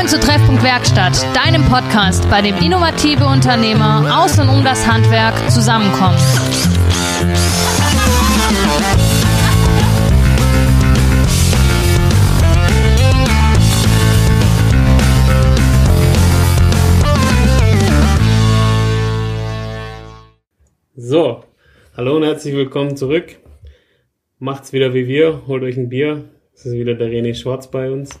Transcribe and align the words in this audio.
Willkommen 0.00 0.18
zu 0.18 0.26
Treffpunkt 0.26 0.62
Werkstatt, 0.62 1.26
deinem 1.36 1.62
Podcast, 1.66 2.26
bei 2.30 2.40
dem 2.40 2.56
innovative 2.56 3.26
Unternehmer 3.26 4.22
aus 4.22 4.38
und 4.38 4.48
um 4.48 4.64
das 4.64 4.86
Handwerk 4.86 5.34
zusammenkommen. 5.50 6.16
So, 20.96 21.44
hallo 21.94 22.16
und 22.16 22.22
herzlich 22.22 22.54
willkommen 22.54 22.96
zurück. 22.96 23.36
Macht's 24.38 24.72
wieder 24.72 24.94
wie 24.94 25.06
wir, 25.06 25.46
holt 25.46 25.62
euch 25.62 25.76
ein 25.76 25.90
Bier. 25.90 26.30
Es 26.54 26.64
ist 26.64 26.72
wieder 26.72 26.94
der 26.94 27.08
René 27.08 27.34
Schwarz 27.34 27.70
bei 27.70 27.90
uns. 27.90 28.18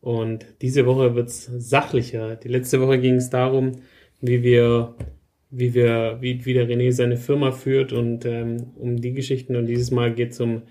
Und 0.00 0.46
diese 0.62 0.86
Woche 0.86 1.14
wird's 1.14 1.50
sachlicher. 1.58 2.36
Die 2.36 2.48
letzte 2.48 2.80
Woche 2.80 2.98
ging 2.98 3.16
es 3.16 3.30
darum, 3.30 3.72
wie 4.20 4.42
wir, 4.42 4.94
wie 5.50 5.74
wir, 5.74 6.18
wie, 6.20 6.44
wie 6.44 6.54
der 6.54 6.68
René 6.68 6.92
seine 6.92 7.16
Firma 7.16 7.52
führt 7.52 7.92
und 7.92 8.24
ähm, 8.24 8.72
um 8.76 9.00
die 9.00 9.12
Geschichten. 9.12 9.56
Und 9.56 9.66
dieses 9.66 9.90
Mal 9.90 10.14
geht's 10.14 10.40
um 10.40 10.62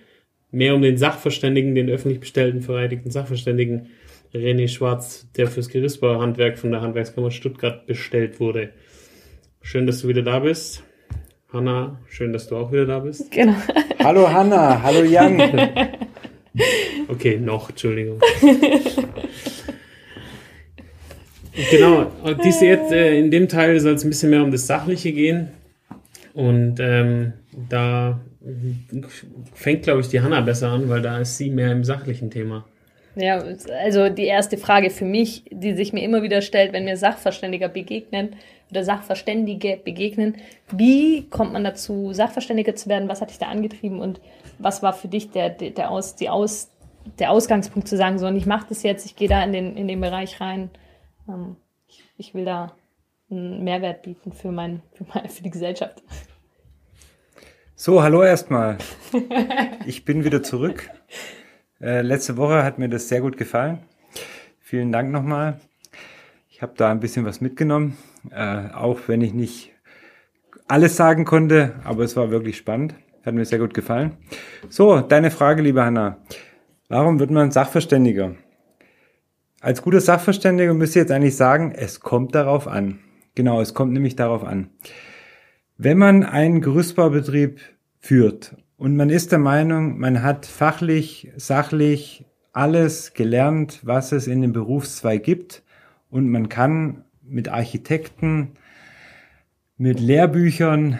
mehr 0.51 0.73
um 0.73 0.81
den 0.81 0.97
Sachverständigen, 0.97 1.75
den 1.75 1.89
öffentlich 1.89 2.19
bestellten, 2.19 2.61
vereidigten 2.61 3.11
Sachverständigen 3.11 3.87
René 4.33 4.67
Schwarz, 4.67 5.27
der 5.35 5.47
fürs 5.47 5.69
Gerüstbauhandwerk 5.69 6.57
von 6.57 6.71
der 6.71 6.81
Handwerkskammer 6.81 7.31
Stuttgart 7.31 7.85
bestellt 7.85 8.39
wurde. 8.39 8.71
Schön, 9.61 9.85
dass 9.85 10.01
du 10.01 10.07
wieder 10.07 10.21
da 10.21 10.39
bist. 10.39 10.83
Hanna, 11.51 11.99
schön, 12.09 12.31
dass 12.31 12.47
du 12.47 12.55
auch 12.55 12.71
wieder 12.71 12.85
da 12.85 12.99
bist. 12.99 13.31
Genau. 13.31 13.55
Hallo 13.99 14.31
Hanna, 14.31 14.81
hallo 14.81 15.03
Jan. 15.03 15.37
Okay, 17.07 17.37
noch, 17.37 17.69
Entschuldigung. 17.69 18.19
genau, 21.71 22.11
und 22.23 22.43
diese 22.43 22.65
jetzt, 22.65 22.91
äh, 22.91 23.17
in 23.17 23.31
dem 23.31 23.47
Teil 23.47 23.79
soll 23.79 23.93
es 23.93 24.03
ein 24.03 24.09
bisschen 24.09 24.29
mehr 24.29 24.43
um 24.43 24.51
das 24.51 24.67
Sachliche 24.67 25.11
gehen. 25.11 25.49
Und 26.33 26.79
ähm, 26.79 27.33
da 27.69 28.19
fängt, 29.53 29.83
glaube 29.83 30.01
ich, 30.01 30.09
die 30.09 30.21
Hanna 30.21 30.41
besser 30.41 30.69
an, 30.69 30.87
weil 30.89 31.01
da 31.01 31.19
ist 31.19 31.37
sie 31.37 31.49
mehr 31.49 31.71
im 31.71 31.83
sachlichen 31.83 32.29
Thema. 32.29 32.65
Ja, 33.15 33.43
also 33.81 34.09
die 34.09 34.25
erste 34.25 34.57
Frage 34.57 34.89
für 34.89 35.05
mich, 35.05 35.43
die 35.51 35.73
sich 35.73 35.93
mir 35.93 36.03
immer 36.03 36.21
wieder 36.21 36.41
stellt, 36.41 36.73
wenn 36.73 36.85
mir 36.85 36.95
Sachverständiger 36.95 37.67
begegnen 37.67 38.35
oder 38.71 38.83
Sachverständige 38.83 39.79
begegnen, 39.83 40.37
wie 40.71 41.27
kommt 41.29 41.53
man 41.53 41.63
dazu, 41.63 42.13
Sachverständiger 42.13 42.75
zu 42.75 42.89
werden? 42.89 43.09
Was 43.09 43.21
hat 43.21 43.29
dich 43.31 43.39
da 43.39 43.47
angetrieben 43.47 43.99
und 43.99 44.21
was 44.59 44.83
war 44.83 44.93
für 44.93 45.07
dich 45.07 45.31
der, 45.31 45.49
der, 45.49 45.71
der, 45.71 45.91
Aus, 45.91 46.15
die 46.15 46.29
Aus, 46.29 46.69
der 47.17 47.31
Ausgangspunkt 47.31 47.87
zu 47.87 47.97
sagen, 47.97 48.19
so, 48.19 48.27
und 48.27 48.35
ich 48.35 48.45
mache 48.45 48.67
das 48.69 48.83
jetzt, 48.83 49.05
ich 49.05 49.15
gehe 49.15 49.27
da 49.27 49.43
in 49.43 49.53
den, 49.53 49.75
in 49.75 49.87
den 49.87 49.99
Bereich 50.01 50.39
rein, 50.39 50.69
ähm, 51.27 51.55
ich, 51.87 52.03
ich 52.17 52.33
will 52.33 52.45
da 52.45 52.73
einen 53.31 53.63
Mehrwert 53.63 54.03
bieten 54.03 54.31
für, 54.31 54.51
mein, 54.51 54.81
für, 54.93 55.05
meine, 55.13 55.29
für 55.29 55.43
die 55.43 55.49
Gesellschaft. 55.49 56.03
So, 57.75 58.03
hallo 58.03 58.23
erstmal. 58.23 58.77
Ich 59.85 60.03
bin 60.03 60.25
wieder 60.25 60.43
zurück. 60.43 60.89
Äh, 61.81 62.01
letzte 62.01 62.35
Woche 62.35 62.63
hat 62.63 62.77
mir 62.77 62.89
das 62.89 63.07
sehr 63.07 63.21
gut 63.21 63.37
gefallen. 63.37 63.79
Vielen 64.59 64.91
Dank 64.91 65.11
nochmal. 65.11 65.61
Ich 66.49 66.61
habe 66.61 66.73
da 66.75 66.91
ein 66.91 66.99
bisschen 66.99 67.23
was 67.23 67.39
mitgenommen, 67.39 67.97
äh, 68.31 68.69
auch 68.73 68.99
wenn 69.07 69.21
ich 69.21 69.33
nicht 69.33 69.71
alles 70.67 70.95
sagen 70.95 71.25
konnte, 71.25 71.75
aber 71.83 72.03
es 72.03 72.15
war 72.15 72.31
wirklich 72.31 72.57
spannend. 72.57 72.95
Hat 73.25 73.33
mir 73.33 73.45
sehr 73.45 73.59
gut 73.59 73.73
gefallen. 73.73 74.17
So, 74.69 75.01
deine 75.01 75.31
Frage, 75.31 75.61
liebe 75.61 75.83
Hanna. 75.83 76.17
Warum 76.87 77.19
wird 77.19 77.31
man 77.31 77.51
Sachverständiger? 77.51 78.35
Als 79.61 79.81
guter 79.81 79.99
Sachverständiger 79.99 80.73
müsst 80.73 80.95
ihr 80.95 81.01
jetzt 81.01 81.11
eigentlich 81.11 81.35
sagen, 81.35 81.73
es 81.75 81.99
kommt 81.99 82.33
darauf 82.33 82.67
an. 82.67 82.99
Genau, 83.35 83.61
es 83.61 83.73
kommt 83.73 83.93
nämlich 83.93 84.15
darauf 84.15 84.43
an. 84.43 84.69
Wenn 85.77 85.97
man 85.97 86.23
einen 86.23 86.61
Gerüstbaubetrieb 86.61 87.59
führt 87.99 88.55
und 88.77 88.95
man 88.95 89.09
ist 89.09 89.31
der 89.31 89.39
Meinung, 89.39 89.99
man 89.99 90.23
hat 90.23 90.45
fachlich, 90.45 91.31
sachlich 91.35 92.25
alles 92.53 93.13
gelernt, 93.13 93.79
was 93.83 94.11
es 94.11 94.27
in 94.27 94.41
dem 94.41 94.53
Berufszweig 94.53 95.23
gibt 95.23 95.63
und 96.09 96.29
man 96.29 96.49
kann 96.49 97.03
mit 97.29 97.49
Architekten, 97.49 98.51
mit 99.77 99.99
Lehrbüchern 99.99 100.99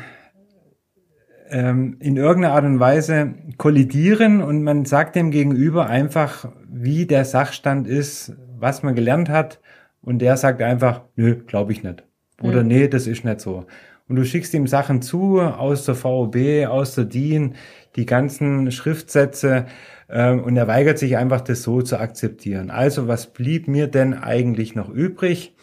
ähm, 1.50 1.98
in 2.00 2.18
irgendeiner 2.18 2.54
Art 2.54 2.66
und 2.66 2.80
Weise 2.80 3.34
kollidieren 3.58 4.42
und 4.42 4.64
man 4.64 4.86
sagt 4.86 5.16
dem 5.16 5.32
Gegenüber 5.32 5.88
einfach, 5.88 6.52
wie 6.68 7.06
der 7.06 7.26
Sachstand 7.26 7.88
ist, 7.88 8.34
was 8.58 8.84
man 8.84 8.96
gelernt 8.96 9.30
hat 9.30 9.60
und 10.02 10.20
der 10.20 10.38
sagt 10.38 10.62
einfach, 10.62 11.02
nö, 11.16 11.36
glaube 11.36 11.72
ich 11.72 11.84
nicht. 11.84 12.04
Oder 12.42 12.62
mhm. 12.62 12.68
nee, 12.68 12.88
das 12.88 13.08
ist 13.08 13.26
nicht 13.26 13.42
so 13.42 13.66
und 14.10 14.16
du 14.16 14.26
schickst 14.26 14.54
ihm 14.54 14.68
Sachen 14.68 15.02
zu 15.02 15.40
aus 15.40 15.86
der 15.86 15.96
VOB, 15.96 16.66
aus 16.68 16.96
der 16.96 17.06
DIN, 17.06 17.56
die 17.96 18.08
ganzen 18.08 18.72
Schriftsätze 18.72 19.68
äh, 20.08 20.32
und 20.32 20.58
er 20.58 20.68
weigert 20.68 20.98
sich 20.98 21.16
einfach, 21.16 21.42
das 21.42 21.62
so 21.62 21.82
zu 21.82 22.00
akzeptieren. 22.00 22.72
Also 22.72 23.08
was 23.08 23.28
blieb 23.28 23.68
mir 23.68 23.88
denn 23.88 24.16
eigentlich 24.16 24.76
noch 24.76 24.90
übrig? 24.90 25.56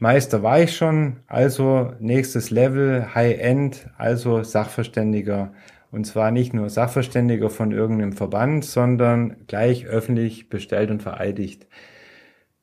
Meister 0.00 0.42
war 0.42 0.62
ich 0.62 0.74
schon, 0.74 1.16
also 1.26 1.92
nächstes 2.00 2.50
Level, 2.50 3.14
High-End, 3.14 3.90
also 3.98 4.42
Sachverständiger. 4.42 5.52
Und 5.90 6.06
zwar 6.06 6.30
nicht 6.30 6.54
nur 6.54 6.70
Sachverständiger 6.70 7.50
von 7.50 7.70
irgendeinem 7.70 8.14
Verband, 8.14 8.64
sondern 8.64 9.46
gleich 9.46 9.86
öffentlich 9.86 10.48
bestellt 10.48 10.90
und 10.90 11.02
vereidigt. 11.02 11.66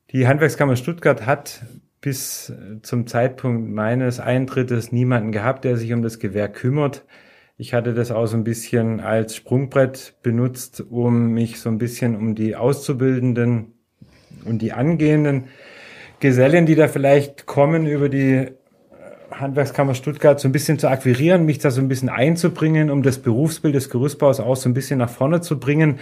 Die 0.09 0.27
Handwerkskammer 0.27 0.75
Stuttgart 0.77 1.27
hat 1.27 1.61
bis 2.01 2.49
äh, 2.49 2.81
zum 2.81 3.05
Zeitpunkt 3.05 3.69
meines 3.69 4.19
Eintrittes 4.19 4.91
niemanden 4.91 5.31
gehabt, 5.31 5.63
der 5.63 5.77
sich 5.77 5.93
um 5.93 6.01
das 6.01 6.17
Gewerk 6.17 6.55
kümmert. 6.55 7.05
Ich 7.55 7.75
hatte 7.75 7.93
das 7.93 8.09
auch 8.09 8.25
so 8.25 8.35
ein 8.35 8.45
bisschen 8.45 8.99
als 8.99 9.35
Sprungbrett 9.35 10.15
benutzt, 10.23 10.81
um 10.89 11.33
mich 11.33 11.59
so 11.59 11.69
ein 11.69 11.77
bisschen 11.77 12.15
um 12.15 12.33
die 12.33 12.55
Auszubildenden 12.55 13.73
und 14.43 14.63
die 14.63 14.73
angehenden 14.73 15.49
Gesellen, 16.19 16.65
die 16.65 16.75
da 16.75 16.87
vielleicht 16.87 17.45
kommen, 17.45 17.85
über 17.85 18.09
die 18.09 18.33
äh, 18.33 18.51
Handwerkskammer 19.31 19.93
Stuttgart 19.93 20.39
so 20.39 20.47
ein 20.47 20.51
bisschen 20.51 20.79
zu 20.79 20.89
akquirieren, 20.89 21.45
mich 21.45 21.59
da 21.59 21.69
so 21.69 21.79
ein 21.79 21.87
bisschen 21.87 22.09
einzubringen, 22.09 22.89
um 22.89 23.03
das 23.03 23.19
Berufsbild 23.19 23.75
des 23.75 23.89
Gerüstbaus 23.89 24.39
auch 24.39 24.55
so 24.55 24.67
ein 24.67 24.73
bisschen 24.73 24.99
nach 24.99 25.09
vorne 25.09 25.41
zu 25.41 25.59
bringen. 25.59 25.99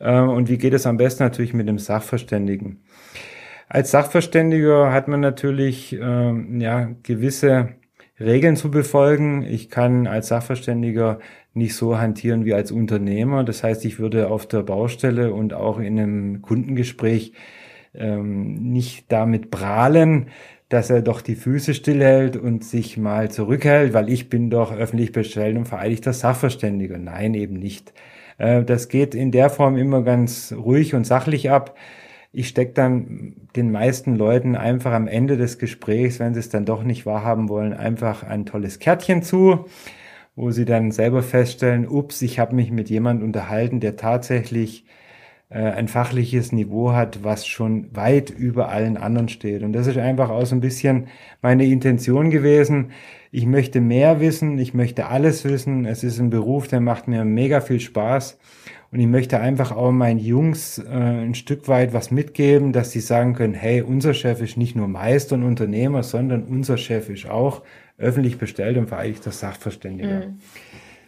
Äh, 0.00 0.18
und 0.18 0.48
wie 0.48 0.58
geht 0.58 0.74
es 0.74 0.86
am 0.86 0.98
besten 0.98 1.22
natürlich 1.22 1.54
mit 1.54 1.66
dem 1.66 1.78
Sachverständigen? 1.78 2.84
Als 3.68 3.90
Sachverständiger 3.90 4.92
hat 4.92 5.08
man 5.08 5.20
natürlich 5.20 5.98
ähm, 5.98 6.60
ja, 6.60 6.90
gewisse 7.02 7.70
Regeln 8.20 8.56
zu 8.56 8.70
befolgen. 8.70 9.42
Ich 9.42 9.70
kann 9.70 10.06
als 10.06 10.28
Sachverständiger 10.28 11.18
nicht 11.54 11.74
so 11.74 11.98
hantieren 11.98 12.44
wie 12.44 12.54
als 12.54 12.70
Unternehmer. 12.70 13.44
Das 13.44 13.64
heißt, 13.64 13.84
ich 13.84 13.98
würde 13.98 14.28
auf 14.28 14.46
der 14.46 14.62
Baustelle 14.62 15.32
und 15.32 15.54
auch 15.54 15.78
in 15.78 15.98
einem 15.98 16.42
Kundengespräch 16.42 17.32
ähm, 17.94 18.72
nicht 18.72 19.10
damit 19.10 19.50
prahlen, 19.50 20.28
dass 20.68 20.90
er 20.90 21.02
doch 21.02 21.20
die 21.20 21.36
Füße 21.36 21.74
stillhält 21.74 22.36
und 22.36 22.64
sich 22.64 22.96
mal 22.96 23.30
zurückhält, 23.30 23.92
weil 23.92 24.08
ich 24.08 24.28
bin 24.28 24.50
doch 24.50 24.72
öffentlich 24.72 25.12
bestellt 25.12 25.56
und 25.56 25.66
vereidigter 25.66 26.12
Sachverständiger. 26.12 26.98
Nein, 26.98 27.34
eben 27.34 27.54
nicht. 27.54 27.92
Äh, 28.38 28.64
das 28.64 28.88
geht 28.88 29.14
in 29.14 29.30
der 29.30 29.50
Form 29.50 29.76
immer 29.76 30.02
ganz 30.02 30.54
ruhig 30.56 30.94
und 30.94 31.06
sachlich 31.06 31.50
ab 31.50 31.74
ich 32.34 32.48
stecke 32.48 32.72
dann 32.72 33.36
den 33.54 33.70
meisten 33.70 34.16
Leuten 34.16 34.56
einfach 34.56 34.92
am 34.92 35.06
Ende 35.06 35.36
des 35.36 35.58
Gesprächs, 35.58 36.18
wenn 36.18 36.34
sie 36.34 36.40
es 36.40 36.48
dann 36.48 36.64
doch 36.64 36.82
nicht 36.82 37.06
wahrhaben 37.06 37.48
wollen, 37.48 37.72
einfach 37.72 38.24
ein 38.24 38.44
tolles 38.44 38.80
Kärtchen 38.80 39.22
zu, 39.22 39.66
wo 40.34 40.50
sie 40.50 40.64
dann 40.64 40.90
selber 40.90 41.22
feststellen, 41.22 41.86
ups, 41.86 42.20
ich 42.22 42.40
habe 42.40 42.56
mich 42.56 42.72
mit 42.72 42.90
jemand 42.90 43.22
unterhalten, 43.22 43.78
der 43.78 43.96
tatsächlich 43.96 44.84
ein 45.58 45.88
fachliches 45.88 46.52
Niveau 46.52 46.92
hat, 46.92 47.22
was 47.22 47.46
schon 47.46 47.94
weit 47.94 48.30
über 48.30 48.70
allen 48.70 48.96
anderen 48.96 49.28
steht. 49.28 49.62
Und 49.62 49.72
das 49.72 49.86
ist 49.86 49.98
einfach 49.98 50.30
auch 50.30 50.46
so 50.46 50.56
ein 50.56 50.60
bisschen 50.60 51.06
meine 51.42 51.64
Intention 51.64 52.30
gewesen. 52.30 52.90
Ich 53.30 53.46
möchte 53.46 53.80
mehr 53.80 54.20
wissen, 54.20 54.58
ich 54.58 54.74
möchte 54.74 55.06
alles 55.06 55.44
wissen. 55.44 55.86
Es 55.86 56.02
ist 56.02 56.18
ein 56.18 56.30
Beruf, 56.30 56.66
der 56.68 56.80
macht 56.80 57.08
mir 57.08 57.24
mega 57.24 57.60
viel 57.60 57.80
Spaß. 57.80 58.38
Und 58.90 59.00
ich 59.00 59.06
möchte 59.06 59.40
einfach 59.40 59.72
auch 59.72 59.90
meinen 59.90 60.20
Jungs 60.20 60.78
äh, 60.78 60.88
ein 60.88 61.34
Stück 61.34 61.66
weit 61.66 61.92
was 61.92 62.12
mitgeben, 62.12 62.72
dass 62.72 62.92
sie 62.92 63.00
sagen 63.00 63.34
können, 63.34 63.54
hey, 63.54 63.82
unser 63.82 64.14
Chef 64.14 64.40
ist 64.40 64.56
nicht 64.56 64.76
nur 64.76 64.86
Meister 64.86 65.34
und 65.34 65.42
Unternehmer, 65.42 66.04
sondern 66.04 66.44
unser 66.44 66.76
Chef 66.76 67.08
ist 67.08 67.28
auch 67.28 67.62
öffentlich 67.98 68.38
bestellt 68.38 68.76
und 68.76 68.88
vereidigter 68.88 69.32
Sachverständiger. 69.32 70.26
Mhm. 70.26 70.38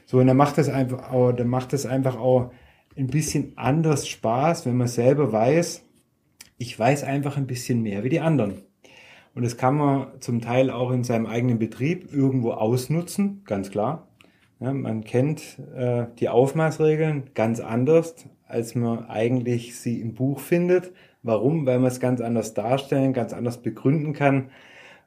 So, 0.05 0.19
und 0.19 0.27
dann 0.27 0.37
macht 0.37 0.59
das 0.59 0.69
einfach 0.69 1.13
auch, 1.13 1.33
dann 1.33 1.49
macht 1.49 1.73
das 1.73 1.87
einfach 1.87 2.17
auch 2.17 2.51
ein 2.97 3.09
bisschen 3.09 3.53
anders 3.57 4.09
Spaß, 4.09 4.67
wenn 4.67 4.77
man 4.77 4.89
selber 4.89 5.33
weiß, 5.33 5.85
ich 6.59 6.79
weiß 6.79 7.05
einfach 7.05 7.37
ein 7.37 7.47
bisschen 7.47 7.83
mehr 7.83 8.05
wie 8.05 8.09
die 8.09 8.21
anderen. 8.21 8.63
Und 9.35 9.45
das 9.45 9.59
kann 9.59 9.77
man 9.77 10.21
zum 10.21 10.41
Teil 10.41 10.71
auch 10.71 10.91
in 10.91 11.05
seinem 11.05 11.27
eigenen 11.27 11.59
Betrieb 11.59 12.13
irgendwo 12.13 12.53
ausnutzen, 12.53 13.43
ganz 13.45 13.71
klar. 13.71 14.09
Ja, 14.61 14.73
man 14.73 15.05
kennt 15.05 15.59
äh, 15.77 16.07
die 16.19 16.31
Aufmaßregeln 16.31 17.31
ganz 17.35 17.61
anders 17.61 18.27
als 18.49 18.75
man 18.75 19.07
eigentlich 19.09 19.79
sie 19.79 20.01
im 20.01 20.15
Buch 20.15 20.41
findet. 20.41 20.93
Warum? 21.23 21.67
Weil 21.67 21.79
man 21.79 21.91
es 21.91 22.01
ganz 22.01 22.21
anders 22.21 22.55
darstellen, 22.55 23.13
ganz 23.13 23.33
anders 23.33 23.59
begründen 23.59 24.13
kann. 24.13 24.51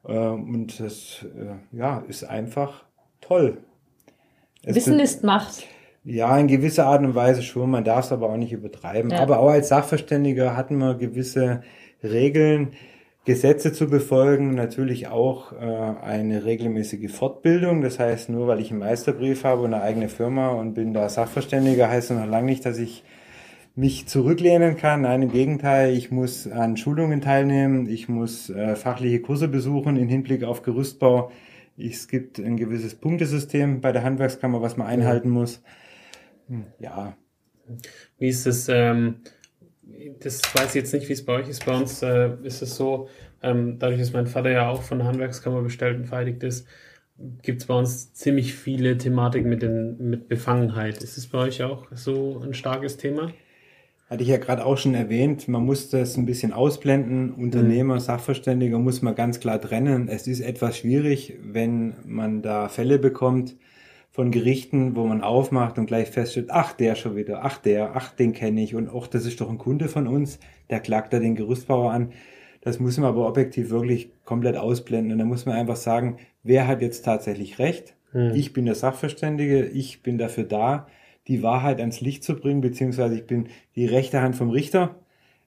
Äh, 0.06 0.14
und 0.14 0.80
das 0.80 1.26
äh, 1.36 1.78
ja, 1.78 2.00
ist 2.08 2.24
einfach 2.26 2.86
toll. 3.22 3.60
Es 4.64 4.76
Wissen 4.76 5.00
ist 5.00 5.24
Macht. 5.24 5.66
Ja, 6.04 6.38
in 6.38 6.48
gewisser 6.48 6.86
Art 6.86 7.04
und 7.04 7.16
Weise 7.16 7.44
schon. 7.44 7.72
Man 7.72 7.84
darf 7.84 8.06
es 8.06 8.12
aber 8.12 8.30
auch 8.30 8.38
nicht 8.38 8.54
übertreiben. 8.54 9.12
Ja. 9.12 9.20
Aber 9.20 9.40
auch 9.40 9.50
als 9.50 9.70
Sachverständiger 9.70 10.56
hatten 10.56 10.78
wir 10.78 10.96
gewisse 10.96 11.62
Regeln, 12.04 12.70
Gesetze 13.26 13.74
zu 13.74 13.88
befolgen, 13.88 14.56
natürlich 14.56 15.08
auch 15.08 15.52
äh, 15.52 15.56
eine 15.56 16.46
regelmäßige 16.46 17.12
Fortbildung. 17.12 17.82
Das 17.82 18.00
heißt, 18.00 18.30
nur 18.30 18.48
weil 18.48 18.60
ich 18.60 18.72
einen 18.72 18.80
Meisterbrief 18.80 19.44
habe 19.44 19.62
und 19.62 19.74
eine 19.74 19.84
eigene 19.84 20.10
Firma 20.10 20.50
und 20.50 20.74
bin 20.74 20.94
da 20.94 21.10
Sachverständiger, 21.10 21.90
heißt 21.90 22.10
das 22.10 22.18
noch 22.18 22.26
lange 22.26 22.48
nicht, 22.48 22.66
dass 22.66 22.80
ich 22.80 23.04
mich 23.76 24.08
zurücklehnen 24.08 24.78
kann. 24.78 25.02
Nein, 25.02 25.22
im 25.22 25.32
Gegenteil, 25.32 25.94
ich 25.94 26.12
muss 26.12 26.48
an 26.48 26.76
Schulungen 26.76 27.22
teilnehmen, 27.22 27.88
ich 27.88 28.10
muss 28.10 28.50
äh, 28.50 28.76
fachliche 28.76 29.22
Kurse 29.22 29.48
besuchen 29.48 29.98
im 29.98 30.08
Hinblick 30.08 30.44
auf 30.44 30.64
Gerüstbau. 30.64 31.32
Es 31.78 32.08
gibt 32.08 32.40
ein 32.40 32.58
gewisses 32.58 32.96
Punktesystem 32.96 33.80
bei 33.80 33.92
der 33.92 34.04
Handwerkskammer, 34.04 34.62
was 34.62 34.76
man 34.76 34.88
einhalten 34.88 35.30
muss. 35.30 35.62
Hm, 36.50 36.66
ja. 36.80 37.16
Wie 38.18 38.28
ist 38.28 38.46
es? 38.46 38.68
Ähm 38.68 39.22
das 40.20 40.42
weiß 40.54 40.70
ich 40.70 40.76
jetzt 40.76 40.94
nicht, 40.94 41.10
wie 41.10 41.14
es 41.14 41.26
bei 41.26 41.34
euch 41.34 41.50
ist. 41.50 41.66
Bei 41.66 41.76
uns 41.76 42.02
äh, 42.02 42.32
ist 42.44 42.62
es 42.62 42.76
so, 42.76 43.08
ähm, 43.42 43.78
dadurch, 43.80 44.00
dass 44.00 44.14
mein 44.14 44.28
Vater 44.28 44.52
ja 44.52 44.70
auch 44.70 44.84
von 44.84 45.00
der 45.00 45.08
Handwerkskammer 45.08 45.62
bestellt 45.62 45.98
und 45.98 46.06
vereidigt 46.06 46.44
ist, 46.44 46.68
gibt 47.42 47.62
es 47.62 47.68
bei 47.68 47.74
uns 47.74 48.14
ziemlich 48.14 48.54
viele 48.54 48.98
Thematiken 48.98 49.50
mit, 49.50 49.62
den, 49.62 49.98
mit 50.10 50.30
Befangenheit. 50.30 51.04
Ist 51.04 51.18
es 51.18 51.28
bei 51.28 51.40
euch 51.40 51.64
auch 51.64 51.88
so 51.94 52.42
ein 52.44 52.54
starkes 52.54 52.98
Thema? 52.98 53.32
Hatte 54.10 54.24
ich 54.24 54.30
ja 54.30 54.38
gerade 54.38 54.66
auch 54.66 54.78
schon 54.78 54.96
erwähnt, 54.96 55.48
man 55.48 55.64
muss 55.64 55.90
das 55.90 56.18
ein 56.18 56.26
bisschen 56.26 56.52
ausblenden. 56.52 57.32
Unternehmer, 57.32 57.96
mhm. 57.96 58.00
Sachverständiger 58.00 58.80
muss 58.80 59.02
man 59.02 59.16
ganz 59.16 59.40
klar 59.40 59.62
trennen. 59.62 60.08
Es 60.08 60.28
ist 60.28 60.40
etwas 60.40 60.78
schwierig, 60.78 61.38
wenn 61.44 61.96
man 62.06 62.42
da 62.42 62.70
Fälle 62.70 62.98
bekommt, 62.98 63.56
von 64.12 64.32
Gerichten, 64.32 64.96
wo 64.96 65.06
man 65.06 65.22
aufmacht 65.22 65.78
und 65.78 65.86
gleich 65.86 66.10
feststellt, 66.10 66.50
ach, 66.50 66.74
der 66.74 66.96
schon 66.96 67.16
wieder, 67.16 67.44
ach, 67.44 67.58
der, 67.58 67.96
ach, 67.96 68.12
den 68.12 68.34
kenne 68.34 68.62
ich 68.62 68.76
und 68.76 68.90
auch, 68.90 69.08
das 69.08 69.26
ist 69.26 69.40
doch 69.40 69.50
ein 69.50 69.58
Kunde 69.58 69.88
von 69.88 70.08
uns, 70.08 70.40
der 70.70 70.80
klagt 70.80 71.14
da 71.14 71.20
den 71.20 71.36
Gerüstbauer 71.36 71.92
an. 71.92 72.12
Das 72.62 72.80
muss 72.80 72.98
man 72.98 73.10
aber 73.10 73.28
objektiv 73.28 73.70
wirklich 73.70 74.12
komplett 74.26 74.58
ausblenden 74.58 75.14
und 75.14 75.20
da 75.20 75.26
muss 75.26 75.46
man 75.46 75.56
einfach 75.56 75.78
sagen, 75.78 76.18
wer 76.44 76.68
hat 76.68 76.82
jetzt 76.82 77.06
tatsächlich 77.06 77.60
recht? 77.60 77.96
Hm. 78.12 78.34
Ich 78.36 78.54
bin 78.54 78.66
der 78.66 78.76
Sachverständige, 78.76 79.66
ich 79.66 80.02
bin 80.02 80.18
dafür 80.18 80.44
da, 80.44 80.88
die 81.28 81.44
Wahrheit 81.44 81.80
ans 81.80 82.02
Licht 82.02 82.24
zu 82.24 82.36
bringen, 82.36 82.62
beziehungsweise 82.62 83.16
ich 83.16 83.28
bin 83.28 83.48
die 83.76 83.86
rechte 83.86 84.22
Hand 84.22 84.36
vom 84.36 84.50
Richter. 84.50 84.96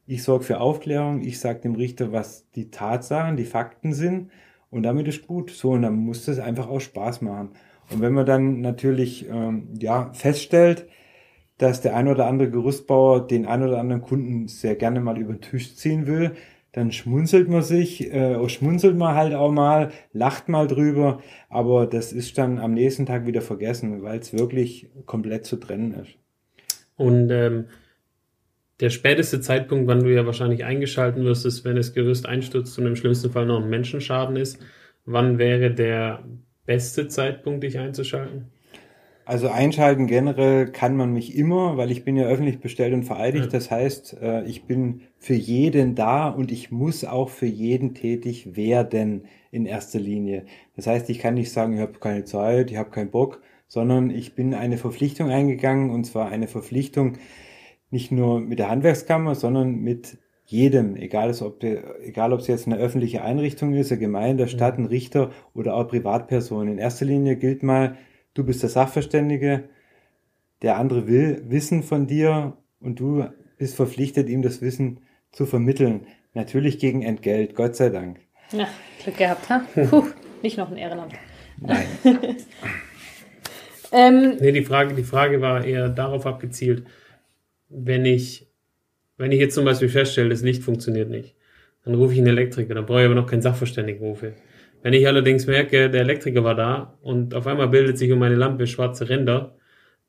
Ich 0.07 0.23
sorge 0.23 0.45
für 0.45 0.61
Aufklärung, 0.61 1.21
ich 1.23 1.41
sage 1.41 1.61
dem 1.61 1.75
Richter, 1.75 2.13
was 2.13 2.49
die 2.53 2.71
Tatsachen, 2.71 3.37
die 3.37 3.45
Fakten 3.45 3.93
sind 3.93 4.31
und 4.71 4.85
damit 4.85 5.09
ist 5.09 5.27
gut. 5.27 5.51
So, 5.51 5.71
und 5.71 5.83
dann 5.83 5.97
muss 5.97 6.25
das 6.25 6.39
einfach 6.39 6.69
auch 6.69 6.81
Spaß 6.81 7.21
machen. 7.21 7.51
Und 7.93 8.01
wenn 8.01 8.13
man 8.13 8.27
dann 8.27 8.61
natürlich 8.61 9.29
ähm, 9.29 9.69
ja, 9.79 10.13
feststellt, 10.13 10.87
dass 11.59 11.81
der 11.81 11.95
ein 11.95 12.09
oder 12.09 12.27
andere 12.27 12.51
Gerüstbauer 12.51 13.27
den 13.27 13.47
ein 13.47 13.63
oder 13.63 13.79
anderen 13.79 14.03
Kunden 14.03 14.49
sehr 14.49 14.75
gerne 14.75 15.01
mal 15.01 15.19
über 15.19 15.33
den 15.33 15.41
Tisch 15.41 15.77
ziehen 15.77 16.07
will, 16.07 16.33
dann 16.73 16.91
schmunzelt 16.91 17.49
man 17.49 17.63
sich, 17.63 18.13
äh, 18.13 18.49
schmunzelt 18.49 18.97
man 18.97 19.15
halt 19.15 19.35
auch 19.35 19.53
mal, 19.53 19.93
lacht 20.13 20.49
mal 20.49 20.67
drüber, 20.67 21.21
aber 21.51 21.87
das 21.87 22.13
ist 22.13 22.39
dann 22.39 22.59
am 22.59 22.73
nächsten 22.73 23.05
Tag 23.05 23.27
wieder 23.27 23.43
vergessen, 23.43 24.03
weil 24.03 24.19
es 24.19 24.33
wirklich 24.33 24.89
komplett 25.05 25.45
zu 25.45 25.57
trennen 25.57 25.93
ist. 25.93 26.17
Und 26.97 27.31
ähm, 27.31 27.67
der 28.81 28.91
späteste 28.91 29.41
Zeitpunkt, 29.41 29.87
wann 29.87 30.03
du 30.03 30.13
ja 30.13 30.25
wahrscheinlich 30.25 30.65
eingeschalten 30.65 31.25
wirst, 31.25 31.45
ist, 31.45 31.65
wenn 31.65 31.77
das 31.77 31.93
Gerüst 31.93 32.27
einstürzt 32.27 32.79
und 32.79 32.87
im 32.87 32.97
schlimmsten 32.97 33.31
Fall 33.31 33.47
noch 33.47 33.63
ein 33.63 33.71
Menschenschaden 33.71 34.37
ist. 34.37 34.59
Wann 35.05 35.39
wäre 35.39 35.73
der 35.73 36.25
beste 36.67 37.09
Zeitpunkt, 37.09 37.65
dich 37.65 37.79
einzuschalten? 37.79 38.51
Also 39.25 39.49
einschalten 39.49 40.09
generell 40.09 40.67
kann 40.67 40.97
man 40.97 41.13
mich 41.13 41.37
immer, 41.37 41.77
weil 41.77 41.93
ich 41.93 42.05
bin 42.05 42.17
ja 42.17 42.25
öffentlich 42.25 42.59
bestellt 42.59 42.93
und 42.93 43.05
vereidigt. 43.05 43.47
Ja. 43.47 43.51
Das 43.51 43.71
heißt, 43.71 44.17
äh, 44.21 44.45
ich 44.45 44.65
bin 44.65 45.03
für 45.19 45.35
jeden 45.35 45.95
da 45.95 46.29
und 46.29 46.51
ich 46.51 46.73
muss 46.73 47.05
auch 47.05 47.29
für 47.29 47.47
jeden 47.47 47.95
tätig 47.95 48.57
werden 48.57 49.27
in 49.53 49.65
erster 49.65 50.01
Linie. 50.01 50.45
Das 50.75 50.89
heißt, 50.89 51.09
ich 51.09 51.21
kann 51.21 51.35
nicht 51.35 51.53
sagen, 51.53 51.75
ich 51.75 51.81
habe 51.81 52.01
keine 52.01 52.25
Zeit, 52.25 52.73
ich 52.73 52.77
habe 52.77 52.91
keinen 52.91 53.11
Bock, 53.11 53.41
sondern 53.69 54.11
ich 54.11 54.35
bin 54.35 54.55
eine 54.55 54.77
Verpflichtung 54.77 55.31
eingegangen 55.31 55.91
und 55.91 56.05
zwar 56.05 56.29
eine 56.29 56.49
Verpflichtung 56.49 57.19
nicht 57.91 58.11
nur 58.11 58.41
mit 58.41 58.59
der 58.59 58.71
Handwerkskammer, 58.71 59.35
sondern 59.35 59.77
mit 59.77 60.19
jedem, 60.45 60.97
egal 60.97 61.35
ob, 61.43 61.63
egal 61.63 62.33
ob 62.33 62.41
es 62.41 62.47
jetzt 62.47 62.67
eine 62.67 62.77
öffentliche 62.77 63.23
Einrichtung 63.23 63.75
ist, 63.75 63.91
eine 63.91 64.01
Gemeinde, 64.01 64.45
eine 64.45 64.51
Stadt, 64.51 64.79
ein 64.79 64.87
Richter 64.87 65.31
oder 65.55 65.75
auch 65.75 65.89
Privatperson. 65.89 66.69
In 66.69 66.79
erster 66.79 67.05
Linie 67.05 67.37
gilt 67.37 67.63
mal, 67.63 67.97
du 68.35 68.45
bist 68.45 68.63
der 68.63 68.71
Sachverständige, 68.71 69.65
der 70.63 70.77
andere 70.77 71.07
will 71.07 71.43
Wissen 71.49 71.83
von 71.83 72.07
dir 72.07 72.57
und 72.81 73.01
du 73.01 73.27
bist 73.59 73.77
verpflichtet, 73.77 74.29
ihm 74.29 74.43
das 74.43 74.61
Wissen 74.61 75.01
zu 75.31 75.47
vermitteln. 75.47 76.07
Natürlich 76.35 76.79
gegen 76.79 77.03
Entgelt, 77.03 77.55
Gott 77.55 77.77
sei 77.77 77.89
Dank. 77.89 78.21
Ja, 78.53 78.69
Glück 79.03 79.17
gehabt, 79.17 79.49
ha? 79.49 79.65
Puh, 79.89 80.05
nicht 80.43 80.59
noch 80.59 80.71
ein 80.71 80.77
Ehrenamt. 80.77 81.15
Nein. 81.59 81.87
ähm, 83.93 84.37
nee, 84.41 84.53
die 84.53 84.65
Frage, 84.65 84.95
die 84.95 85.05
Frage 85.05 85.41
war 85.41 85.65
eher 85.65 85.89
darauf 85.89 86.27
abgezielt, 86.27 86.87
wenn 87.69 88.05
ich 88.05 88.52
wenn 89.17 89.33
ich 89.33 89.41
jetzt 89.41 89.55
zum 89.55 89.65
Beispiel 89.65 89.89
feststelle, 89.89 90.31
das 90.31 90.43
Licht 90.43 90.63
funktioniert 90.63 91.11
nicht, 91.11 91.35
dann 91.85 91.95
rufe 91.95 92.13
ich 92.13 92.19
einen 92.19 92.29
Elektriker, 92.29 92.75
dann 92.75 92.87
brauche 92.87 93.01
ich 93.01 93.07
aber 93.07 93.15
noch 93.15 93.27
keinen 93.27 93.43
Sachverständigenrufe. 93.43 94.35
Wenn 94.83 94.95
ich 94.95 95.07
allerdings 95.07 95.47
merke, 95.47 95.91
der 95.91 96.01
Elektriker 96.01 96.45
war 96.45 96.55
da 96.55 96.99
und 97.03 97.35
auf 97.35 97.47
einmal 97.47 97.69
bildet 97.69 97.99
sich 97.99 98.11
um 98.11 98.19
meine 98.19 98.35
Lampe 98.35 98.67
schwarze 98.67 99.09
Ränder, 99.09 99.57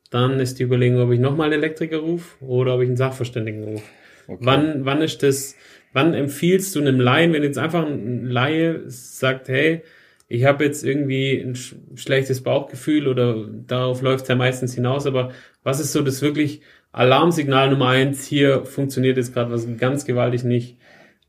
dann 0.10 0.40
ist 0.40 0.60
die 0.60 0.64
Überlegung, 0.64 1.02
ob 1.02 1.12
ich 1.12 1.20
nochmal 1.20 1.48
einen 1.52 1.62
Elektriker 1.62 1.98
rufe 1.98 2.44
oder 2.44 2.76
ob 2.76 2.82
ich 2.82 2.88
einen 2.88 2.98
Sachverständigen 2.98 3.64
rufe. 3.64 3.84
Okay. 4.28 4.46
Wann, 4.46 4.86
wann 4.86 5.02
ist 5.02 5.22
das, 5.22 5.56
wann 5.92 6.14
empfiehlst 6.14 6.76
du 6.76 6.80
einem 6.80 7.00
Laien, 7.00 7.34
wenn 7.34 7.44
jetzt 7.44 7.58
einfach 7.58 7.86
ein 7.86 8.26
Laie 8.26 8.82
sagt, 8.88 9.48
hey, 9.50 9.84
ich 10.28 10.46
habe 10.46 10.64
jetzt 10.64 10.84
irgendwie 10.84 11.40
ein 11.40 11.56
schlechtes 11.96 12.42
Bauchgefühl 12.42 13.08
oder 13.08 13.48
darauf 13.68 14.02
läuft 14.02 14.24
es 14.24 14.30
ja 14.30 14.36
meistens 14.36 14.74
hinaus, 14.74 15.06
aber 15.06 15.32
was 15.64 15.80
ist 15.80 15.92
so 15.92 16.02
das 16.02 16.22
wirklich 16.22 16.62
Alarmsignal 16.94 17.72
Nummer 17.72 17.90
eins, 17.90 18.24
hier 18.24 18.66
funktioniert 18.66 19.18
jetzt 19.18 19.34
gerade 19.34 19.52
was 19.52 19.68
ganz 19.78 20.06
gewaltig 20.06 20.44
nicht. 20.44 20.78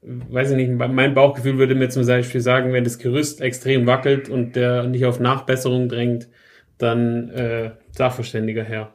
Weiß 0.02 0.50
ich 0.50 0.56
nicht, 0.56 0.70
mein 0.70 1.14
Bauchgefühl 1.14 1.56
würde 1.56 1.74
mir 1.74 1.88
zum 1.88 2.06
Beispiel 2.06 2.42
sagen, 2.42 2.74
wenn 2.74 2.84
das 2.84 2.98
Gerüst 2.98 3.40
extrem 3.40 3.86
wackelt 3.86 4.28
und 4.28 4.54
der 4.54 4.84
nicht 4.84 5.06
auf 5.06 5.18
Nachbesserung 5.18 5.88
drängt, 5.88 6.28
dann 6.76 7.30
äh, 7.30 7.70
Sachverständiger 7.92 8.62
her. 8.62 8.92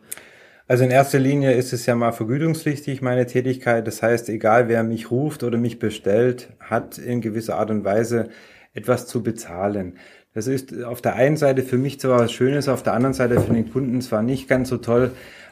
Also 0.68 0.84
in 0.84 0.92
erster 0.92 1.18
Linie 1.18 1.54
ist 1.54 1.74
es 1.74 1.88
ja 1.88 1.96
mal 1.96 2.12
vergütungspflichtig, 2.12 3.02
meine 3.02 3.26
Tätigkeit. 3.26 3.88
Das 3.88 4.04
heißt, 4.04 4.30
egal 4.30 4.68
wer 4.68 4.84
mich 4.84 5.10
ruft 5.10 5.44
oder 5.44 5.58
mich 5.58 5.80
bestellt, 5.80 6.50
hat 6.60 7.00
in 7.00 7.22
gewisser 7.22 7.58
Art 7.58 7.72
und 7.72 7.84
Weise 7.84 8.30
etwas 8.76 9.08
zu 9.08 9.24
bezahlen. 9.24 9.98
Das 10.36 10.46
ist 10.46 10.84
auf 10.84 11.02
der 11.02 11.16
einen 11.16 11.38
Seite 11.38 11.64
für 11.64 11.80
mich 11.80 12.00
zwar 12.00 12.20
was 12.20 12.32
Schönes, 12.32 12.70
auf 12.70 12.84
der 12.84 12.94
anderen 12.94 13.16
Seite 13.16 13.42
für 13.42 13.52
den 13.52 13.72
Kunden 13.72 14.00
zwar 14.02 14.22
nicht 14.22 14.48
ganz 14.48 14.70
so 14.70 14.78
toll, 14.78 15.10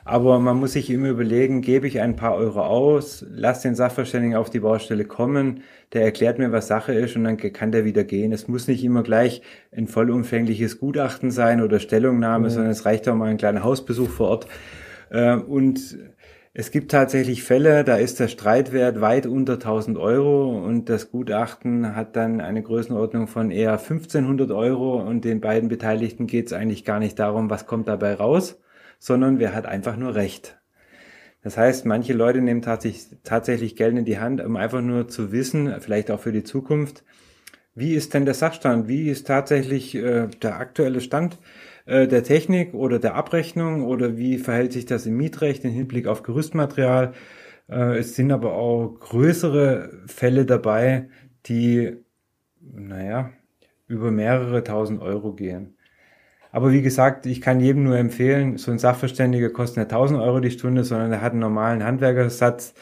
aber 0.08 0.40
man 0.40 0.58
muss 0.58 0.74
sich 0.74 0.90
immer 0.90 1.10
überlegen, 1.10 1.62
gebe 1.62 1.86
ich 1.86 2.00
ein 2.00 2.16
paar 2.16 2.36
Euro 2.36 2.62
aus, 2.62 3.26
lass 3.30 3.62
den 3.62 3.76
Sachverständigen 3.76 4.38
auf 4.38 4.50
die 4.50 4.62
Baustelle 4.62 5.06
kommen, 5.06 5.64
der 5.94 6.04
erklärt 6.04 6.40
mir, 6.40 6.52
was 6.52 6.68
Sache 6.68 6.94
ist 6.94 7.16
und 7.16 7.26
dann 7.26 7.38
kann 7.38 7.72
der 7.72 7.84
wieder 7.84 8.04
gehen. 8.04 8.32
Es 8.32 8.48
muss 8.48 8.68
nicht 8.68 8.84
immer 8.84 9.04
gleich 9.04 9.42
ein 9.72 9.88
vollumfängliches 9.88 10.80
Gutachten 10.80 11.30
sein 11.30 11.62
oder 11.62 11.80
Stellungnahme, 11.80 12.48
mhm. 12.48 12.52
sondern 12.52 12.72
es 12.72 12.86
reicht 12.86 13.08
auch 13.10 13.16
mal 13.16 13.30
ein 13.30 13.38
kleiner 13.38 13.64
Hausbesuch 13.64 14.10
vor 14.10 14.30
Ort. 14.30 14.48
Äh, 15.10 15.36
und 15.36 15.98
es 16.60 16.72
gibt 16.72 16.90
tatsächlich 16.90 17.44
Fälle, 17.44 17.84
da 17.84 17.98
ist 17.98 18.20
der 18.20 18.30
Streitwert 18.30 19.00
weit 19.00 19.28
unter 19.28 19.54
1000 19.54 19.98
Euro 19.98 20.58
und 20.58 20.90
das 20.90 21.12
Gutachten 21.12 21.96
hat 21.96 22.16
dann 22.16 22.42
eine 22.42 22.64
Größenordnung 22.64 23.28
von 23.28 23.52
eher 23.52 23.74
1500 23.74 24.50
Euro 24.52 25.00
und 25.00 25.24
den 25.24 25.40
beiden 25.40 25.70
Beteiligten 25.70 26.26
geht 26.26 26.48
es 26.48 26.54
eigentlich 26.54 26.84
gar 26.84 26.98
nicht 26.98 27.20
darum, 27.20 27.50
was 27.52 27.68
kommt 27.68 27.88
dabei 27.88 28.16
raus, 28.16 28.60
sondern 29.00 29.40
wer 29.40 29.54
hat 29.54 29.66
einfach 29.66 29.98
nur 29.98 30.16
Recht. 30.16 30.60
Das 31.42 31.58
heißt, 31.58 31.86
manche 31.86 32.14
Leute 32.14 32.42
nehmen 32.42 32.62
tatsächlich, 32.62 33.76
Geld 33.76 33.98
in 33.98 34.06
die 34.06 34.20
Hand, 34.20 34.42
um 34.42 34.56
einfach 34.56 34.82
nur 34.82 35.08
zu 35.08 35.32
wissen, 35.32 35.80
vielleicht 35.80 36.12
auch 36.12 36.20
für 36.20 36.32
die 36.32 36.44
Zukunft, 36.44 37.04
wie 37.74 37.94
ist 37.94 38.14
denn 38.14 38.26
der 38.26 38.34
Sachstand, 38.34 38.88
wie 38.88 39.10
ist 39.10 39.28
tatsächlich 39.28 39.94
äh, 39.96 40.28
der 40.42 40.58
aktuelle 40.58 41.00
Stand 41.00 41.38
äh, 41.86 42.08
der 42.08 42.24
Technik 42.24 42.74
oder 42.74 43.00
der 43.00 43.16
Abrechnung 43.16 43.86
oder 43.86 44.18
wie 44.18 44.40
verhält 44.40 44.74
sich 44.74 44.86
das 44.86 45.06
im 45.06 45.16
Mietrecht 45.16 45.64
im 45.64 45.72
Hinblick 45.72 46.08
auf 46.08 46.24
Gerüstmaterial. 46.24 47.14
Äh, 47.70 48.00
es 48.00 48.16
sind 48.16 48.32
aber 48.32 48.54
auch 48.54 49.00
größere 49.00 50.02
Fälle 50.08 50.46
dabei, 50.46 51.10
die, 51.46 51.98
naja, 52.60 53.32
über 53.88 54.12
mehrere 54.12 54.64
tausend 54.64 55.02
Euro 55.02 55.34
gehen. 55.34 55.77
Aber 56.58 56.72
wie 56.72 56.82
gesagt, 56.82 57.28
ich 57.28 57.40
kann 57.40 57.60
jedem 57.60 57.84
nur 57.84 58.00
empfehlen, 58.00 58.58
so 58.58 58.72
ein 58.72 58.80
Sachverständiger 58.80 59.52
kostet 59.52 59.78
nicht 59.78 59.92
1000 59.92 60.20
Euro 60.20 60.40
die 60.40 60.50
Stunde, 60.50 60.84
sondern 60.84 61.12
er 61.12 61.22
hat 61.22 61.34
einen 61.34 61.42
normalen 61.42 61.84
Handwerkersatz 61.84 62.74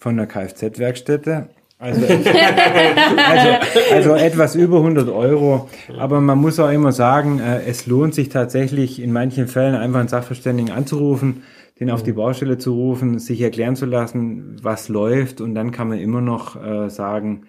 von 0.00 0.16
der 0.16 0.26
Kfz-Werkstätte. 0.26 1.46
Also, 1.78 2.00
also, 3.30 3.94
also 3.94 4.14
etwas 4.16 4.56
über 4.56 4.78
100 4.78 5.10
Euro. 5.10 5.68
Aber 5.96 6.20
man 6.20 6.38
muss 6.38 6.58
auch 6.58 6.72
immer 6.72 6.90
sagen, 6.90 7.38
äh, 7.38 7.60
es 7.68 7.86
lohnt 7.86 8.16
sich 8.16 8.30
tatsächlich 8.30 9.00
in 9.00 9.12
manchen 9.12 9.46
Fällen 9.46 9.76
einfach 9.76 10.00
einen 10.00 10.08
Sachverständigen 10.08 10.72
anzurufen, 10.72 11.44
den 11.78 11.92
auf 11.92 12.02
die 12.02 12.14
Baustelle 12.14 12.58
zu 12.58 12.74
rufen, 12.74 13.20
sich 13.20 13.40
erklären 13.40 13.76
zu 13.76 13.86
lassen, 13.86 14.56
was 14.60 14.88
läuft 14.88 15.40
und 15.40 15.54
dann 15.54 15.70
kann 15.70 15.86
man 15.86 16.00
immer 16.00 16.20
noch 16.20 16.60
äh, 16.60 16.90
sagen, 16.90 17.42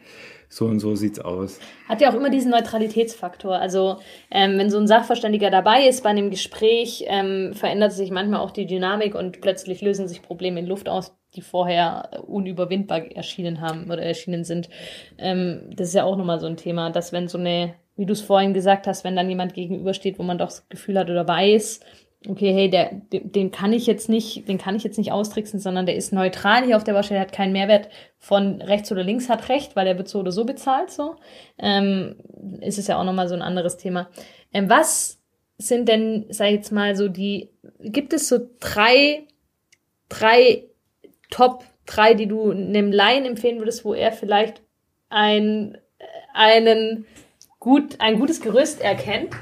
so 0.50 0.66
und 0.66 0.80
so 0.80 0.96
sieht's 0.96 1.20
aus. 1.20 1.60
Hat 1.88 2.02
ja 2.02 2.10
auch 2.10 2.16
immer 2.16 2.32
diesen 2.32 2.50
Neutralitätsfaktor. 2.50 3.56
Also 3.56 3.98
ähm, 4.32 4.58
wenn 4.58 4.72
so 4.72 4.80
ein 4.80 4.88
Sachverständiger 4.88 5.52
dabei 5.52 5.88
ist 5.88 6.04
bei 6.04 6.10
einem 6.10 6.32
Gespräch, 6.32 7.06
ähm, 7.08 7.54
verändert 7.54 7.94
sich 7.94 8.10
manchmal 8.10 8.42
auch 8.42 8.52
die 8.52 8.66
Dynamik 8.66 9.14
und 9.14 9.42
plötzlich 9.42 9.82
lösen 9.82 10.08
sich 10.08 10.24
Probleme 10.24 10.60
in 10.60 10.66
Luft 10.66 10.90
aus, 10.90 11.16
die 11.36 11.42
vorher 11.42 12.24
unüberwindbar 12.28 13.12
erschienen 13.12 13.62
haben 13.62 13.86
oder 13.86 14.02
erschienen 14.02 14.44
sind. 14.44 14.70
Ähm, 15.20 15.70
das 15.76 15.90
ist 15.90 15.94
ja 15.94 16.04
auch 16.04 16.18
nochmal 16.18 16.40
so 16.40 16.48
ein 16.48 16.58
Thema, 16.58 16.90
dass 16.90 17.14
wenn 17.14 17.28
so 17.28 17.38
eine, 17.38 17.76
wie 17.96 18.08
du 18.08 18.14
es 18.14 18.22
vorhin 18.22 18.56
gesagt 18.56 18.88
hast, 18.88 19.04
wenn 19.04 19.16
dann 19.16 19.30
jemand 19.30 19.54
gegenübersteht, 19.54 20.18
wo 20.18 20.24
man 20.24 20.40
doch 20.40 20.48
das 20.48 20.68
Gefühl 20.70 20.98
hat 20.98 21.12
oder 21.12 21.28
weiß, 21.28 21.82
okay, 22.28 22.54
hey, 22.54 22.70
der, 22.70 22.92
den 23.12 23.52
kann 23.52 23.72
ich 23.72 23.88
jetzt 23.88 24.10
nicht, 24.10 24.48
den 24.48 24.58
kann 24.58 24.76
ich 24.76 24.84
jetzt 24.84 24.98
nicht 24.98 25.12
austricksen, 25.12 25.60
sondern 25.60 25.86
der 25.86 25.96
ist 25.96 26.12
neutral 26.12 26.66
hier 26.66 26.76
auf 26.76 26.84
der 26.84 26.94
Baustelle, 26.94 27.20
hat 27.20 27.32
keinen 27.32 27.54
Mehrwert 27.54 27.90
von 28.18 28.62
rechts 28.62 28.92
oder 28.92 29.04
links, 29.04 29.30
hat 29.30 29.48
recht, 29.48 29.76
weil 29.76 29.88
er 29.88 29.98
wird 29.98 30.10
so 30.10 30.20
oder 30.20 30.32
so 30.32 30.44
bezahlt, 30.44 30.92
so. 30.92 31.16
Ähm, 31.58 32.18
ist 32.60 32.78
es 32.78 32.88
ja 32.88 33.00
auch 33.00 33.06
nochmal 33.06 33.30
so 33.30 33.36
ein 33.36 33.42
anderes 33.42 33.78
Thema. 33.78 34.10
Ähm, 34.54 34.70
was 34.70 35.22
sind 35.58 35.88
denn, 35.88 36.26
sag 36.30 36.48
ich 36.48 36.56
jetzt 36.56 36.72
mal, 36.72 36.96
so 36.96 37.08
die, 37.08 37.50
gibt 37.80 38.12
es 38.14 38.28
so 38.28 38.40
drei, 38.60 39.28
drei 40.10 40.66
Top, 41.30 41.64
drei, 41.86 42.16
die 42.16 42.28
du 42.28 42.52
einem 42.52 42.92
Laien 42.92 43.26
empfehlen 43.26 43.60
würdest, 43.60 43.86
wo 43.86 43.94
er 43.94 44.12
vielleicht 44.12 44.62
ein, 45.10 45.78
einen 46.34 47.06
gut, 47.60 47.98
ein 48.00 48.20
gutes 48.20 48.42
Gerüst 48.42 48.82
erkennt? 48.82 49.36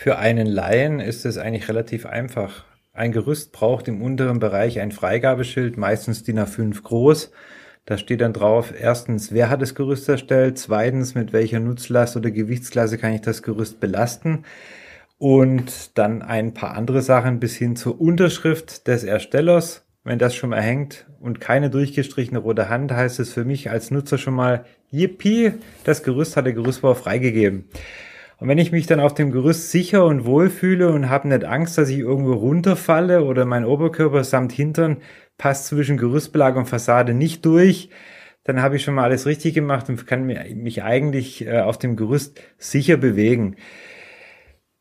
Für 0.00 0.16
einen 0.18 0.46
Laien 0.46 1.00
ist 1.00 1.26
es 1.26 1.38
eigentlich 1.38 1.68
relativ 1.68 2.06
einfach. 2.06 2.64
Ein 2.92 3.10
Gerüst 3.10 3.50
braucht 3.50 3.88
im 3.88 4.00
unteren 4.00 4.38
Bereich 4.38 4.78
ein 4.78 4.92
Freigabeschild, 4.92 5.76
meistens 5.76 6.22
DIN 6.22 6.38
A5 6.38 6.80
groß. 6.84 7.32
Da 7.84 7.98
steht 7.98 8.20
dann 8.20 8.32
drauf, 8.32 8.72
erstens, 8.78 9.32
wer 9.32 9.50
hat 9.50 9.60
das 9.60 9.74
Gerüst 9.74 10.08
erstellt? 10.08 10.56
Zweitens, 10.56 11.16
mit 11.16 11.32
welcher 11.32 11.58
Nutzlast 11.58 12.16
oder 12.16 12.30
Gewichtsklasse 12.30 12.96
kann 12.96 13.12
ich 13.12 13.22
das 13.22 13.42
Gerüst 13.42 13.80
belasten? 13.80 14.44
Und 15.18 15.98
dann 15.98 16.22
ein 16.22 16.54
paar 16.54 16.76
andere 16.76 17.02
Sachen 17.02 17.40
bis 17.40 17.56
hin 17.56 17.74
zur 17.74 18.00
Unterschrift 18.00 18.86
des 18.86 19.02
Erstellers. 19.02 19.84
Wenn 20.04 20.20
das 20.20 20.36
schon 20.36 20.50
mal 20.50 20.62
hängt 20.62 21.08
und 21.18 21.40
keine 21.40 21.70
durchgestrichene 21.70 22.38
rote 22.38 22.68
Hand, 22.68 22.92
heißt 22.92 23.18
es 23.18 23.32
für 23.32 23.44
mich 23.44 23.68
als 23.68 23.90
Nutzer 23.90 24.16
schon 24.16 24.34
mal, 24.34 24.64
yippie, 24.92 25.54
das 25.82 26.04
Gerüst 26.04 26.36
hat 26.36 26.46
der 26.46 26.52
Gerüstbauer 26.52 26.94
freigegeben. 26.94 27.64
Und 28.40 28.46
wenn 28.46 28.58
ich 28.58 28.70
mich 28.70 28.86
dann 28.86 29.00
auf 29.00 29.14
dem 29.14 29.32
Gerüst 29.32 29.70
sicher 29.72 30.04
und 30.06 30.24
wohl 30.24 30.48
fühle 30.48 30.92
und 30.92 31.10
habe 31.10 31.26
nicht 31.28 31.44
Angst, 31.44 31.76
dass 31.76 31.88
ich 31.88 31.98
irgendwo 31.98 32.34
runterfalle 32.34 33.24
oder 33.24 33.44
mein 33.44 33.64
Oberkörper 33.64 34.22
samt 34.22 34.52
Hintern 34.52 34.98
passt 35.36 35.66
zwischen 35.66 35.96
Gerüstbelag 35.96 36.54
und 36.56 36.66
Fassade 36.66 37.14
nicht 37.14 37.44
durch, 37.44 37.90
dann 38.44 38.62
habe 38.62 38.76
ich 38.76 38.84
schon 38.84 38.94
mal 38.94 39.04
alles 39.04 39.26
richtig 39.26 39.54
gemacht 39.54 39.88
und 39.88 40.06
kann 40.06 40.24
mich 40.24 40.82
eigentlich 40.82 41.46
äh, 41.46 41.60
auf 41.60 41.78
dem 41.78 41.96
Gerüst 41.96 42.40
sicher 42.58 42.96
bewegen. 42.96 43.56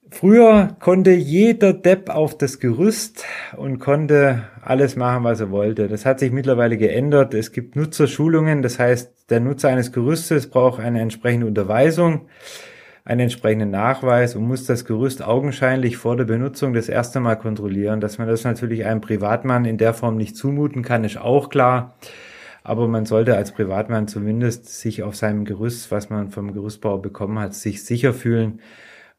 Früher 0.10 0.78
konnte 0.80 1.12
jeder 1.12 1.74
Depp 1.74 2.10
auf 2.10 2.38
das 2.38 2.60
Gerüst 2.60 3.26
und 3.58 3.80
konnte 3.80 4.44
alles 4.62 4.96
machen, 4.96 5.24
was 5.24 5.42
er 5.42 5.52
wollte. 5.52 5.88
Das 5.88 6.06
hat 6.06 6.20
sich 6.20 6.32
mittlerweile 6.32 6.78
geändert. 6.78 7.34
Es 7.34 7.52
gibt 7.52 7.76
Nutzerschulungen, 7.76 8.62
das 8.62 8.80
heißt, 8.80 9.30
der 9.32 9.42
Nutzer 9.42 9.70
eines 9.70 9.92
Gerüstes 9.92 10.50
braucht 10.50 10.80
eine 10.80 11.02
entsprechende 11.02 11.48
Unterweisung 11.48 12.28
einen 13.08 13.22
entsprechenden 13.22 13.72
Nachweis 13.72 14.36
und 14.36 14.46
muss 14.46 14.66
das 14.66 14.84
Gerüst 14.84 15.24
augenscheinlich 15.24 15.96
vor 15.96 16.18
der 16.18 16.26
Benutzung 16.26 16.74
das 16.74 16.90
erste 16.90 17.22
Mal 17.22 17.38
kontrollieren. 17.38 18.02
Dass 18.02 18.18
man 18.18 18.28
das 18.28 18.44
natürlich 18.44 18.86
einem 18.86 19.00
Privatmann 19.00 19.64
in 19.64 19.78
der 19.78 19.94
Form 19.94 20.18
nicht 20.18 20.36
zumuten 20.36 20.82
kann, 20.82 21.06
ist 21.06 21.18
auch 21.18 21.50
klar. 21.50 21.96
Aber 22.64 22.90
man 22.90 23.06
sollte 23.06 23.38
als 23.38 23.54
Privatmann 23.54 24.10
zumindest 24.10 24.68
sich 24.68 25.04
auf 25.04 25.16
seinem 25.16 25.46
Gerüst, 25.46 25.90
was 25.90 26.10
man 26.10 26.32
vom 26.32 26.52
Gerüstbauer 26.52 27.02
bekommen 27.02 27.40
hat, 27.40 27.54
sich 27.54 27.86
sicher 27.86 28.14
fühlen. 28.14 28.60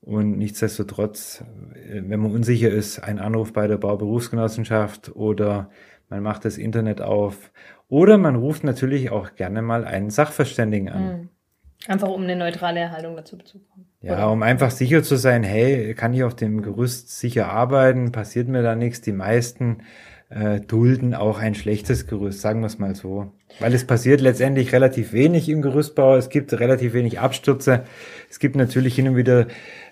Und 0.03 0.37
nichtsdestotrotz, 0.37 1.43
wenn 1.91 2.21
man 2.21 2.31
unsicher 2.31 2.69
ist, 2.69 2.99
ein 2.99 3.19
Anruf 3.19 3.55
bei 3.55 3.69
der 3.69 3.79
Bauberufsgenossenschaft 3.79 5.17
oder 5.17 5.71
man 6.11 6.23
macht 6.23 6.45
das 6.45 6.59
Internet 6.59 7.01
auf 7.01 7.51
oder 7.89 8.19
man 8.19 8.37
ruft 8.37 8.65
natürlich 8.65 9.11
auch 9.11 9.35
gerne 9.35 9.63
mal 9.63 9.87
einen 9.87 10.11
Sachverständigen 10.11 10.91
an. 10.91 11.03
Mhm. 11.03 11.29
Einfach 11.87 12.09
um 12.09 12.25
eine 12.25 12.37
neutrale 12.37 12.81
Erhaltung 12.81 13.17
dazu 13.17 13.37
zu 13.37 13.59
bekommen. 13.59 13.87
Ja, 14.01 14.15
Oder? 14.15 14.31
um 14.33 14.43
einfach 14.43 14.71
sicher 14.71 15.03
zu 15.03 15.17
sein, 15.17 15.43
hey, 15.43 15.95
kann 15.95 16.13
ich 16.13 16.25
auf 16.25 16.35
dem 16.35 16.63
Gerüst 16.63 17.19
sicher 17.19 17.51
arbeiten, 17.51 18.13
passiert 18.13 18.49
mir 18.49 18.63
da 18.63 18.75
nichts. 18.75 19.01
Die 19.01 19.13
meisten 19.13 19.83
äh, 20.31 20.61
dulden 20.61 21.15
auch 21.15 21.39
ein 21.39 21.55
schlechtes 21.55 22.07
Gerüst, 22.07 22.41
sagen 22.41 22.61
wir 22.61 22.67
es 22.67 22.79
mal 22.79 22.95
so. 22.95 23.33
Weil 23.61 23.75
es 23.75 23.87
passiert 23.87 24.21
letztendlich 24.21 24.73
relativ 24.73 25.13
wenig 25.13 25.49
im 25.49 25.63
Gerüstbau, 25.63 26.17
es 26.17 26.29
gibt 26.29 26.53
relativ 26.53 26.93
wenig 26.93 27.19
Abstürze. 27.19 27.85
Es 28.29 28.39
gibt 28.39 28.55
natürlich 28.55 28.95
hin 28.95 29.09
und 29.09 29.17
wieder 29.17 29.47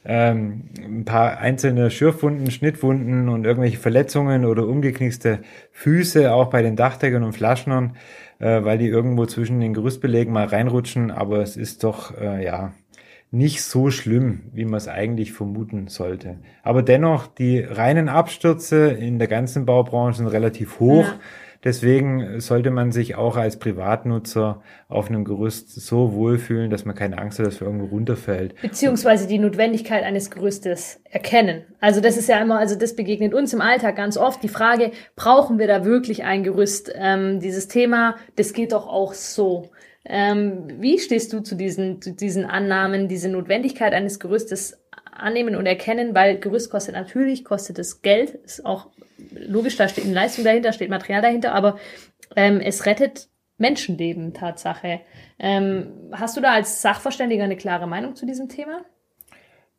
ähm, 0.05 0.69
ein 0.77 1.05
paar 1.05 1.39
einzelne 1.39 1.91
Schürfwunden, 1.91 2.51
Schnittwunden 2.51 3.29
und 3.29 3.45
irgendwelche 3.45 3.79
Verletzungen 3.79 4.45
oder 4.45 4.67
umgeknickste 4.67 5.41
Füße, 5.73 6.33
auch 6.33 6.51
bei 6.51 6.63
den 6.63 6.77
Dachdeckern 6.77 7.23
und 7.23 7.33
Flaschnern 7.33 7.97
äh, 8.39 8.65
weil 8.65 8.79
die 8.79 8.89
irgendwo 8.89 9.27
zwischen 9.27 9.61
den 9.61 9.75
Gerüstbelägen 9.75 10.33
mal 10.33 10.47
reinrutschen, 10.47 11.11
aber 11.11 11.41
es 11.41 11.57
ist 11.57 11.85
doch, 11.85 12.17
äh, 12.19 12.45
ja, 12.45 12.73
nicht 13.31 13.63
so 13.63 13.91
schlimm, 13.91 14.43
wie 14.53 14.65
man 14.65 14.79
es 14.79 14.89
eigentlich 14.89 15.33
vermuten 15.33 15.89
sollte. 15.89 16.39
Aber 16.63 16.83
dennoch, 16.83 17.27
die 17.27 17.61
reinen 17.61 18.09
Abstürze 18.09 18.89
in 18.89 19.19
der 19.19 19.29
ganzen 19.29 19.67
Baubranche 19.67 20.19
sind 20.19 20.29
relativ 20.29 20.81
hoch. 20.81 21.05
Ja. 21.05 21.21
Deswegen 21.67 22.39
sollte 22.39 22.71
man 22.71 22.93
sich 22.93 23.17
auch 23.17 23.37
als 23.37 23.59
Privatnutzer 23.59 24.63
auf 24.89 25.09
einem 25.09 25.25
Gerüst 25.25 25.75
so 25.75 26.13
wohlfühlen, 26.13 26.71
dass 26.71 26.85
man 26.85 26.95
keine 26.95 27.19
Angst 27.19 27.41
hat, 27.41 27.47
dass 27.47 27.61
man 27.61 27.71
irgendwo 27.71 27.87
runterfällt. 27.87 28.55
Beziehungsweise 28.63 29.27
die 29.27 29.41
Notwendigkeit 29.41 30.05
eines 30.05 30.31
Gerüstes 30.31 31.01
erkennen. 31.11 31.65
Also 31.81 32.01
das 32.01 32.17
ist 32.17 32.29
ja 32.29 32.41
immer, 32.41 32.61
also 32.61 32.77
das 32.77 32.95
begegnet 32.95 33.35
uns 33.35 33.53
im 33.53 33.61
Alltag 33.61 33.97
ganz 33.97 34.17
oft. 34.17 34.45
Die 34.45 34.49
Frage, 34.49 34.93
brauchen 35.17 35.59
wir 35.59 35.67
da 35.67 35.85
wirklich 35.85 36.23
ein 36.23 36.45
Gerüst? 36.45 36.93
Ähm, 36.95 37.41
dieses 37.41 37.67
Thema, 37.67 38.15
das 38.37 38.53
geht 38.53 38.71
doch 38.71 38.87
auch 38.87 39.13
so. 39.13 39.71
Ähm, 40.05 40.69
wie 40.79 41.01
stehst 41.01 41.33
du 41.33 41.41
zu 41.41 41.57
diesen, 41.57 42.01
zu 42.01 42.13
diesen 42.13 42.45
Annahmen, 42.45 43.09
diese 43.09 43.29
Notwendigkeit 43.29 43.93
eines 43.93 44.21
Gerüstes 44.21 44.86
annehmen 45.19 45.57
und 45.57 45.67
erkennen, 45.67 46.15
weil 46.15 46.39
Gerüst 46.39 46.71
kostet 46.71 46.95
natürlich, 46.95 47.45
kostet 47.45 47.79
es 47.79 48.03
Geld, 48.03 48.31
ist 48.31 48.65
auch 48.65 48.89
logisch, 49.31 49.77
da 49.77 49.89
steht 49.89 50.05
eine 50.05 50.15
Leistung 50.15 50.45
dahinter, 50.45 50.73
steht 50.73 50.91
Material 50.91 51.23
dahinter, 51.23 51.55
aber 51.55 51.79
ähm, 52.35 52.61
es 52.61 52.87
rettet 52.87 53.29
Menschenleben, 53.59 54.35
Tatsache. 54.35 55.01
Ähm, 55.39 55.89
hast 56.13 56.37
du 56.37 56.41
da 56.41 56.53
als 56.53 56.83
Sachverständiger 56.83 57.45
eine 57.45 57.57
klare 57.57 57.87
Meinung 57.87 58.15
zu 58.15 58.27
diesem 58.27 58.49
Thema? 58.49 58.85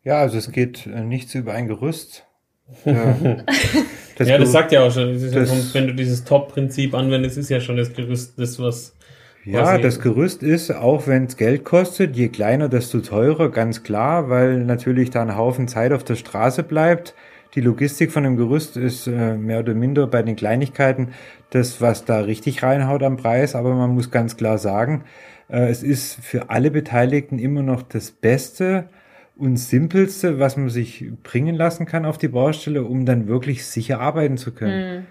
Ja, 0.03 0.19
also 0.19 0.37
es 0.37 0.51
geht 0.51 0.87
äh, 0.87 1.01
nichts 1.01 1.35
über 1.35 1.53
ein 1.53 1.67
Gerüst. 1.67 2.25
das 2.85 4.27
ja, 4.27 4.37
das 4.37 4.51
sagt 4.51 4.71
ja 4.71 4.83
auch 4.83 4.91
schon, 4.91 5.13
das 5.13 5.31
das, 5.31 5.49
schon 5.49 5.73
wenn 5.73 5.87
du 5.87 5.95
dieses 5.95 6.23
Top-Prinzip 6.25 6.93
anwendest, 6.93 7.37
ist 7.37 7.49
ja 7.49 7.61
schon 7.61 7.77
das 7.77 7.93
Gerüst 7.93 8.37
das, 8.37 8.59
was 8.59 8.96
ja, 9.51 9.77
das 9.77 9.99
Gerüst 9.99 10.43
ist, 10.43 10.71
auch 10.71 11.07
wenn 11.07 11.25
es 11.25 11.37
Geld 11.37 11.63
kostet, 11.63 12.15
je 12.15 12.29
kleiner, 12.29 12.69
desto 12.69 12.99
teurer, 12.99 13.49
ganz 13.49 13.83
klar, 13.83 14.29
weil 14.29 14.63
natürlich 14.63 15.09
da 15.09 15.21
ein 15.21 15.37
Haufen 15.37 15.67
Zeit 15.67 15.93
auf 15.93 16.03
der 16.03 16.15
Straße 16.15 16.63
bleibt. 16.63 17.15
Die 17.55 17.61
Logistik 17.61 18.11
von 18.11 18.23
dem 18.23 18.35
Gerüst 18.35 18.77
ist 18.77 19.07
äh, 19.07 19.35
mehr 19.35 19.59
oder 19.59 19.73
minder 19.73 20.05
bei 20.07 20.21
den 20.21 20.35
Kleinigkeiten 20.35 21.09
das, 21.49 21.81
was 21.81 22.05
da 22.05 22.19
richtig 22.19 22.61
reinhaut 22.61 23.03
am 23.03 23.17
Preis, 23.17 23.55
aber 23.55 23.73
man 23.73 23.95
muss 23.95 24.11
ganz 24.11 24.37
klar 24.37 24.57
sagen, 24.57 25.05
äh, 25.49 25.69
es 25.69 25.81
ist 25.81 26.15
für 26.23 26.49
alle 26.49 26.69
Beteiligten 26.69 27.39
immer 27.39 27.63
noch 27.63 27.83
das 27.83 28.11
Beste 28.11 28.89
und 29.37 29.57
Simpelste, 29.57 30.39
was 30.39 30.57
man 30.57 30.69
sich 30.69 31.05
bringen 31.23 31.55
lassen 31.55 31.85
kann 31.85 32.05
auf 32.05 32.17
die 32.17 32.27
Baustelle, 32.27 32.83
um 32.83 33.05
dann 33.05 33.27
wirklich 33.27 33.65
sicher 33.65 33.99
arbeiten 33.99 34.37
zu 34.37 34.53
können. 34.53 34.97
Mhm. 34.97 35.05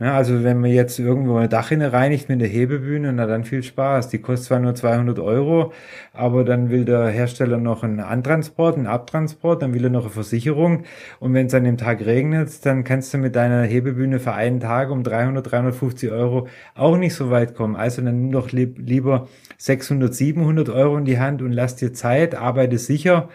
Ja, 0.00 0.16
also 0.16 0.42
wenn 0.44 0.60
man 0.60 0.70
jetzt 0.70 0.98
irgendwo 0.98 1.36
eine 1.36 1.50
Dachrinne 1.50 1.92
reinigt 1.92 2.30
mit 2.30 2.40
der 2.40 2.48
Hebebühne, 2.48 3.12
na 3.12 3.26
dann 3.26 3.44
viel 3.44 3.62
Spaß. 3.62 4.08
Die 4.08 4.16
kostet 4.18 4.46
zwar 4.46 4.58
nur 4.58 4.74
200 4.74 5.18
Euro, 5.18 5.74
aber 6.14 6.42
dann 6.42 6.70
will 6.70 6.86
der 6.86 7.08
Hersteller 7.08 7.58
noch 7.58 7.82
einen 7.82 8.00
Antransport, 8.00 8.78
einen 8.78 8.86
Abtransport, 8.86 9.60
dann 9.60 9.74
will 9.74 9.84
er 9.84 9.90
noch 9.90 10.04
eine 10.04 10.10
Versicherung. 10.10 10.84
Und 11.18 11.34
wenn 11.34 11.48
es 11.48 11.54
an 11.54 11.64
dem 11.64 11.76
Tag 11.76 12.00
regnet, 12.06 12.64
dann 12.64 12.82
kannst 12.82 13.12
du 13.12 13.18
mit 13.18 13.36
deiner 13.36 13.62
Hebebühne 13.64 14.20
für 14.20 14.32
einen 14.32 14.60
Tag 14.60 14.90
um 14.90 15.02
300, 15.02 15.52
350 15.52 16.10
Euro 16.10 16.48
auch 16.74 16.96
nicht 16.96 17.14
so 17.14 17.30
weit 17.30 17.54
kommen. 17.54 17.76
Also 17.76 18.00
dann 18.00 18.22
nimm 18.22 18.32
doch 18.32 18.52
lieb, 18.52 18.78
lieber 18.78 19.28
600, 19.58 20.14
700 20.14 20.70
Euro 20.70 20.96
in 20.96 21.04
die 21.04 21.18
Hand 21.18 21.42
und 21.42 21.52
lass 21.52 21.76
dir 21.76 21.92
Zeit, 21.92 22.34
arbeite 22.34 22.78
sicher 22.78 23.28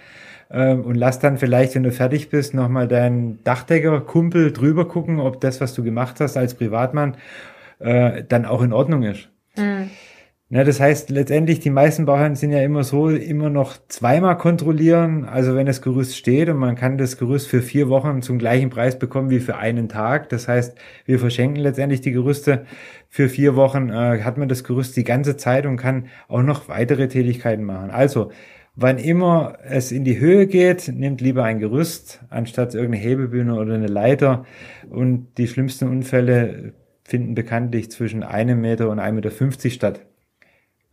ähm, 0.52 0.82
und 0.82 0.96
lass 0.96 1.20
dann 1.20 1.38
vielleicht, 1.38 1.76
wenn 1.76 1.84
du 1.84 1.92
fertig 1.92 2.30
bist, 2.30 2.54
nochmal 2.54 2.88
deinen 2.88 3.44
Dachdeckerkumpel 3.44 4.52
drüber 4.52 4.88
gucken, 4.88 5.20
ob 5.20 5.42
das, 5.42 5.62
was 5.62 5.74
du 5.74 5.84
gemacht 5.84 6.20
hast 6.20 6.38
als 6.38 6.54
Privatmann, 6.56 7.18
äh, 7.80 8.24
dann 8.28 8.46
auch 8.46 8.62
in 8.62 8.74
Ordnung 8.74 9.04
ist. 9.04 9.30
Mhm. 9.58 9.90
Ja, 10.50 10.64
das 10.64 10.80
heißt, 10.80 11.10
letztendlich, 11.10 11.60
die 11.60 11.72
meisten 11.72 12.06
Bauherren 12.06 12.36
sind 12.36 12.52
ja 12.52 12.62
immer 12.62 12.84
so, 12.84 13.10
immer 13.10 13.50
noch 13.50 13.76
zweimal 13.88 14.38
kontrollieren. 14.38 15.26
Also 15.26 15.56
wenn 15.56 15.66
das 15.66 15.82
Gerüst 15.82 16.16
steht 16.16 16.50
und 16.50 16.58
man 16.58 16.76
kann 16.76 17.00
das 17.00 17.18
Gerüst 17.18 17.48
für 17.48 17.64
vier 17.64 17.90
Wochen 17.90 18.22
zum 18.22 18.38
gleichen 18.38 18.70
Preis 18.70 19.00
bekommen 19.00 19.32
wie 19.32 19.40
für 19.40 19.58
einen 19.58 19.90
Tag. 19.90 20.30
Das 20.30 20.48
heißt, 20.48 20.78
wir 21.06 21.18
verschenken 21.18 21.60
letztendlich 21.64 22.02
die 22.02 22.12
Gerüste 22.12 22.66
für 23.10 23.28
vier 23.28 23.56
Wochen, 23.56 23.90
äh, 23.90 24.22
hat 24.22 24.38
man 24.38 24.48
das 24.48 24.64
Gerüst 24.64 24.96
die 24.98 25.04
ganze 25.04 25.36
Zeit 25.36 25.66
und 25.66 25.78
kann 25.78 26.10
auch 26.28 26.44
noch 26.44 26.70
weitere 26.70 27.08
Tätigkeiten 27.08 27.64
machen. 27.64 27.90
Also, 27.90 28.32
wann 28.76 28.98
immer 28.98 29.58
es 29.64 29.92
in 29.92 30.04
die 30.04 30.20
Höhe 30.20 30.48
geht, 30.48 30.88
nimmt 30.88 31.22
lieber 31.22 31.44
ein 31.44 31.60
Gerüst 31.60 32.22
anstatt 32.30 32.76
irgendeine 32.76 33.04
Hebebühne 33.04 33.56
oder 33.56 33.76
eine 33.76 33.88
Leiter. 33.88 34.46
Und 34.90 35.38
die 35.38 35.48
schlimmsten 35.48 35.88
Unfälle 35.88 36.74
finden 37.04 37.36
bekanntlich 37.36 37.92
zwischen 37.92 38.24
einem 38.24 38.62
Meter 38.62 38.90
und 38.90 39.00
einem 39.00 39.16
Meter 39.16 39.32
fünfzig 39.32 39.74
statt. 39.74 40.02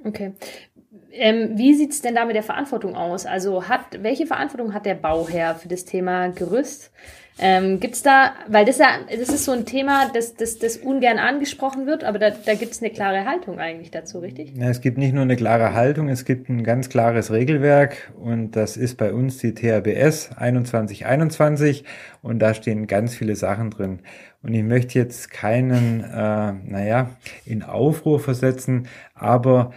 Okay. 0.05 0.33
Ähm, 1.13 1.59
wie 1.59 1.75
sieht 1.75 1.91
es 1.91 2.01
denn 2.01 2.15
da 2.15 2.25
mit 2.25 2.37
der 2.37 2.43
Verantwortung 2.43 2.95
aus? 2.95 3.27
Also 3.27 3.69
hat, 3.69 4.03
welche 4.03 4.27
Verantwortung 4.27 4.73
hat 4.73 4.87
der 4.87 4.95
Bauherr 4.95 5.55
für 5.55 5.69
das 5.69 5.85
Thema 5.85 6.29
Gerüst? 6.29 6.91
Ähm, 7.39 7.81
gibt 7.81 7.95
es 7.95 8.03
da, 8.03 8.35
weil 8.47 8.65
das 8.65 8.79
ja, 8.79 8.99
das 9.09 9.31
ist 9.31 9.47
so 9.47 9.53
ein 9.53 9.65
Thema, 9.65 10.11
das, 10.13 10.35
das, 10.35 10.59
das 10.59 10.77
ungern 10.77 11.19
angesprochen 11.19 11.87
wird, 11.87 12.05
aber 12.05 12.19
da, 12.19 12.31
da 12.31 12.55
gibt 12.55 12.73
es 12.73 12.83
eine 12.83 12.91
klare 12.91 13.25
Haltung 13.25 13.59
eigentlich 13.59 13.91
dazu, 13.91 14.19
richtig? 14.19 14.53
Ja, 14.55 14.69
es 14.69 14.83
gibt 14.83 14.99
nicht 14.99 15.15
nur 15.15 15.23
eine 15.23 15.37
klare 15.37 15.73
Haltung, 15.73 16.09
es 16.09 16.25
gibt 16.25 16.51
ein 16.51 16.63
ganz 16.63 16.91
klares 16.91 17.33
Regelwerk 17.33 18.13
und 18.17 18.55
das 18.55 18.77
ist 18.77 18.97
bei 18.97 19.13
uns 19.13 19.39
die 19.39 19.55
THBS 19.55 20.31
2121 20.37 21.85
und 22.21 22.39
da 22.39 22.53
stehen 22.53 22.87
ganz 22.87 23.15
viele 23.15 23.35
Sachen 23.35 23.71
drin. 23.71 24.01
Und 24.43 24.53
ich 24.53 24.63
möchte 24.63 24.99
jetzt 24.99 25.31
keinen, 25.31 26.01
äh, 26.01 26.53
naja, 26.53 27.11
in 27.47 27.63
Aufruhr 27.63 28.21
versetzen, 28.21 28.89
aber 29.15 29.73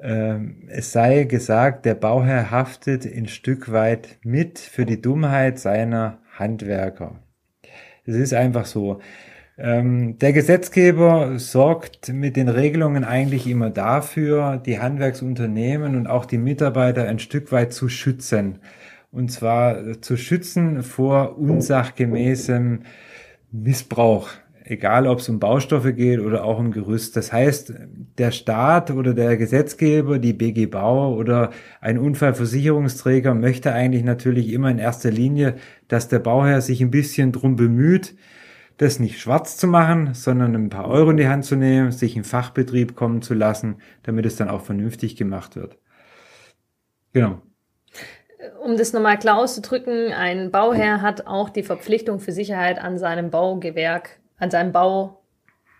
ähm, 0.00 0.68
es 0.68 0.92
sei 0.92 1.24
gesagt, 1.24 1.84
der 1.84 1.94
Bauherr 1.94 2.50
haftet 2.50 3.04
ein 3.04 3.28
Stück 3.28 3.72
weit 3.72 4.18
mit 4.22 4.58
für 4.58 4.86
die 4.86 5.00
Dummheit 5.00 5.58
seiner 5.58 6.18
Handwerker. 6.38 7.22
Es 8.04 8.14
ist 8.14 8.34
einfach 8.34 8.66
so. 8.66 9.00
Ähm, 9.58 10.18
der 10.18 10.32
Gesetzgeber 10.32 11.38
sorgt 11.38 12.12
mit 12.12 12.36
den 12.36 12.48
Regelungen 12.48 13.04
eigentlich 13.04 13.46
immer 13.46 13.70
dafür, 13.70 14.62
die 14.64 14.78
Handwerksunternehmen 14.78 15.96
und 15.96 16.06
auch 16.06 16.24
die 16.24 16.38
Mitarbeiter 16.38 17.08
ein 17.08 17.18
Stück 17.18 17.50
weit 17.50 17.72
zu 17.72 17.88
schützen. 17.88 18.60
Und 19.10 19.32
zwar 19.32 20.00
zu 20.00 20.16
schützen 20.16 20.82
vor 20.82 21.38
unsachgemäßem 21.38 22.82
Missbrauch 23.50 24.28
egal 24.70 25.06
ob 25.06 25.20
es 25.20 25.28
um 25.28 25.38
Baustoffe 25.38 25.92
geht 25.94 26.20
oder 26.20 26.44
auch 26.44 26.58
um 26.58 26.70
Gerüst. 26.70 27.16
Das 27.16 27.32
heißt, 27.32 27.72
der 28.18 28.30
Staat 28.30 28.90
oder 28.90 29.14
der 29.14 29.36
Gesetzgeber, 29.36 30.18
die 30.18 30.32
BG 30.32 30.66
Bau 30.66 31.14
oder 31.14 31.50
ein 31.80 31.98
Unfallversicherungsträger 31.98 33.34
möchte 33.34 33.72
eigentlich 33.72 34.04
natürlich 34.04 34.52
immer 34.52 34.70
in 34.70 34.78
erster 34.78 35.10
Linie, 35.10 35.54
dass 35.88 36.08
der 36.08 36.18
Bauherr 36.18 36.60
sich 36.60 36.80
ein 36.80 36.90
bisschen 36.90 37.32
drum 37.32 37.56
bemüht, 37.56 38.16
das 38.76 39.00
nicht 39.00 39.18
schwarz 39.18 39.56
zu 39.56 39.66
machen, 39.66 40.14
sondern 40.14 40.54
ein 40.54 40.70
paar 40.70 40.88
Euro 40.88 41.10
in 41.10 41.16
die 41.16 41.28
Hand 41.28 41.44
zu 41.44 41.56
nehmen, 41.56 41.90
sich 41.90 42.16
in 42.16 42.24
Fachbetrieb 42.24 42.94
kommen 42.94 43.22
zu 43.22 43.34
lassen, 43.34 43.76
damit 44.02 44.26
es 44.26 44.36
dann 44.36 44.48
auch 44.48 44.62
vernünftig 44.62 45.16
gemacht 45.16 45.56
wird. 45.56 45.78
Genau 47.12 47.42
um 48.62 48.76
das 48.76 48.92
nochmal 48.92 49.18
klar 49.18 49.38
auszudrücken, 49.38 50.12
ein 50.12 50.50
Bauherr 50.50 51.00
hat 51.00 51.26
auch 51.26 51.48
die 51.48 51.62
Verpflichtung 51.62 52.20
für 52.20 52.32
Sicherheit 52.32 52.78
an 52.78 52.98
seinem 52.98 53.30
Baugewerk 53.30 54.18
an 54.38 54.50
seinem 54.50 54.72
Bau, 54.72 55.22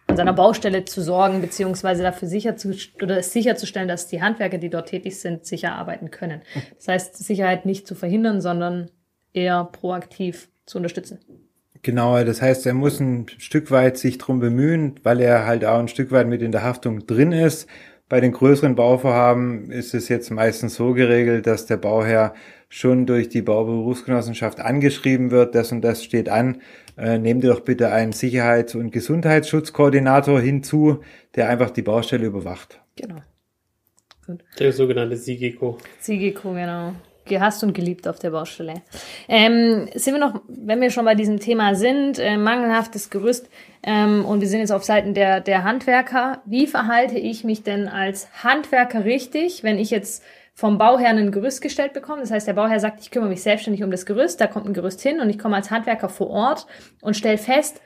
an 0.07 0.17
seiner 0.17 0.33
Baustelle 0.33 0.85
zu 0.85 1.01
sorgen, 1.01 1.41
beziehungsweise 1.41 2.03
dafür 2.03 2.29
sicher 2.29 2.57
zu, 2.57 2.75
oder 3.03 3.23
sicherzustellen, 3.23 3.89
dass 3.89 4.09
die 4.09 4.23
Handwerker, 4.23 4.59
die 4.59 4.71
dort 4.71 4.89
tätig 4.89 5.21
sind, 5.21 5.47
sicher 5.47 5.73
arbeiten 5.73 6.11
können. 6.11 6.43
Das 6.77 6.89
heißt, 6.89 7.17
Sicherheit 7.17 7.67
nicht 7.67 7.87
zu 7.87 7.95
verhindern, 7.95 8.41
sondern 8.41 8.91
eher 9.33 9.65
proaktiv 9.65 10.49
zu 10.67 10.79
unterstützen. 10.79 11.19
Genau, 11.83 12.23
das 12.25 12.43
heißt, 12.43 12.67
er 12.67 12.75
muss 12.75 12.99
ein 13.01 13.27
Stück 13.39 13.71
weit 13.71 13.99
sich 13.99 14.19
drum 14.19 14.41
bemühen, 14.41 14.97
weil 15.05 15.21
er 15.21 15.47
halt 15.47 15.65
auch 15.65 15.79
ein 15.79 15.89
Stück 15.89 16.11
weit 16.11 16.27
mit 16.27 16.43
in 16.43 16.53
der 16.53 16.65
Haftung 16.65 17.07
drin 17.07 17.33
ist. 17.33 17.69
Bei 18.09 18.21
den 18.21 18.33
größeren 18.33 18.75
Bauvorhaben 18.75 19.71
ist 19.71 19.95
es 19.95 20.09
jetzt 20.09 20.31
meistens 20.31 20.75
so 20.75 20.95
geregelt, 20.95 21.47
dass 21.47 21.67
der 21.67 21.77
Bauherr 21.77 22.35
schon 22.69 23.07
durch 23.07 23.29
die 23.29 23.43
Bauberufsgenossenschaft 23.43 24.61
angeschrieben 24.61 25.31
wird, 25.31 25.55
das 25.55 25.73
und 25.73 25.81
das 25.83 26.05
steht 26.05 26.29
an, 26.29 26.61
äh, 26.99 27.19
nehmt 27.19 27.45
ihr 27.45 27.51
doch 27.51 27.61
bitte 27.61 27.91
einen 27.91 28.13
Sicherheits- 28.13 28.75
und 28.75 28.91
Gesundheitsschutzkoordinator 28.91 30.41
hinzu, 30.41 31.01
der 31.35 31.49
einfach 31.49 31.71
die 31.71 31.83
Baustelle 31.83 32.27
überwacht. 32.27 32.81
Genau. 32.97 33.23
Gut. 34.27 34.45
Der 34.59 34.73
sogenannte 34.73 35.17
Sigiko. 35.17 35.79
Sigiko, 36.01 36.53
genau. 36.53 36.93
Gehasst 37.25 37.63
und 37.63 37.73
geliebt 37.75 38.09
auf 38.09 38.19
der 38.19 38.31
Baustelle. 38.31 38.75
Ähm, 39.29 39.89
sind 39.95 40.15
wir 40.15 40.21
noch, 40.21 40.43
wenn 40.49 40.81
wir 40.81 40.91
schon 40.91 41.05
bei 41.05 41.15
diesem 41.15 41.41
Thema 41.41 41.75
sind, 41.75 42.19
äh, 42.19 42.37
mangelhaftes 42.37 43.11
Gerüst 43.11 43.49
ähm, 43.83 44.25
und 44.25 44.41
wir 44.41 44.49
sind 44.49 44.61
jetzt 44.61 44.73
auf 44.73 44.85
Seiten 44.85 45.15
der, 45.15 45.41
der 45.41 45.63
Handwerker. 45.65 46.43
Wie 46.47 46.67
verhalte 46.67 47.19
ich 47.19 47.45
mich 47.45 47.63
denn 47.63 47.87
als 47.89 48.29
Handwerker 48.43 49.05
richtig, 49.05 49.63
wenn 49.63 49.79
ich 49.79 49.91
jetzt 49.91 50.23
vom 50.59 50.77
Bauherrn 50.77 51.19
ein 51.19 51.31
Gerüst 51.31 51.63
gestellt 51.63 51.93
bekommen. 51.93 52.21
Das 52.21 52.33
heißt, 52.33 52.49
der 52.49 52.55
Bauherr 52.55 52.81
sagt, 52.81 53.01
ich 53.01 53.13
kümmere 53.13 53.29
mich 53.29 53.43
selbstständig 53.43 53.85
um 53.85 53.93
das 53.93 54.07
Gerüst, 54.07 54.41
da 54.41 54.49
kommt 54.49 54.67
ein 54.67 54.75
Gerüst 54.75 55.01
hin 55.01 55.21
und 55.21 55.31
ich 55.31 55.39
komme 55.39 55.55
als 55.55 55.71
Handwerker 55.71 56.09
vor 56.09 56.31
Ort 56.31 56.67
und 57.01 57.17
stelle 57.17 57.39
fest, 57.39 57.81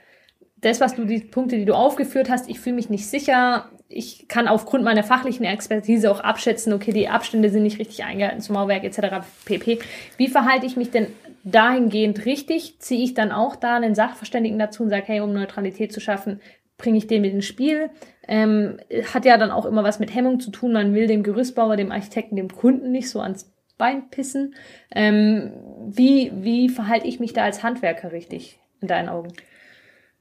das, 0.62 0.80
was 0.80 0.94
du, 0.94 1.04
die 1.04 1.18
Punkte, 1.18 1.58
die 1.58 1.66
du 1.66 1.74
aufgeführt 1.74 2.30
hast, 2.30 2.48
ich 2.48 2.60
fühle 2.60 2.76
mich 2.76 2.88
nicht 2.88 3.06
sicher. 3.06 3.68
Ich 3.90 4.26
kann 4.26 4.48
aufgrund 4.48 4.84
meiner 4.84 5.02
fachlichen 5.02 5.44
Expertise 5.44 6.10
auch 6.10 6.20
abschätzen, 6.20 6.72
okay, 6.72 6.92
die 6.92 7.10
Abstände 7.10 7.50
sind 7.50 7.62
nicht 7.62 7.78
richtig 7.78 8.04
eingehalten 8.04 8.40
zum 8.40 8.54
Mauerwerk 8.54 8.84
etc. 8.84 9.26
pp. 9.44 9.80
Wie 10.16 10.28
verhalte 10.28 10.64
ich 10.64 10.78
mich 10.78 10.90
denn 10.90 11.08
dahingehend 11.44 12.24
richtig? 12.24 12.78
Ziehe 12.78 13.04
ich 13.04 13.12
dann 13.12 13.32
auch 13.32 13.54
da 13.54 13.76
einen 13.76 13.94
Sachverständigen 13.94 14.58
dazu 14.58 14.82
und 14.84 14.88
sage, 14.88 15.04
hey, 15.08 15.20
um 15.20 15.34
Neutralität 15.34 15.92
zu 15.92 16.00
schaffen, 16.00 16.40
bringe 16.78 16.98
ich 16.98 17.06
den 17.06 17.22
mit 17.22 17.32
ins 17.32 17.46
Spiel. 17.46 17.90
Ähm, 18.26 18.78
hat 19.12 19.24
ja 19.24 19.36
dann 19.36 19.50
auch 19.50 19.66
immer 19.66 19.84
was 19.84 19.98
mit 19.98 20.14
Hemmung 20.14 20.40
zu 20.40 20.50
tun. 20.50 20.72
Man 20.72 20.94
will 20.94 21.06
dem 21.06 21.22
Gerüstbauer, 21.22 21.76
dem 21.76 21.92
Architekten, 21.92 22.36
dem 22.36 22.48
Kunden 22.48 22.92
nicht 22.92 23.08
so 23.10 23.20
ans 23.20 23.52
Bein 23.78 24.10
pissen. 24.10 24.54
Ähm, 24.94 25.52
wie, 25.88 26.30
wie 26.34 26.68
verhalte 26.68 27.08
ich 27.08 27.20
mich 27.20 27.32
da 27.32 27.44
als 27.44 27.62
Handwerker 27.62 28.12
richtig 28.12 28.60
in 28.80 28.88
deinen 28.88 29.08
Augen? 29.08 29.32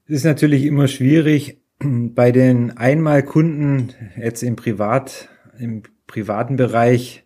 Es 0.07 0.15
ist 0.15 0.23
natürlich 0.25 0.65
immer 0.65 0.87
schwierig 0.87 1.61
bei 1.79 2.31
den 2.31 2.75
Einmalkunden 2.77 3.93
jetzt 4.17 4.41
im 4.43 4.55
Privat, 4.55 5.29
im 5.59 5.83
privaten 6.07 6.55
Bereich. 6.55 7.23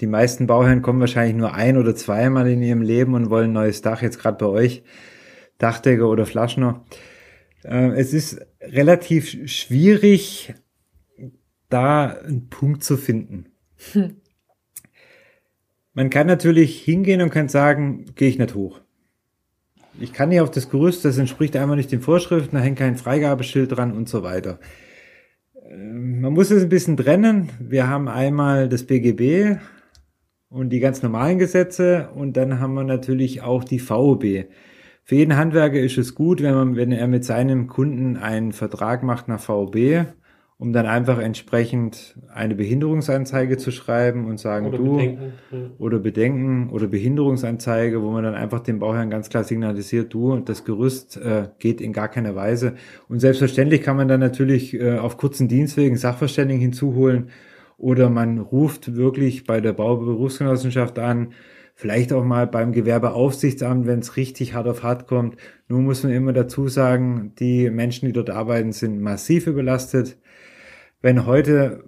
Die 0.00 0.06
meisten 0.06 0.46
Bauherren 0.46 0.82
kommen 0.82 1.00
wahrscheinlich 1.00 1.36
nur 1.36 1.54
ein 1.54 1.76
oder 1.76 1.94
zweimal 1.94 2.46
in 2.48 2.62
ihrem 2.62 2.82
Leben 2.82 3.14
und 3.14 3.30
wollen 3.30 3.50
ein 3.50 3.54
neues 3.54 3.82
Dach, 3.82 4.02
jetzt 4.02 4.18
gerade 4.18 4.36
bei 4.38 4.46
euch, 4.46 4.82
Dachdecker 5.58 6.08
oder 6.08 6.26
Flaschner. 6.26 6.84
Äh, 7.66 7.90
es 7.96 8.12
ist 8.12 8.40
relativ 8.60 9.50
schwierig, 9.50 10.54
da 11.68 12.06
einen 12.06 12.48
Punkt 12.48 12.84
zu 12.84 12.96
finden. 12.96 13.46
Hm. 13.92 14.16
Man 15.92 16.10
kann 16.10 16.26
natürlich 16.26 16.82
hingehen 16.82 17.22
und 17.22 17.30
kann 17.30 17.48
sagen, 17.48 18.04
gehe 18.14 18.28
ich 18.28 18.38
nicht 18.38 18.54
hoch. 18.54 18.80
Ich 19.98 20.12
kann 20.12 20.28
nicht 20.28 20.42
auf 20.42 20.50
das 20.50 20.68
Gerüst, 20.68 21.04
das 21.06 21.16
entspricht 21.16 21.56
einmal 21.56 21.78
nicht 21.78 21.90
den 21.90 22.02
Vorschriften, 22.02 22.56
da 22.56 22.62
hängt 22.62 22.78
kein 22.78 22.96
Freigabeschild 22.96 23.74
dran 23.74 23.92
und 23.92 24.08
so 24.08 24.22
weiter. 24.22 24.60
Ähm, 25.68 26.20
man 26.20 26.34
muss 26.34 26.50
es 26.50 26.62
ein 26.62 26.68
bisschen 26.68 26.96
trennen. 26.96 27.48
Wir 27.58 27.88
haben 27.88 28.08
einmal 28.08 28.68
das 28.68 28.84
BGB 28.84 29.58
und 30.50 30.70
die 30.70 30.80
ganz 30.80 31.02
normalen 31.02 31.38
Gesetze 31.38 32.10
und 32.14 32.36
dann 32.36 32.60
haben 32.60 32.74
wir 32.74 32.84
natürlich 32.84 33.40
auch 33.40 33.64
die 33.64 33.80
VOB. 33.80 34.46
Für 35.08 35.14
jeden 35.14 35.36
Handwerker 35.36 35.78
ist 35.78 35.98
es 35.98 36.16
gut, 36.16 36.42
wenn 36.42 36.54
man, 36.56 36.74
wenn 36.74 36.90
er 36.90 37.06
mit 37.06 37.24
seinem 37.24 37.68
Kunden 37.68 38.16
einen 38.16 38.50
Vertrag 38.50 39.04
macht 39.04 39.28
nach 39.28 39.38
VOB, 39.38 40.04
um 40.58 40.72
dann 40.72 40.86
einfach 40.86 41.20
entsprechend 41.20 42.18
eine 42.34 42.56
Behinderungsanzeige 42.56 43.56
zu 43.56 43.70
schreiben 43.70 44.26
und 44.26 44.40
sagen, 44.40 44.66
oder 44.66 44.78
du, 44.78 44.96
Bedenken. 44.96 45.32
oder 45.78 45.98
Bedenken 46.00 46.70
oder 46.70 46.88
Behinderungsanzeige, 46.88 48.02
wo 48.02 48.10
man 48.10 48.24
dann 48.24 48.34
einfach 48.34 48.58
dem 48.58 48.80
Bauherrn 48.80 49.08
ganz 49.08 49.28
klar 49.28 49.44
signalisiert, 49.44 50.12
du, 50.12 50.40
das 50.40 50.64
Gerüst 50.64 51.18
äh, 51.18 51.50
geht 51.60 51.80
in 51.80 51.92
gar 51.92 52.08
keiner 52.08 52.34
Weise. 52.34 52.74
Und 53.08 53.20
selbstverständlich 53.20 53.82
kann 53.82 53.96
man 53.96 54.08
dann 54.08 54.18
natürlich 54.18 54.74
äh, 54.74 54.98
auf 54.98 55.18
kurzen 55.18 55.46
Dienstwegen 55.46 55.96
Sachverständigen 55.96 56.60
hinzuholen 56.60 57.30
oder 57.78 58.10
man 58.10 58.40
ruft 58.40 58.96
wirklich 58.96 59.44
bei 59.44 59.60
der 59.60 59.72
Bauberufsgenossenschaft 59.72 60.98
an, 60.98 61.28
vielleicht 61.76 62.12
auch 62.12 62.24
mal 62.24 62.46
beim 62.46 62.72
Gewerbeaufsichtsamt, 62.72 63.86
wenn 63.86 64.00
es 64.00 64.16
richtig 64.16 64.54
hart 64.54 64.66
auf 64.66 64.82
hart 64.82 65.06
kommt. 65.06 65.36
Nur 65.68 65.80
muss 65.80 66.02
man 66.02 66.12
immer 66.12 66.32
dazu 66.32 66.68
sagen, 66.68 67.34
die 67.38 67.70
Menschen, 67.70 68.06
die 68.06 68.12
dort 68.12 68.30
arbeiten, 68.30 68.72
sind 68.72 69.00
massiv 69.00 69.46
überlastet. 69.46 70.16
Wenn 71.02 71.26
heute, 71.26 71.84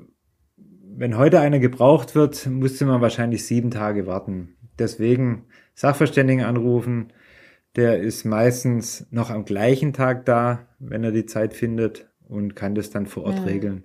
wenn 0.57 1.16
heute 1.16 1.40
einer 1.40 1.59
gebraucht 1.59 2.14
wird, 2.14 2.46
musste 2.46 2.85
man 2.85 3.01
wahrscheinlich 3.01 3.46
sieben 3.46 3.70
Tage 3.70 4.07
warten. 4.07 4.57
Deswegen 4.79 5.46
Sachverständigen 5.74 6.44
anrufen. 6.44 7.12
Der 7.74 7.98
ist 8.01 8.24
meistens 8.24 9.07
noch 9.11 9.31
am 9.31 9.44
gleichen 9.46 9.92
Tag 9.94 10.27
da, 10.27 10.68
wenn 10.79 11.03
er 11.03 11.12
die 11.12 11.27
Zeit 11.27 11.55
findet 11.55 12.11
und 12.29 12.55
kann 12.55 12.74
das 12.74 12.90
dann 12.90 13.07
vor 13.07 13.24
Ort 13.24 13.40
Mhm. 13.40 13.46
regeln. 13.46 13.85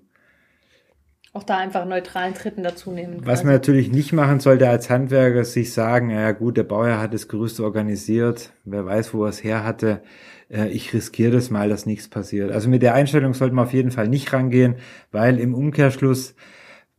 Auch 1.35 1.43
da 1.43 1.57
einfach 1.57 1.85
neutralen 1.85 2.35
Dritten 2.35 2.61
dazu 2.61 2.91
nehmen. 2.91 3.17
Was 3.21 3.39
quasi. 3.39 3.45
man 3.45 3.53
natürlich 3.55 3.91
nicht 3.91 4.13
machen 4.13 4.39
sollte 4.39 4.69
als 4.69 4.91
Handwerker, 4.91 5.43
sich 5.43 5.73
sagen, 5.73 6.11
ja 6.11 6.31
gut, 6.31 6.57
der 6.57 6.63
Bauherr 6.63 7.01
hat 7.01 7.15
das 7.15 7.27
Gerüst 7.27 7.59
organisiert, 7.59 8.53
wer 8.65 8.85
weiß, 8.85 9.15
wo 9.15 9.23
er 9.23 9.29
es 9.29 9.43
her 9.43 9.63
hatte, 9.63 10.03
äh, 10.51 10.67
ich 10.67 10.93
riskiere 10.93 11.31
das 11.31 11.49
mal, 11.49 11.69
dass 11.69 11.87
nichts 11.87 12.07
passiert. 12.07 12.51
Also 12.51 12.69
mit 12.69 12.83
der 12.83 12.93
Einstellung 12.93 13.33
sollte 13.33 13.55
man 13.55 13.65
auf 13.65 13.73
jeden 13.73 13.89
Fall 13.89 14.07
nicht 14.07 14.31
rangehen, 14.31 14.75
weil 15.11 15.39
im 15.39 15.55
Umkehrschluss, 15.55 16.35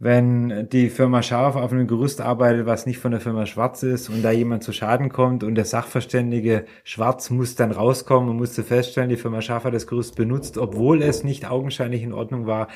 wenn 0.01 0.69
die 0.69 0.91
Firma 0.91 1.23
Scharf 1.23 1.55
auf 1.55 1.73
einem 1.73 1.87
Gerüst 1.87 2.21
arbeitet, 2.21 2.67
was 2.67 2.87
nicht 2.87 2.99
von 2.99 3.13
der 3.13 3.21
Firma 3.21 3.47
Schwarz 3.47 3.85
ist 3.85 4.09
und 4.09 4.23
da 4.23 4.33
jemand 4.33 4.65
zu 4.65 4.73
Schaden 4.73 5.11
kommt 5.11 5.45
und 5.45 5.55
der 5.55 5.65
Sachverständige 5.65 6.65
Schwarz 6.83 7.31
muss 7.31 7.55
dann 7.55 7.71
rauskommen 7.71 8.29
und 8.31 8.37
musste 8.37 8.65
feststellen, 8.65 9.11
die 9.11 9.17
Firma 9.17 9.41
Scharf 9.41 9.63
hat 9.63 9.75
das 9.75 9.87
Gerüst 9.87 10.17
benutzt, 10.17 10.59
obwohl 10.59 11.03
es 11.03 11.23
nicht 11.23 11.49
augenscheinlich 11.49 12.03
in 12.03 12.13
Ordnung 12.13 12.47
war, 12.47 12.67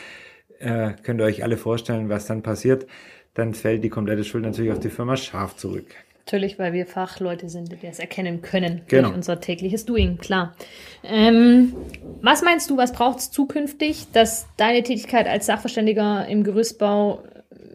äh, 0.59 0.93
könnt 1.03 1.21
ihr 1.21 1.25
euch 1.25 1.43
alle 1.43 1.57
vorstellen, 1.57 2.09
was 2.09 2.27
dann 2.27 2.43
passiert. 2.43 2.87
Dann 3.35 3.55
fällt 3.55 3.85
die 3.85 3.89
komplette 3.89 4.25
Schuld 4.25 4.45
natürlich 4.45 4.73
auf 4.73 4.81
die 4.81 4.91
Firma 4.91 5.17
Scharf 5.17 5.57
zurück. 5.57 5.87
Natürlich, 6.27 6.59
weil 6.59 6.75
wir 6.75 6.85
Fachleute 6.87 7.49
sind, 7.49 7.73
die 7.73 7.87
das 7.87 7.99
erkennen 7.99 8.43
können. 8.43 8.83
Genau. 8.89 9.09
Durch 9.09 9.17
unser 9.17 9.41
tägliches 9.41 9.87
Doing, 9.87 10.19
klar. 10.19 10.55
Ähm, 11.03 11.75
was 12.21 12.43
meinst 12.43 12.69
du, 12.69 12.77
was 12.77 12.93
braucht 12.93 13.21
es 13.21 13.31
zukünftig, 13.31 14.09
dass 14.13 14.47
deine 14.59 14.83
Tätigkeit 14.83 15.27
als 15.27 15.47
Sachverständiger 15.47 16.27
im 16.29 16.45
Gerüstbau 16.45 17.23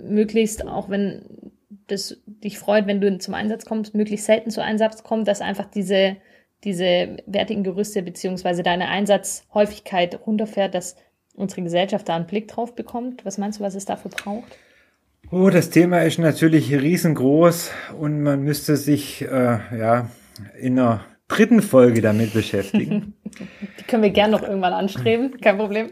möglichst, 0.04 0.68
auch 0.68 0.90
wenn 0.90 1.24
das 1.88 2.22
dich 2.26 2.60
freut, 2.60 2.86
wenn 2.86 3.02
du 3.02 3.18
zum 3.18 3.34
Einsatz 3.34 3.66
kommst, 3.66 3.96
möglichst 3.96 4.28
selten 4.28 4.52
zu 4.52 4.62
Einsatz 4.62 5.04
kommt, 5.04 5.28
dass 5.28 5.42
einfach 5.42 5.66
diese, 5.66 6.18
diese 6.64 7.18
wertigen 7.26 7.64
Gerüste 7.64 8.04
beziehungsweise 8.04 8.62
deine 8.62 8.90
Einsatzhäufigkeit 8.90 10.20
runterfährt, 10.28 10.76
dass 10.76 10.96
unsere 11.34 11.62
Gesellschaft 11.64 12.10
da 12.10 12.16
einen 12.16 12.28
Blick 12.28 12.48
drauf 12.48 12.76
bekommt? 12.76 13.26
Was 13.26 13.38
meinst 13.38 13.60
du, 13.60 13.64
was 13.64 13.76
es 13.76 13.86
dafür 13.86 14.12
braucht? 14.12 14.58
Oh, 15.32 15.50
das 15.50 15.70
Thema 15.70 16.00
ist 16.04 16.20
natürlich 16.20 16.72
riesengroß 16.74 17.72
und 18.00 18.22
man 18.22 18.44
müsste 18.44 18.78
sich 18.78 19.22
äh, 19.24 19.28
ja 19.78 20.10
in 20.60 20.78
einer 20.78 21.06
dritten 21.28 21.62
Folge 21.62 22.02
damit 22.02 22.34
beschäftigen. 22.34 23.14
Die 23.80 23.84
können 23.86 24.04
wir 24.04 24.12
gern 24.12 24.32
noch 24.32 24.44
irgendwann 24.44 24.74
anstreben, 24.74 25.40
kein 25.42 25.58
Problem. 25.58 25.92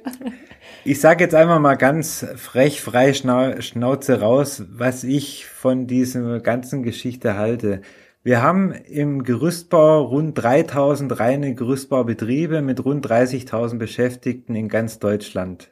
Ich 0.84 1.00
sage 1.00 1.24
jetzt 1.24 1.34
einfach 1.34 1.60
mal 1.60 1.76
ganz 1.76 2.26
frech, 2.36 2.82
frei 2.82 3.14
Schnau 3.14 3.60
Schnauze 3.62 4.20
raus, 4.20 4.64
was 4.70 5.04
ich 5.04 5.46
von 5.46 5.88
dieser 5.88 6.40
ganzen 6.40 6.84
Geschichte 6.84 7.36
halte. 7.36 7.82
Wir 8.24 8.44
haben 8.44 8.72
im 8.72 9.24
Gerüstbau 9.24 10.04
rund 10.04 10.38
3000 10.38 11.20
reine 11.20 11.56
Gerüstbaubetriebe 11.56 12.62
mit 12.62 12.86
rund 12.86 13.08
30.000 13.08 13.80
Beschäftigten 13.80 14.54
in 14.54 14.70
ganz 14.70 15.00
Deutschland. 15.00 15.72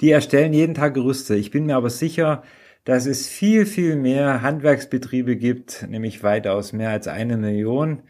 Die 0.00 0.12
erstellen 0.12 0.52
jeden 0.52 0.74
Tag 0.74 0.94
Gerüste. 0.94 1.34
Ich 1.34 1.50
bin 1.50 1.66
mir 1.66 1.74
aber 1.74 1.90
sicher, 1.90 2.44
dass 2.84 3.06
es 3.06 3.26
viel, 3.26 3.66
viel 3.66 3.96
mehr 3.96 4.40
Handwerksbetriebe 4.40 5.34
gibt, 5.34 5.84
nämlich 5.88 6.22
weitaus 6.22 6.72
mehr 6.72 6.90
als 6.90 7.08
eine 7.08 7.36
Million, 7.36 8.02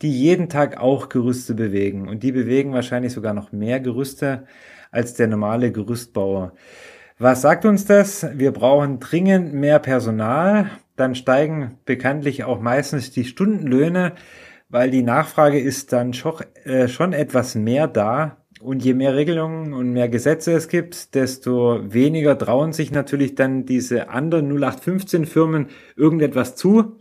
die 0.00 0.10
jeden 0.10 0.48
Tag 0.48 0.78
auch 0.80 1.10
Gerüste 1.10 1.52
bewegen. 1.52 2.08
Und 2.08 2.22
die 2.22 2.32
bewegen 2.32 2.72
wahrscheinlich 2.72 3.12
sogar 3.12 3.34
noch 3.34 3.52
mehr 3.52 3.80
Gerüste 3.80 4.46
als 4.90 5.12
der 5.12 5.26
normale 5.26 5.72
Gerüstbauer. 5.72 6.54
Was 7.18 7.42
sagt 7.42 7.66
uns 7.66 7.84
das? 7.84 8.26
Wir 8.32 8.52
brauchen 8.52 8.98
dringend 8.98 9.52
mehr 9.52 9.78
Personal. 9.78 10.70
Dann 10.96 11.14
steigen 11.14 11.78
bekanntlich 11.84 12.44
auch 12.44 12.60
meistens 12.60 13.10
die 13.10 13.24
Stundenlöhne, 13.24 14.14
weil 14.68 14.90
die 14.90 15.02
Nachfrage 15.02 15.60
ist 15.60 15.92
dann 15.92 16.14
schon, 16.14 16.34
äh, 16.64 16.88
schon 16.88 17.12
etwas 17.12 17.54
mehr 17.54 17.86
da. 17.86 18.38
Und 18.60 18.82
je 18.82 18.94
mehr 18.94 19.14
Regelungen 19.14 19.74
und 19.74 19.92
mehr 19.92 20.08
Gesetze 20.08 20.52
es 20.52 20.68
gibt, 20.68 21.14
desto 21.14 21.80
weniger 21.92 22.38
trauen 22.38 22.72
sich 22.72 22.90
natürlich 22.90 23.34
dann 23.34 23.66
diese 23.66 24.08
anderen 24.08 24.48
0815 24.48 25.26
Firmen 25.26 25.66
irgendetwas 25.94 26.56
zu. 26.56 26.96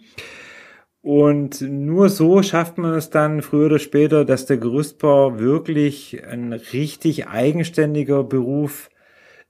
Und 1.02 1.62
nur 1.62 2.10
so 2.10 2.42
schafft 2.42 2.78
man 2.78 2.96
es 2.96 3.10
dann 3.10 3.42
früher 3.42 3.68
oder 3.68 3.80
später, 3.80 4.26
dass 4.26 4.48
der 4.48 4.58
Gerüstbau 4.58 5.40
wirklich 5.40 6.24
ein 6.28 6.52
richtig 6.52 7.28
eigenständiger 7.28 8.24
Beruf 8.24 8.90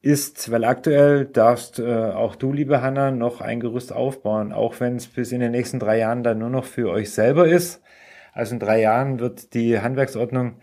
ist, 0.05 0.51
weil 0.51 0.63
aktuell 0.63 1.25
darfst 1.25 1.79
äh, 1.79 1.83
auch 2.11 2.35
du, 2.35 2.53
liebe 2.53 2.81
Hanna, 2.81 3.11
noch 3.11 3.41
ein 3.41 3.59
Gerüst 3.59 3.91
aufbauen, 3.91 4.53
auch 4.53 4.79
wenn 4.79 4.95
es 4.97 5.07
bis 5.07 5.31
in 5.31 5.39
den 5.39 5.51
nächsten 5.51 5.79
drei 5.79 5.97
Jahren 5.97 6.23
dann 6.23 6.37
nur 6.37 6.49
noch 6.49 6.65
für 6.65 6.89
euch 6.91 7.11
selber 7.11 7.47
ist. 7.47 7.81
Also 8.31 8.53
in 8.53 8.59
drei 8.59 8.81
Jahren 8.81 9.19
wird 9.19 9.53
die 9.53 9.79
Handwerksordnung 9.79 10.59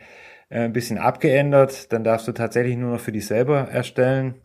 äh, 0.49 0.61
ein 0.61 0.73
bisschen 0.73 0.99
abgeändert, 0.99 1.93
dann 1.93 2.05
darfst 2.05 2.29
du 2.29 2.33
tatsächlich 2.33 2.77
nur 2.77 2.93
noch 2.93 3.01
für 3.01 3.13
dich 3.13 3.27
selber 3.27 3.69
erstellen. 3.71 4.37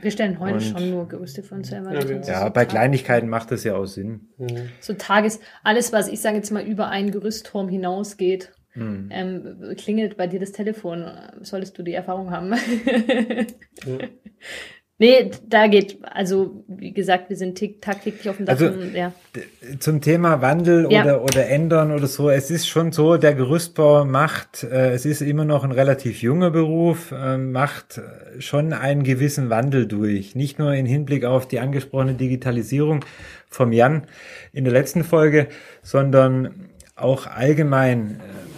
Wir 0.00 0.10
stellen 0.10 0.40
heute 0.40 0.54
Und- 0.54 0.60
schon 0.62 0.90
nur 0.90 1.06
Gerüste 1.06 1.42
für 1.44 1.54
uns 1.54 1.68
selber. 1.68 1.92
Ja, 1.92 2.00
Ja, 2.00 2.22
so 2.40 2.44
bei 2.46 2.62
Tag- 2.64 2.70
Kleinigkeiten 2.70 3.28
macht 3.28 3.50
das 3.52 3.62
ja 3.62 3.76
auch 3.76 3.86
Sinn. 3.86 4.28
Mhm. 4.38 4.70
So 4.80 4.94
Tages, 4.94 5.38
alles, 5.62 5.92
was 5.92 6.08
ich 6.08 6.20
sage 6.20 6.36
jetzt 6.36 6.50
mal 6.50 6.64
über 6.64 6.88
einen 6.88 7.10
Gerüstturm 7.12 7.68
hinausgeht, 7.68 8.52
Hm. 8.74 9.08
ähm, 9.10 9.74
klingelt 9.76 10.16
bei 10.16 10.26
dir 10.26 10.40
das 10.40 10.52
Telefon. 10.52 11.04
Solltest 11.42 11.76
du 11.78 11.82
die 11.82 11.94
Erfahrung 11.94 12.30
haben. 12.30 12.54
Ja. 13.84 13.98
Nee, 14.98 15.32
da 15.48 15.66
geht, 15.66 15.98
also 16.04 16.64
wie 16.68 16.92
gesagt, 16.92 17.28
wir 17.28 17.36
sind 17.36 17.56
tick, 17.56 17.82
tagtäglich 17.82 18.28
auf 18.30 18.36
dem 18.36 18.46
Dach. 18.46 18.52
Also- 18.52 18.66
und, 18.66 18.94
ja. 18.94 19.12
Zum 19.80 20.00
Thema 20.00 20.42
Wandel 20.42 20.86
Ja. 20.92 21.02
oder, 21.02 21.24
oder 21.24 21.48
ändern 21.48 21.90
oder 21.90 22.06
so, 22.06 22.30
es 22.30 22.52
ist 22.52 22.68
schon 22.68 22.92
so, 22.92 23.16
der 23.16 23.34
Gerüstbau 23.34 24.04
macht, 24.04 24.62
äh, 24.62 24.92
es 24.92 25.04
ist 25.04 25.20
immer 25.20 25.44
noch 25.44 25.64
ein 25.64 25.72
relativ 25.72 26.22
junger 26.22 26.52
Beruf, 26.52 27.10
äh, 27.10 27.36
macht 27.36 28.00
schon 28.38 28.72
einen 28.72 29.02
gewissen 29.02 29.50
Wandel 29.50 29.88
durch. 29.88 30.36
Nicht 30.36 30.60
nur 30.60 30.72
in 30.72 30.86
Hinblick 30.86 31.24
auf 31.24 31.48
die 31.48 31.58
angesprochene 31.58 32.14
Digitalisierung 32.14 33.04
vom 33.48 33.72
Jan 33.72 34.06
in 34.52 34.62
der 34.62 34.72
letzten 34.72 35.02
Folge, 35.02 35.48
sondern 35.82 36.68
auch 36.94 37.26
allgemein. 37.26 38.20
Äh, 38.20 38.51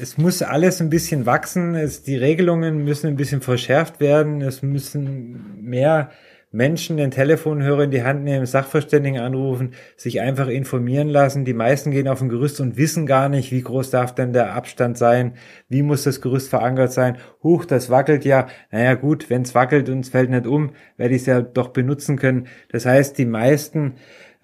Es 0.00 0.18
muss 0.18 0.42
alles 0.42 0.80
ein 0.80 0.90
bisschen 0.90 1.26
wachsen, 1.26 1.74
es, 1.74 2.02
die 2.02 2.16
Regelungen 2.16 2.84
müssen 2.84 3.06
ein 3.06 3.16
bisschen 3.16 3.40
verschärft 3.40 4.00
werden, 4.00 4.42
es 4.42 4.62
müssen 4.62 5.62
mehr 5.62 6.10
Menschen 6.54 6.96
den 6.96 7.10
Telefonhörer 7.10 7.84
in 7.84 7.90
die 7.90 8.04
Hand 8.04 8.22
nehmen, 8.22 8.46
Sachverständigen 8.46 9.20
anrufen, 9.20 9.72
sich 9.96 10.20
einfach 10.20 10.46
informieren 10.46 11.08
lassen. 11.08 11.44
Die 11.44 11.52
meisten 11.52 11.90
gehen 11.90 12.06
auf 12.06 12.22
ein 12.22 12.28
Gerüst 12.28 12.60
und 12.60 12.76
wissen 12.76 13.06
gar 13.06 13.28
nicht, 13.28 13.50
wie 13.50 13.62
groß 13.62 13.90
darf 13.90 14.14
denn 14.14 14.32
der 14.32 14.54
Abstand 14.54 14.96
sein, 14.96 15.34
wie 15.68 15.82
muss 15.82 16.04
das 16.04 16.20
Gerüst 16.20 16.50
verankert 16.50 16.92
sein. 16.92 17.18
Huch, 17.42 17.64
das 17.64 17.90
wackelt 17.90 18.24
ja. 18.24 18.46
Naja 18.70 18.94
gut, 18.94 19.30
wenn 19.30 19.42
es 19.42 19.54
wackelt 19.56 19.88
und 19.88 20.00
es 20.00 20.10
fällt 20.10 20.30
nicht 20.30 20.46
um, 20.46 20.70
werde 20.96 21.14
ich 21.14 21.22
es 21.22 21.26
ja 21.26 21.42
doch 21.42 21.68
benutzen 21.68 22.16
können. 22.16 22.46
Das 22.70 22.86
heißt, 22.86 23.18
die 23.18 23.26
meisten 23.26 23.94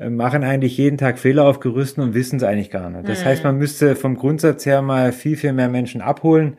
machen 0.08 0.44
eigentlich 0.44 0.78
jeden 0.78 0.96
Tag 0.96 1.18
Fehler 1.18 1.44
auf 1.44 1.60
Gerüsten 1.60 2.00
und 2.00 2.14
wissen 2.14 2.36
es 2.36 2.42
eigentlich 2.42 2.70
gar 2.70 2.88
nicht. 2.88 3.08
Das 3.08 3.24
heißt, 3.24 3.44
man 3.44 3.58
müsste 3.58 3.96
vom 3.96 4.16
Grundsatz 4.16 4.64
her 4.64 4.80
mal 4.80 5.12
viel, 5.12 5.36
viel 5.36 5.52
mehr 5.52 5.68
Menschen 5.68 6.00
abholen. 6.00 6.56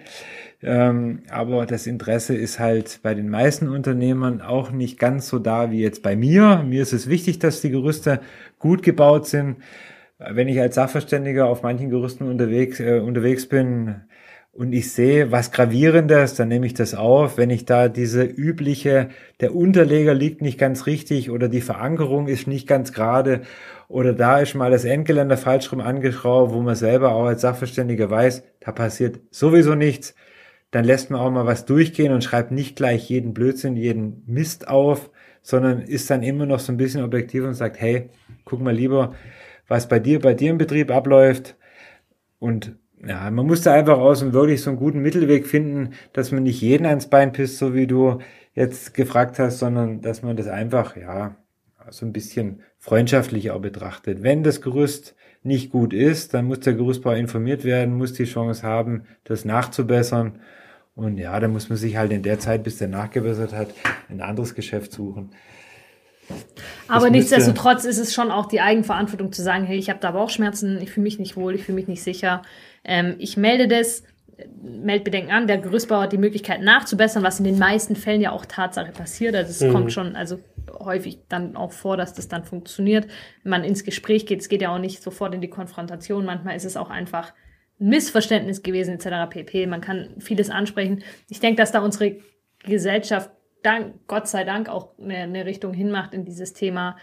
Ähm, 0.63 1.23
aber 1.29 1.65
das 1.65 1.87
Interesse 1.87 2.35
ist 2.35 2.59
halt 2.59 2.99
bei 3.01 3.15
den 3.15 3.29
meisten 3.29 3.67
Unternehmern 3.67 4.41
auch 4.41 4.71
nicht 4.71 4.99
ganz 4.99 5.27
so 5.27 5.39
da 5.39 5.71
wie 5.71 5.81
jetzt 5.81 6.03
bei 6.03 6.15
mir. 6.15 6.63
Mir 6.67 6.83
ist 6.83 6.93
es 6.93 7.09
wichtig, 7.09 7.39
dass 7.39 7.61
die 7.61 7.71
Gerüste 7.71 8.21
gut 8.59 8.83
gebaut 8.83 9.25
sind. 9.25 9.57
Wenn 10.19 10.47
ich 10.47 10.59
als 10.59 10.75
Sachverständiger 10.75 11.47
auf 11.47 11.63
manchen 11.63 11.89
Gerüsten 11.89 12.25
unterwegs, 12.29 12.79
äh, 12.79 12.99
unterwegs 12.99 13.47
bin 13.47 14.01
und 14.53 14.73
ich 14.73 14.91
sehe 14.91 15.31
was 15.31 15.51
Gravierendes, 15.51 16.35
dann 16.35 16.49
nehme 16.49 16.65
ich 16.65 16.73
das 16.73 16.93
auf. 16.93 17.37
Wenn 17.37 17.49
ich 17.49 17.65
da 17.65 17.87
diese 17.87 18.23
übliche, 18.23 19.09
der 19.39 19.55
Unterleger 19.55 20.13
liegt 20.13 20.41
nicht 20.41 20.57
ganz 20.57 20.85
richtig 20.87 21.29
oder 21.31 21.47
die 21.47 21.61
Verankerung 21.61 22.27
ist 22.27 22.47
nicht 22.47 22.67
ganz 22.67 22.91
gerade 22.91 23.41
oder 23.87 24.13
da 24.13 24.39
ist 24.39 24.55
mal 24.55 24.71
das 24.71 24.85
Endgeländer 24.85 25.37
falsch 25.37 25.71
rum 25.71 25.79
angeschraubt, 25.79 26.53
wo 26.53 26.61
man 26.61 26.75
selber 26.75 27.13
auch 27.13 27.25
als 27.25 27.41
Sachverständiger 27.41 28.09
weiß, 28.09 28.43
da 28.59 28.71
passiert 28.71 29.19
sowieso 29.31 29.75
nichts 29.75 30.15
dann 30.71 30.85
lässt 30.85 31.11
man 31.11 31.19
auch 31.19 31.29
mal 31.29 31.45
was 31.45 31.65
durchgehen 31.65 32.13
und 32.13 32.23
schreibt 32.23 32.51
nicht 32.51 32.77
gleich 32.77 33.09
jeden 33.09 33.33
Blödsinn, 33.33 33.75
jeden 33.75 34.23
Mist 34.25 34.69
auf, 34.69 35.11
sondern 35.41 35.81
ist 35.81 36.09
dann 36.09 36.23
immer 36.23 36.45
noch 36.45 36.59
so 36.59 36.71
ein 36.71 36.77
bisschen 36.77 37.03
objektiv 37.03 37.43
und 37.43 37.53
sagt, 37.53 37.79
hey, 37.79 38.09
guck 38.45 38.61
mal 38.61 38.73
lieber, 38.73 39.13
was 39.67 39.87
bei 39.89 39.99
dir, 39.99 40.19
bei 40.19 40.33
dir 40.33 40.49
im 40.49 40.57
Betrieb 40.57 40.89
abläuft. 40.89 41.57
Und 42.39 42.77
ja, 43.05 43.31
man 43.31 43.47
muss 43.47 43.61
da 43.61 43.73
einfach 43.73 43.97
aus 43.97 44.21
und 44.21 44.33
wirklich 44.33 44.61
so 44.61 44.69
einen 44.69 44.79
guten 44.79 44.99
Mittelweg 44.99 45.47
finden, 45.47 45.93
dass 46.13 46.31
man 46.31 46.43
nicht 46.43 46.61
jeden 46.61 46.85
ans 46.85 47.07
Bein 47.07 47.31
pisst, 47.31 47.57
so 47.57 47.73
wie 47.73 47.87
du 47.87 48.19
jetzt 48.53 48.93
gefragt 48.93 49.39
hast, 49.39 49.59
sondern 49.59 50.01
dass 50.01 50.21
man 50.21 50.35
das 50.35 50.47
einfach, 50.47 50.95
ja, 50.95 51.35
so 51.89 52.05
ein 52.05 52.13
bisschen 52.13 52.61
freundschaftlich 52.77 53.51
auch 53.51 53.61
betrachtet. 53.61 54.23
Wenn 54.23 54.43
das 54.43 54.61
Gerüst 54.61 55.15
nicht 55.43 55.71
gut 55.71 55.93
ist, 55.93 56.33
dann 56.33 56.45
muss 56.45 56.59
der 56.59 56.73
Gerüstbauer 56.73 57.15
informiert 57.15 57.63
werden, 57.63 57.97
muss 57.97 58.13
die 58.13 58.25
Chance 58.25 58.63
haben, 58.63 59.03
das 59.23 59.45
nachzubessern. 59.45 60.39
Und 60.93 61.17
ja, 61.17 61.39
dann 61.39 61.51
muss 61.51 61.69
man 61.69 61.77
sich 61.77 61.97
halt 61.97 62.11
in 62.11 62.21
der 62.21 62.39
Zeit, 62.39 62.63
bis 62.63 62.77
der 62.77 62.87
nachgebessert 62.87 63.53
hat, 63.53 63.69
ein 64.09 64.21
anderes 64.21 64.53
Geschäft 64.53 64.91
suchen. 64.91 65.31
Aber 66.87 67.05
Das 67.05 67.11
nichtsdestotrotz 67.11 67.85
ist 67.85 67.97
es 67.97 68.13
schon 68.13 68.31
auch 68.31 68.45
die 68.45 68.61
Eigenverantwortung 68.61 69.31
zu 69.31 69.41
sagen, 69.41 69.63
hey, 69.65 69.77
ich 69.77 69.89
habe 69.89 69.99
da 69.99 70.11
Bauchschmerzen, 70.11 70.79
ich 70.81 70.91
fühle 70.91 71.03
mich 71.03 71.19
nicht 71.19 71.35
wohl, 71.35 71.55
ich 71.55 71.63
fühle 71.63 71.77
mich 71.77 71.87
nicht 71.87 72.03
sicher. 72.03 72.43
Ähm, 72.83 73.15
ich 73.19 73.37
melde 73.37 73.67
das, 73.67 74.03
melde 74.61 75.03
Bedenken 75.03 75.31
an. 75.31 75.47
Der 75.47 75.57
Gerüstbauer 75.57 76.03
hat 76.03 76.13
die 76.13 76.17
Möglichkeit 76.17 76.61
nachzubessern, 76.61 77.23
was 77.23 77.39
in 77.39 77.45
den 77.45 77.59
meisten 77.59 77.95
Fällen 77.95 78.21
ja 78.21 78.31
auch 78.31 78.45
Tatsache 78.45 78.91
passiert. 78.91 79.35
Also 79.35 79.51
es 79.51 79.61
Mhm. 79.61 79.73
kommt 79.73 79.93
schon 79.93 80.15
also 80.15 80.39
häufig 80.79 81.19
dann 81.29 81.55
auch 81.55 81.71
vor, 81.71 81.97
dass 81.97 82.13
das 82.13 82.27
dann 82.27 82.43
funktioniert. 82.43 83.07
Wenn 83.43 83.49
man 83.51 83.63
ins 83.63 83.83
Gespräch 83.83 84.25
geht, 84.25 84.41
es 84.41 84.49
geht 84.49 84.61
ja 84.61 84.73
auch 84.73 84.79
nicht 84.79 85.01
sofort 85.03 85.33
in 85.33 85.41
die 85.41 85.49
Konfrontation. 85.49 86.25
Manchmal 86.25 86.55
ist 86.55 86.65
es 86.65 86.77
auch 86.77 86.89
einfach 86.89 87.33
ein 87.79 87.89
Missverständnis 87.89 88.63
gewesen 88.63 88.95
etc. 88.95 89.29
pp. 89.29 89.67
Man 89.67 89.81
kann 89.81 90.15
vieles 90.19 90.49
ansprechen. 90.49 91.03
Ich 91.29 91.39
denke, 91.39 91.57
dass 91.61 91.71
da 91.71 91.79
unsere 91.81 92.17
Gesellschaft 92.63 93.31
dank, 93.63 94.07
Gott 94.07 94.27
sei 94.27 94.43
Dank 94.43 94.69
auch 94.69 94.97
eine, 94.99 95.17
eine 95.17 95.45
Richtung 95.45 95.73
hinmacht 95.73 96.13
in 96.13 96.25
dieses 96.25 96.53
Thema. 96.53 96.97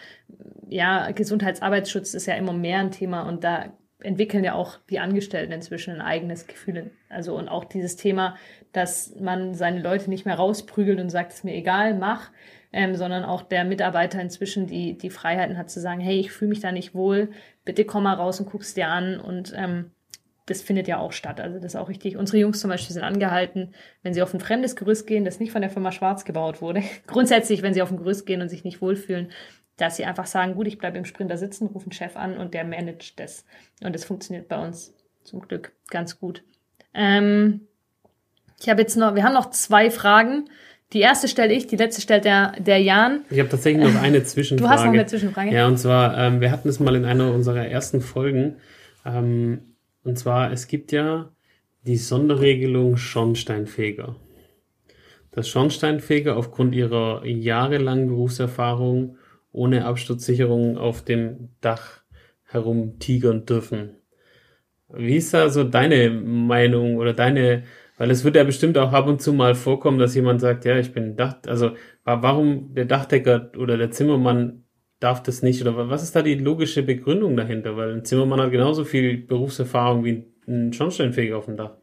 Ja, 0.68 1.10
Gesundheitsarbeitsschutz 1.12 2.14
ist 2.14 2.26
ja 2.26 2.34
immer 2.34 2.52
mehr 2.52 2.80
ein 2.80 2.90
Thema 2.90 3.22
und 3.22 3.44
da 3.44 3.72
entwickeln 4.00 4.44
ja 4.44 4.54
auch 4.54 4.78
die 4.90 5.00
Angestellten 5.00 5.52
inzwischen 5.52 5.94
ein 5.94 6.00
eigenes 6.00 6.46
Gefühl. 6.46 6.90
Also 7.08 7.37
und 7.37 7.48
auch 7.48 7.64
dieses 7.64 7.96
Thema, 7.96 8.37
dass 8.72 9.14
man 9.18 9.54
seine 9.54 9.80
Leute 9.80 10.08
nicht 10.11 10.24
mehr 10.24 10.37
rausprügelt 10.37 11.00
und 11.00 11.11
sagt, 11.11 11.32
ist 11.32 11.44
mir 11.44 11.54
egal, 11.54 11.94
mach, 11.94 12.30
ähm, 12.72 12.94
sondern 12.94 13.24
auch 13.24 13.42
der 13.42 13.64
Mitarbeiter 13.64 14.20
inzwischen 14.20 14.66
die, 14.66 14.96
die 14.96 15.11
Freiheiten 15.11 15.58
hat 15.58 15.70
zu 15.70 15.80
sagen, 15.80 16.00
hey, 16.00 16.20
ich 16.20 16.30
fühle 16.30 16.50
mich 16.50 16.61
da 16.61 16.70
nicht 16.70 16.94
wohl, 16.94 17.30
bitte 17.64 17.84
komm 17.84 18.04
mal 18.04 18.14
raus 18.14 18.40
und 18.40 18.50
guck's 18.50 18.74
dir 18.74 18.88
an 18.88 19.18
und 19.18 19.52
ähm, 19.56 19.90
das 20.48 20.62
findet 20.62 20.88
ja 20.88 20.98
auch 20.98 21.12
statt. 21.12 21.40
Also 21.40 21.56
das 21.56 21.74
ist 21.74 21.76
auch 21.76 21.88
richtig. 21.88 22.16
Unsere 22.16 22.38
Jungs 22.38 22.61
zum 22.61 22.70
Beispiel 22.70 22.94
sind 22.94 23.02
angehalten, 23.02 23.74
wenn 24.02 24.14
sie 24.14 24.22
auf 24.22 24.32
ein 24.32 24.40
fremdes 24.40 24.76
Gerüst 24.76 25.06
gehen, 25.06 25.24
das 25.24 25.40
nicht 25.40 25.52
von 25.52 25.61
der 25.61 25.70
Firma 25.70 25.92
Schwarz 25.92 26.24
gebaut 26.24 26.62
wurde. 26.62 26.82
Grundsätzlich, 27.06 27.62
wenn 27.62 27.74
sie 27.74 27.82
auf 27.82 27.90
ein 27.90 27.98
Gerüst 27.98 28.26
gehen 28.26 28.40
und 28.40 28.48
sich 28.48 28.64
nicht 28.64 28.80
wohlfühlen, 28.80 29.30
dass 29.78 29.96
sie 29.96 30.04
einfach 30.04 30.26
sagen, 30.26 30.54
gut, 30.54 30.66
ich 30.66 30.78
bleibe 30.78 30.98
im 30.98 31.04
Sprinter 31.04 31.38
sitzen, 31.38 31.68
rufen 31.68 31.92
Chef 31.92 32.16
an 32.16 32.36
und 32.36 32.52
der 32.52 32.64
managt 32.64 33.18
das. 33.18 33.46
Und 33.82 33.94
das 33.94 34.04
funktioniert 34.04 34.48
bei 34.48 34.62
uns 34.62 34.92
zum 35.24 35.40
Glück 35.40 35.72
ganz 35.88 36.18
gut. 36.18 36.42
Ähm, 36.92 37.60
ich 38.60 38.68
habe 38.68 38.82
jetzt 38.82 38.96
noch, 38.96 39.14
wir 39.14 39.22
haben 39.22 39.34
noch 39.34 39.50
zwei 39.50 39.90
Fragen. 39.90 40.50
Die 40.92 41.00
erste 41.00 41.28
stelle 41.28 41.54
ich, 41.54 41.66
die 41.66 41.76
letzte 41.76 42.02
stellt 42.02 42.24
der, 42.24 42.52
der 42.58 42.78
Jan. 42.78 43.22
Ich 43.30 43.38
habe 43.38 43.48
tatsächlich 43.48 43.84
noch 43.84 44.02
eine 44.02 44.22
Zwischenfrage. 44.24 44.68
Du 44.68 44.70
hast 44.70 44.84
noch 44.84 44.92
eine 44.92 45.06
Zwischenfrage. 45.06 45.52
Ja, 45.52 45.66
und 45.66 45.78
zwar, 45.78 46.18
ähm, 46.18 46.40
wir 46.40 46.50
hatten 46.50 46.68
es 46.68 46.80
mal 46.80 46.96
in 46.96 47.04
einer 47.04 47.32
unserer 47.32 47.66
ersten 47.66 48.00
Folgen. 48.00 48.56
Ähm, 49.04 49.76
und 50.02 50.18
zwar, 50.18 50.50
es 50.50 50.66
gibt 50.66 50.90
ja 50.90 51.30
die 51.86 51.98
Sonderregelung 51.98 52.96
Schornsteinfeger. 52.96 54.16
Dass 55.30 55.48
Schornsteinfeger 55.48 56.36
aufgrund 56.36 56.74
ihrer 56.74 57.24
jahrelangen 57.24 58.08
Berufserfahrung 58.08 59.18
ohne 59.58 59.84
Absturzsicherung 59.84 60.78
auf 60.78 61.02
dem 61.04 61.50
Dach 61.60 62.02
herumtigern 62.44 63.44
dürfen. 63.44 63.96
Wie 64.88 65.16
ist 65.16 65.34
da 65.34 65.50
so 65.50 65.64
deine 65.64 66.08
Meinung 66.10 66.96
oder 66.96 67.12
deine, 67.12 67.64
weil 67.98 68.10
es 68.10 68.24
wird 68.24 68.36
ja 68.36 68.44
bestimmt 68.44 68.78
auch 68.78 68.92
ab 68.92 69.06
und 69.06 69.20
zu 69.20 69.32
mal 69.34 69.54
vorkommen, 69.54 69.98
dass 69.98 70.14
jemand 70.14 70.40
sagt, 70.40 70.64
ja, 70.64 70.78
ich 70.78 70.92
bin 70.92 71.16
Dach, 71.16 71.36
also 71.46 71.72
wa- 72.04 72.22
warum 72.22 72.72
der 72.74 72.86
Dachdecker 72.86 73.50
oder 73.58 73.76
der 73.76 73.90
Zimmermann 73.90 74.64
darf 75.00 75.22
das 75.22 75.42
nicht 75.42 75.60
oder 75.60 75.76
wa- 75.76 75.90
was 75.90 76.02
ist 76.02 76.16
da 76.16 76.22
die 76.22 76.36
logische 76.36 76.82
Begründung 76.82 77.36
dahinter? 77.36 77.76
Weil 77.76 77.92
ein 77.92 78.04
Zimmermann 78.04 78.40
hat 78.40 78.50
genauso 78.50 78.84
viel 78.84 79.18
Berufserfahrung 79.18 80.04
wie 80.04 80.24
ein 80.46 80.72
Schornsteinfeger 80.72 81.36
auf 81.36 81.44
dem 81.44 81.56
Dach. 81.56 81.76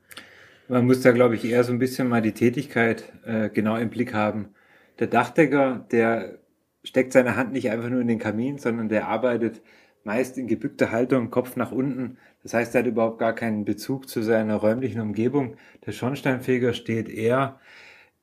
Man 0.68 0.88
muss 0.88 1.02
da, 1.02 1.12
glaube 1.12 1.36
ich, 1.36 1.46
eher 1.46 1.64
so 1.64 1.72
ein 1.72 1.80
bisschen 1.80 2.10
mal 2.10 2.24
die 2.24 2.32
Tätigkeit 2.32 3.04
äh, 3.24 3.50
genau 3.50 3.76
im 3.78 3.92
Blick 3.92 4.16
haben. 4.16 4.56
Der 4.98 5.08
Dachdecker, 5.08 5.86
der 5.92 6.40
steckt 6.86 7.12
seine 7.14 7.36
Hand 7.36 7.52
nicht 7.52 7.70
einfach 7.70 7.90
nur 7.90 8.02
in 8.02 8.08
den 8.08 8.20
Kamin, 8.20 8.58
sondern 8.58 8.88
der 8.90 9.08
arbeitet 9.08 9.62
meist 10.06 10.38
in 10.38 10.48
gebückter 10.48 10.92
Haltung, 10.92 11.32
Kopf 11.32 11.56
nach 11.56 11.72
unten. 11.72 12.18
Das 12.44 12.54
heißt, 12.54 12.76
er 12.76 12.80
hat 12.80 12.88
überhaupt 12.88 13.20
gar 13.20 13.34
keinen 13.34 13.66
Bezug 13.66 14.08
zu 14.08 14.22
seiner 14.22 14.56
räumlichen 14.56 15.02
Umgebung. 15.02 15.58
Der 15.86 15.92
Schornsteinfeger 15.92 16.74
steht 16.74 17.10
eher 17.10 17.60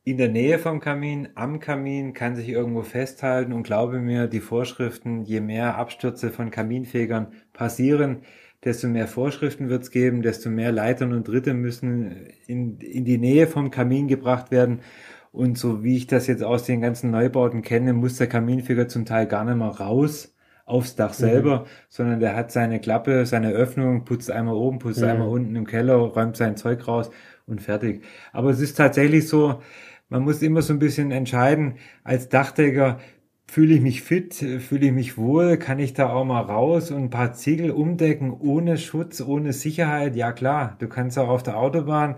in 0.04 0.16
der 0.16 0.28
Nähe 0.28 0.58
vom 0.58 0.80
Kamin, 0.80 1.28
am 1.34 1.60
Kamin, 1.60 2.12
kann 2.12 2.34
sich 2.34 2.48
irgendwo 2.48 2.82
festhalten 2.82 3.52
und 3.52 3.62
glaube 3.62 4.00
mir, 4.00 4.26
die 4.26 4.40
Vorschriften, 4.40 5.22
je 5.22 5.40
mehr 5.40 5.76
Abstürze 5.76 6.30
von 6.30 6.50
Kaminfegern 6.50 7.32
passieren, 7.52 8.22
desto 8.64 8.88
mehr 8.88 9.08
Vorschriften 9.08 9.68
wird 9.68 9.82
es 9.84 9.90
geben, 9.90 10.22
desto 10.22 10.50
mehr 10.50 10.72
Leitern 10.72 11.12
und 11.12 11.26
Dritte 11.28 11.54
müssen 11.54 12.26
in, 12.46 12.78
in 12.78 13.04
die 13.04 13.18
Nähe 13.18 13.46
vom 13.46 13.70
Kamin 13.70 14.08
gebracht 14.08 14.50
werden. 14.50 14.80
Und 15.32 15.56
so 15.58 15.82
wie 15.82 15.96
ich 15.96 16.06
das 16.06 16.26
jetzt 16.26 16.42
aus 16.44 16.64
den 16.64 16.80
ganzen 16.82 17.10
Neubauten 17.10 17.62
kenne, 17.62 17.92
muss 17.94 18.18
der 18.18 18.28
Kaminfeger 18.28 18.88
zum 18.88 19.06
Teil 19.06 19.26
gar 19.26 19.44
nicht 19.44 19.56
mehr 19.56 19.68
raus 19.68 20.34
aufs 20.66 20.94
Dach 20.94 21.12
selber, 21.14 21.66
sondern 21.88 22.20
der 22.20 22.36
hat 22.36 22.52
seine 22.52 22.80
Klappe, 22.80 23.26
seine 23.26 23.50
Öffnung, 23.50 24.04
putzt 24.04 24.30
einmal 24.30 24.54
oben, 24.54 24.78
putzt 24.78 25.02
Mhm. 25.02 25.04
einmal 25.04 25.28
unten 25.28 25.56
im 25.56 25.66
Keller, 25.66 25.94
räumt 25.96 26.36
sein 26.36 26.56
Zeug 26.56 26.86
raus 26.86 27.10
und 27.46 27.60
fertig. 27.62 28.04
Aber 28.32 28.50
es 28.50 28.60
ist 28.60 28.74
tatsächlich 28.76 29.28
so, 29.28 29.60
man 30.08 30.22
muss 30.22 30.42
immer 30.42 30.62
so 30.62 30.72
ein 30.74 30.78
bisschen 30.78 31.10
entscheiden, 31.10 31.74
als 32.04 32.28
Dachdecker, 32.28 33.00
fühle 33.46 33.74
ich 33.74 33.80
mich 33.82 34.02
fit, 34.02 34.34
fühle 34.34 34.86
ich 34.86 34.92
mich 34.92 35.18
wohl, 35.18 35.58
kann 35.58 35.78
ich 35.78 35.92
da 35.94 36.10
auch 36.10 36.24
mal 36.24 36.40
raus 36.40 36.90
und 36.90 37.02
ein 37.04 37.10
paar 37.10 37.32
Ziegel 37.34 37.70
umdecken, 37.70 38.32
ohne 38.32 38.78
Schutz, 38.78 39.20
ohne 39.20 39.52
Sicherheit? 39.52 40.16
Ja 40.16 40.32
klar, 40.32 40.76
du 40.78 40.88
kannst 40.88 41.18
auch 41.18 41.28
auf 41.28 41.42
der 41.42 41.58
Autobahn 41.58 42.16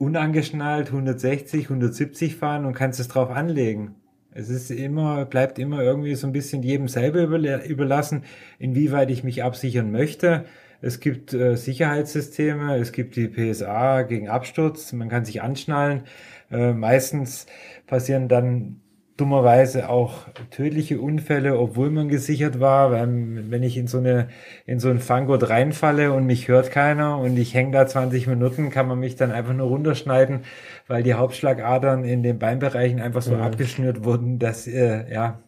unangeschnallt 0.00 0.86
160, 0.86 1.64
170 1.64 2.34
fahren 2.34 2.64
und 2.64 2.72
kannst 2.72 2.98
es 3.00 3.08
drauf 3.08 3.30
anlegen. 3.30 3.96
Es 4.32 4.48
ist 4.48 4.70
immer, 4.70 5.26
bleibt 5.26 5.58
immer 5.58 5.82
irgendwie 5.82 6.14
so 6.14 6.26
ein 6.26 6.32
bisschen 6.32 6.62
jedem 6.62 6.88
selber 6.88 7.20
überlassen, 7.20 8.24
inwieweit 8.58 9.10
ich 9.10 9.24
mich 9.24 9.42
absichern 9.42 9.90
möchte. 9.90 10.46
Es 10.80 11.00
gibt 11.00 11.34
äh, 11.34 11.56
Sicherheitssysteme, 11.56 12.78
es 12.78 12.92
gibt 12.92 13.16
die 13.16 13.28
PSA 13.28 14.02
gegen 14.02 14.30
Absturz, 14.30 14.92
man 14.94 15.10
kann 15.10 15.26
sich 15.26 15.42
anschnallen. 15.42 16.04
Äh, 16.50 16.72
meistens 16.72 17.46
passieren 17.86 18.28
dann 18.28 18.80
dummerweise 19.20 19.88
auch 19.88 20.28
tödliche 20.50 21.00
Unfälle, 21.00 21.58
obwohl 21.58 21.90
man 21.90 22.08
gesichert 22.08 22.60
war, 22.60 22.90
weil 22.92 23.50
wenn 23.50 23.62
ich 23.62 23.76
in 23.76 23.86
so 23.86 23.98
eine 23.98 24.28
in 24.66 24.80
so 24.80 24.88
ein 24.90 24.98
Fanggurt 25.00 25.48
reinfalle 25.50 26.12
und 26.12 26.26
mich 26.26 26.48
hört 26.48 26.70
keiner 26.70 27.18
und 27.18 27.36
ich 27.36 27.54
hänge 27.54 27.72
da 27.72 27.86
20 27.86 28.26
Minuten, 28.26 28.70
kann 28.70 28.88
man 28.88 28.98
mich 28.98 29.16
dann 29.16 29.32
einfach 29.32 29.54
nur 29.54 29.68
runterschneiden, 29.68 30.40
weil 30.88 31.02
die 31.02 31.14
Hauptschlagadern 31.14 32.04
in 32.04 32.22
den 32.22 32.38
Beinbereichen 32.38 33.00
einfach 33.00 33.22
so 33.22 33.36
Mhm. 33.36 33.42
abgeschnürt 33.42 34.04
wurden, 34.04 34.38
dass 34.38 34.66
äh, 34.66 35.12
ja, 35.12 35.40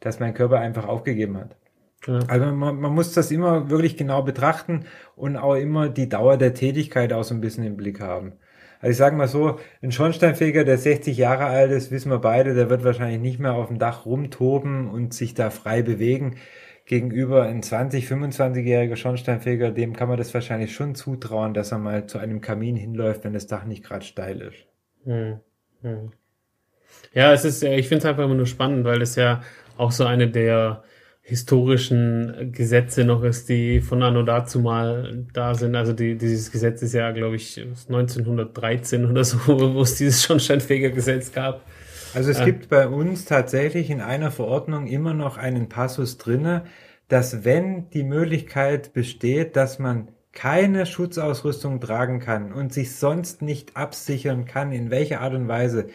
dass 0.00 0.20
mein 0.20 0.34
Körper 0.34 0.58
einfach 0.60 0.86
aufgegeben 0.86 1.36
hat. 1.38 1.56
Ja. 2.06 2.20
Also 2.28 2.46
man, 2.46 2.76
man 2.80 2.94
muss 2.94 3.12
das 3.14 3.30
immer 3.30 3.70
wirklich 3.70 3.96
genau 3.96 4.22
betrachten 4.22 4.86
und 5.16 5.36
auch 5.36 5.54
immer 5.56 5.88
die 5.88 6.08
Dauer 6.08 6.36
der 6.38 6.54
Tätigkeit 6.54 7.12
auch 7.12 7.24
so 7.24 7.34
ein 7.34 7.40
bisschen 7.40 7.64
im 7.64 7.76
Blick 7.76 8.00
haben. 8.00 8.34
Also 8.80 8.90
ich 8.92 8.96
sage 8.96 9.16
mal 9.16 9.28
so, 9.28 9.58
ein 9.82 9.92
Schornsteinfeger, 9.92 10.64
der 10.64 10.78
60 10.78 11.16
Jahre 11.16 11.46
alt 11.46 11.70
ist, 11.72 11.90
wissen 11.90 12.10
wir 12.10 12.18
beide, 12.18 12.54
der 12.54 12.70
wird 12.70 12.84
wahrscheinlich 12.84 13.20
nicht 13.20 13.40
mehr 13.40 13.54
auf 13.54 13.68
dem 13.68 13.78
Dach 13.78 14.06
rumtoben 14.06 14.88
und 14.88 15.12
sich 15.14 15.34
da 15.34 15.50
frei 15.50 15.82
bewegen. 15.82 16.36
Gegenüber 16.86 17.42
ein 17.42 17.62
20, 17.62 18.06
25-jähriger 18.06 18.96
Schornsteinfeger, 18.96 19.72
dem 19.72 19.94
kann 19.94 20.08
man 20.08 20.16
das 20.16 20.32
wahrscheinlich 20.32 20.74
schon 20.74 20.94
zutrauen, 20.94 21.52
dass 21.52 21.72
er 21.72 21.78
mal 21.78 22.06
zu 22.06 22.18
einem 22.18 22.40
Kamin 22.40 22.76
hinläuft, 22.76 23.24
wenn 23.24 23.34
das 23.34 23.46
Dach 23.46 23.64
nicht 23.64 23.84
gerade 23.84 24.04
steil 24.04 24.40
ist. 24.40 24.66
Hm, 25.04 25.40
hm. 25.82 26.12
Ja, 27.12 27.32
es 27.32 27.44
ist, 27.44 27.62
ich 27.62 27.88
finde 27.88 27.98
es 27.98 28.04
einfach 28.06 28.24
immer 28.24 28.34
nur 28.34 28.46
spannend, 28.46 28.84
weil 28.84 29.02
es 29.02 29.16
ja 29.16 29.42
auch 29.76 29.92
so 29.92 30.04
eine 30.04 30.28
der 30.30 30.82
historischen 31.28 32.52
Gesetze 32.52 33.04
noch 33.04 33.22
ist, 33.22 33.50
die 33.50 33.80
von 33.82 34.02
Anno 34.02 34.22
dazu 34.22 34.60
mal 34.60 35.26
da 35.34 35.54
sind. 35.54 35.76
Also 35.76 35.92
die, 35.92 36.16
dieses 36.16 36.50
Gesetz 36.50 36.80
ist 36.80 36.94
ja, 36.94 37.10
glaube 37.12 37.36
ich, 37.36 37.58
1913 37.58 39.04
oder 39.04 39.24
so, 39.24 39.38
wo 39.46 39.82
es 39.82 39.96
dieses 39.96 40.22
Schornsteinfegergesetz 40.24 41.32
gab. 41.32 41.66
Also 42.14 42.30
es 42.30 42.38
Ja. 42.38 42.46
gibt 42.46 42.70
bei 42.70 42.88
uns 42.88 43.26
tatsächlich 43.26 43.90
in 43.90 44.00
einer 44.00 44.30
Verordnung 44.30 44.86
immer 44.86 45.12
noch 45.12 45.36
einen 45.36 45.68
Passus 45.68 46.16
drinne, 46.16 46.64
dass 47.08 47.44
wenn 47.44 47.90
die 47.90 48.04
Möglichkeit 48.04 48.94
besteht, 48.94 49.54
dass 49.56 49.78
man 49.78 50.08
keine 50.32 50.86
Schutzausrüstung 50.86 51.80
tragen 51.80 52.20
kann 52.20 52.52
und 52.54 52.72
sich 52.72 52.96
sonst 52.96 53.42
nicht 53.42 53.76
absichern 53.76 54.46
kann, 54.46 54.72
in 54.72 54.90
welcher 54.90 55.20
Art 55.20 55.34
und 55.34 55.48
Weise, 55.48 55.88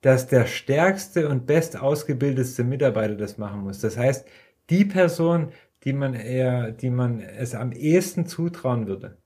dass 0.00 0.26
der 0.26 0.46
stärkste 0.46 1.28
und 1.28 1.46
best 1.46 1.78
ausgebildetste 1.78 2.64
Mitarbeiter 2.64 3.14
das 3.16 3.38
machen 3.38 3.60
muss. 3.60 3.80
Das 3.80 3.96
heißt, 3.96 4.26
die 4.70 4.84
Person, 4.84 5.48
die 5.84 5.92
man 5.92 6.14
eher, 6.14 6.72
die 6.72 6.90
man 6.90 7.20
es 7.20 7.54
am 7.54 7.72
ehesten 7.72 8.26
zutrauen 8.26 8.86
würde. 8.86 9.16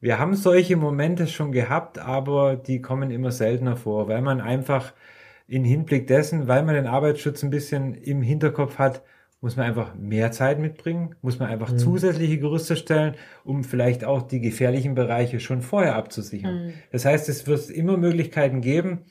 Wir 0.00 0.18
haben 0.18 0.34
solche 0.34 0.76
Momente 0.76 1.26
schon 1.26 1.52
gehabt, 1.52 1.98
aber 1.98 2.56
die 2.56 2.80
kommen 2.80 3.10
immer 3.10 3.32
seltener 3.32 3.76
vor, 3.76 4.08
weil 4.08 4.22
man 4.22 4.40
einfach 4.40 4.92
in 5.48 5.64
Hinblick 5.64 6.06
dessen, 6.06 6.48
weil 6.48 6.62
man 6.64 6.74
den 6.74 6.86
Arbeitsschutz 6.86 7.42
ein 7.42 7.50
bisschen 7.50 7.94
im 7.94 8.20
Hinterkopf 8.22 8.78
hat, 8.78 9.02
muss 9.40 9.56
man 9.56 9.66
einfach 9.66 9.94
mehr 9.94 10.32
Zeit 10.32 10.58
mitbringen, 10.58 11.14
muss 11.22 11.38
man 11.38 11.48
einfach 11.48 11.74
zusätzliche 11.76 12.38
Gerüste 12.38 12.74
stellen, 12.76 13.14
um 13.44 13.64
vielleicht 13.64 14.04
auch 14.04 14.22
die 14.22 14.40
gefährlichen 14.40 14.94
Bereiche 14.94 15.40
schon 15.40 15.62
vorher 15.62 15.94
abzusichern. 15.94 16.72
Das 16.90 17.04
heißt, 17.04 17.28
es 17.28 17.46
wird 17.46 17.70
immer 17.70 17.96
Möglichkeiten 17.96 18.60
geben, 18.60 19.04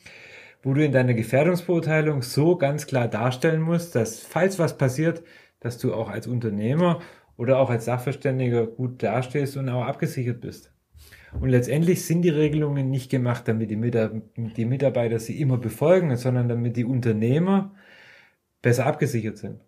wo 0.65 0.73
du 0.73 0.83
in 0.83 0.91
deiner 0.91 1.13
Gefährdungsbeurteilung 1.13 2.23
so 2.23 2.57
ganz 2.57 2.87
klar 2.87 3.07
darstellen 3.07 3.61
musst, 3.61 3.93
dass 3.93 4.19
falls 4.19 4.57
was 4.57 4.77
passiert, 4.77 5.21
dass 5.59 5.77
du 5.77 5.93
auch 5.93 6.09
als 6.09 6.25
Unternehmer 6.25 7.01
oder 7.37 7.59
auch 7.59 7.69
als 7.69 7.85
Sachverständiger 7.85 8.65
gut 8.65 9.03
dastehst 9.03 9.57
und 9.57 9.69
auch 9.69 9.85
abgesichert 9.85 10.41
bist. 10.41 10.73
Und 11.39 11.49
letztendlich 11.49 12.03
sind 12.05 12.23
die 12.23 12.29
Regelungen 12.29 12.89
nicht 12.89 13.11
gemacht, 13.11 13.47
damit 13.47 13.69
die, 13.69 14.65
Mitarbeiter 14.65 15.19
sie 15.19 15.39
immer 15.39 15.59
befolgen, 15.59 16.15
sondern 16.17 16.49
damit 16.49 16.77
die 16.77 16.85
Unternehmer 16.85 17.75
besser 18.63 18.87
abgesichert 18.87 19.37
sind. 19.37 19.59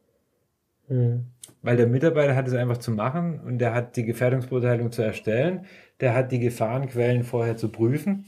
Mhm. 0.90 1.28
Weil 1.62 1.78
der 1.78 1.88
Mitarbeiter 1.88 2.36
hat 2.36 2.48
es 2.48 2.56
einfach 2.56 2.78
zu 2.78 2.90
machen 2.90 3.40
und 3.42 3.60
der 3.60 3.76
hat 3.76 3.98
die 3.98 4.06
Gefährdungsbeurteilung 4.06 4.92
zu 4.92 5.04
erstellen, 5.04 5.66
der 6.00 6.16
hat 6.16 6.32
die 6.32 6.40
Gefahrenquellen 6.40 7.24
vorher 7.24 7.56
zu 7.56 7.72
prüfen, 7.72 8.26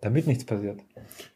damit 0.00 0.26
nichts 0.26 0.44
passiert. 0.44 0.80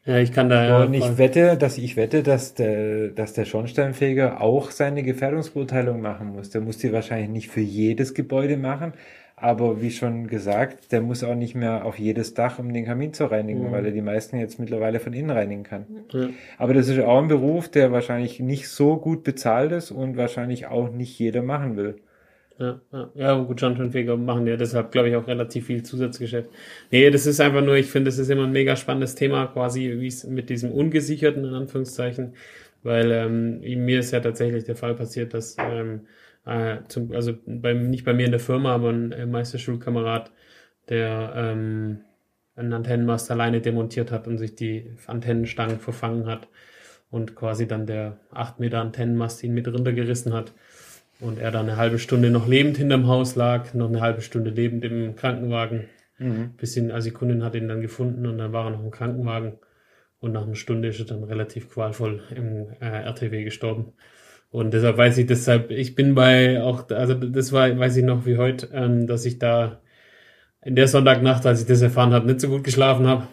Ja, 0.05 0.17
ich 0.17 0.31
kann 0.31 0.49
da 0.49 0.65
ja. 0.65 0.83
Und 0.83 0.93
ich 0.93 1.17
wette, 1.17 1.57
dass 1.57 1.77
ich 1.77 1.95
wette, 1.95 2.23
dass 2.23 2.53
der, 2.53 3.09
dass 3.09 3.33
der 3.33 3.45
Schornsteinfeger 3.45 4.41
auch 4.41 4.71
seine 4.71 5.03
Gefährdungsbeurteilung 5.03 6.01
machen 6.01 6.33
muss. 6.33 6.49
Der 6.49 6.61
muss 6.61 6.77
die 6.77 6.91
wahrscheinlich 6.91 7.29
nicht 7.29 7.49
für 7.49 7.61
jedes 7.61 8.13
Gebäude 8.13 8.57
machen, 8.57 8.93
aber 9.35 9.81
wie 9.81 9.91
schon 9.91 10.27
gesagt, 10.27 10.91
der 10.91 11.01
muss 11.01 11.23
auch 11.23 11.35
nicht 11.35 11.55
mehr 11.55 11.85
auf 11.85 11.99
jedes 11.99 12.33
Dach, 12.33 12.57
um 12.57 12.71
den 12.73 12.85
Kamin 12.85 13.13
zu 13.13 13.25
reinigen, 13.25 13.67
mhm. 13.67 13.71
weil 13.71 13.85
er 13.85 13.91
die 13.91 14.01
meisten 14.01 14.37
jetzt 14.37 14.59
mittlerweile 14.59 14.99
von 14.99 15.13
innen 15.13 15.29
reinigen 15.29 15.63
kann. 15.63 15.85
Mhm. 16.13 16.33
Aber 16.57 16.73
das 16.73 16.87
ist 16.87 16.99
auch 17.01 17.21
ein 17.21 17.27
Beruf, 17.27 17.67
der 17.67 17.91
wahrscheinlich 17.91 18.39
nicht 18.39 18.69
so 18.69 18.97
gut 18.97 19.23
bezahlt 19.23 19.71
ist 19.73 19.91
und 19.91 20.17
wahrscheinlich 20.17 20.67
auch 20.67 20.89
nicht 20.89 21.19
jeder 21.19 21.41
machen 21.41 21.75
will. 21.75 21.97
Ja, 22.57 22.79
ja, 22.93 23.11
ja 23.15 23.33
gut, 23.43 23.59
Schornsteinfeger 23.59 24.15
machen 24.15 24.47
ja 24.47 24.55
deshalb, 24.55 24.91
glaube 24.91 25.09
ich, 25.09 25.15
auch 25.17 25.27
relativ 25.27 25.65
viel 25.65 25.83
Zusatzgeschäft. 25.83 26.49
Nee, 26.89 27.09
das 27.09 27.25
ist 27.25 27.41
einfach 27.41 27.61
nur, 27.61 27.75
ich 27.75 27.87
finde, 27.87 28.09
das 28.09 28.17
ist 28.17 28.29
immer 28.29 28.45
ein 28.45 28.53
mega 28.53 28.77
spannendes 28.77 29.15
Thema, 29.15 29.47
quasi 29.47 29.95
wie 29.99 30.07
es 30.07 30.23
mit 30.23 30.49
diesem 30.49 30.71
Ungesicherten, 30.71 31.43
in 31.43 31.53
Anführungszeichen, 31.53 32.33
weil 32.81 33.11
ähm, 33.11 33.59
mir 33.59 33.99
ist 33.99 34.11
ja 34.11 34.21
tatsächlich 34.21 34.63
der 34.63 34.77
Fall 34.77 34.95
passiert, 34.95 35.33
dass 35.33 35.57
ähm, 35.59 36.07
äh, 36.45 36.77
zum, 36.87 37.11
also 37.11 37.33
bei, 37.45 37.73
nicht 37.73 38.05
bei 38.05 38.13
mir 38.13 38.25
in 38.25 38.31
der 38.31 38.39
Firma, 38.39 38.73
aber 38.73 38.89
ein 38.91 39.11
äh, 39.11 39.25
Meisterschulkamerad, 39.25 40.31
der 40.87 41.33
ähm, 41.35 42.01
einen 42.55 42.71
Antennenmast 42.73 43.31
alleine 43.31 43.59
demontiert 43.59 44.11
hat 44.11 44.27
und 44.27 44.37
sich 44.37 44.55
die 44.55 44.93
Antennenstangen 45.07 45.79
verfangen 45.79 46.25
hat 46.27 46.47
und 47.11 47.35
quasi 47.35 47.67
dann 47.67 47.85
der 47.85 48.19
8 48.31 48.59
Meter 48.61 48.79
Antennenmast 48.79 49.43
ihn 49.43 49.53
mit 49.53 49.67
runtergerissen 49.67 50.33
hat 50.33 50.53
und 51.19 51.39
er 51.39 51.51
dann 51.51 51.67
eine 51.67 51.77
halbe 51.77 51.99
Stunde 51.99 52.29
noch 52.29 52.47
lebend 52.47 52.77
hinterm 52.77 53.07
Haus 53.07 53.35
lag, 53.35 53.73
noch 53.73 53.89
eine 53.89 54.01
halbe 54.01 54.21
Stunde 54.21 54.49
lebend 54.49 54.83
im 54.83 55.15
Krankenwagen. 55.15 55.85
Mhm. 56.17 56.53
Bisschen, 56.57 56.91
also 56.91 57.09
die 57.09 57.13
Kundin 57.13 57.43
hat 57.43 57.55
ihn 57.55 57.67
dann 57.67 57.81
gefunden 57.81 58.25
und 58.25 58.37
dann 58.37 58.53
war 58.53 58.65
er 58.65 58.71
noch 58.71 58.83
im 58.83 58.91
Krankenwagen 58.91 59.59
und 60.19 60.31
nach 60.31 60.43
einer 60.43 60.55
Stunde 60.55 60.89
ist 60.89 60.99
er 60.99 61.05
dann 61.05 61.23
relativ 61.23 61.69
qualvoll 61.69 62.21
im 62.35 62.67
äh, 62.79 63.03
RTW 63.03 63.43
gestorben. 63.43 63.93
Und 64.49 64.73
deshalb 64.73 64.97
weiß 64.97 65.17
ich, 65.17 65.25
deshalb, 65.25 65.69
ich 65.71 65.95
bin 65.95 66.15
bei 66.15 66.61
auch, 66.61 66.89
also 66.89 67.13
das 67.13 67.51
war, 67.51 67.77
weiß 67.77 67.97
ich 67.97 68.05
noch 68.05 68.25
wie 68.25 68.37
heute, 68.37 68.69
ähm, 68.73 69.05
dass 69.07 69.25
ich 69.25 69.37
da 69.37 69.81
in 70.63 70.75
der 70.75 70.87
Sonntagnacht, 70.87 71.45
als 71.45 71.61
ich 71.61 71.67
das 71.67 71.81
erfahren 71.81 72.13
habe, 72.13 72.25
nicht 72.25 72.41
so 72.41 72.49
gut 72.49 72.63
geschlafen 72.63 73.05
habe. 73.05 73.27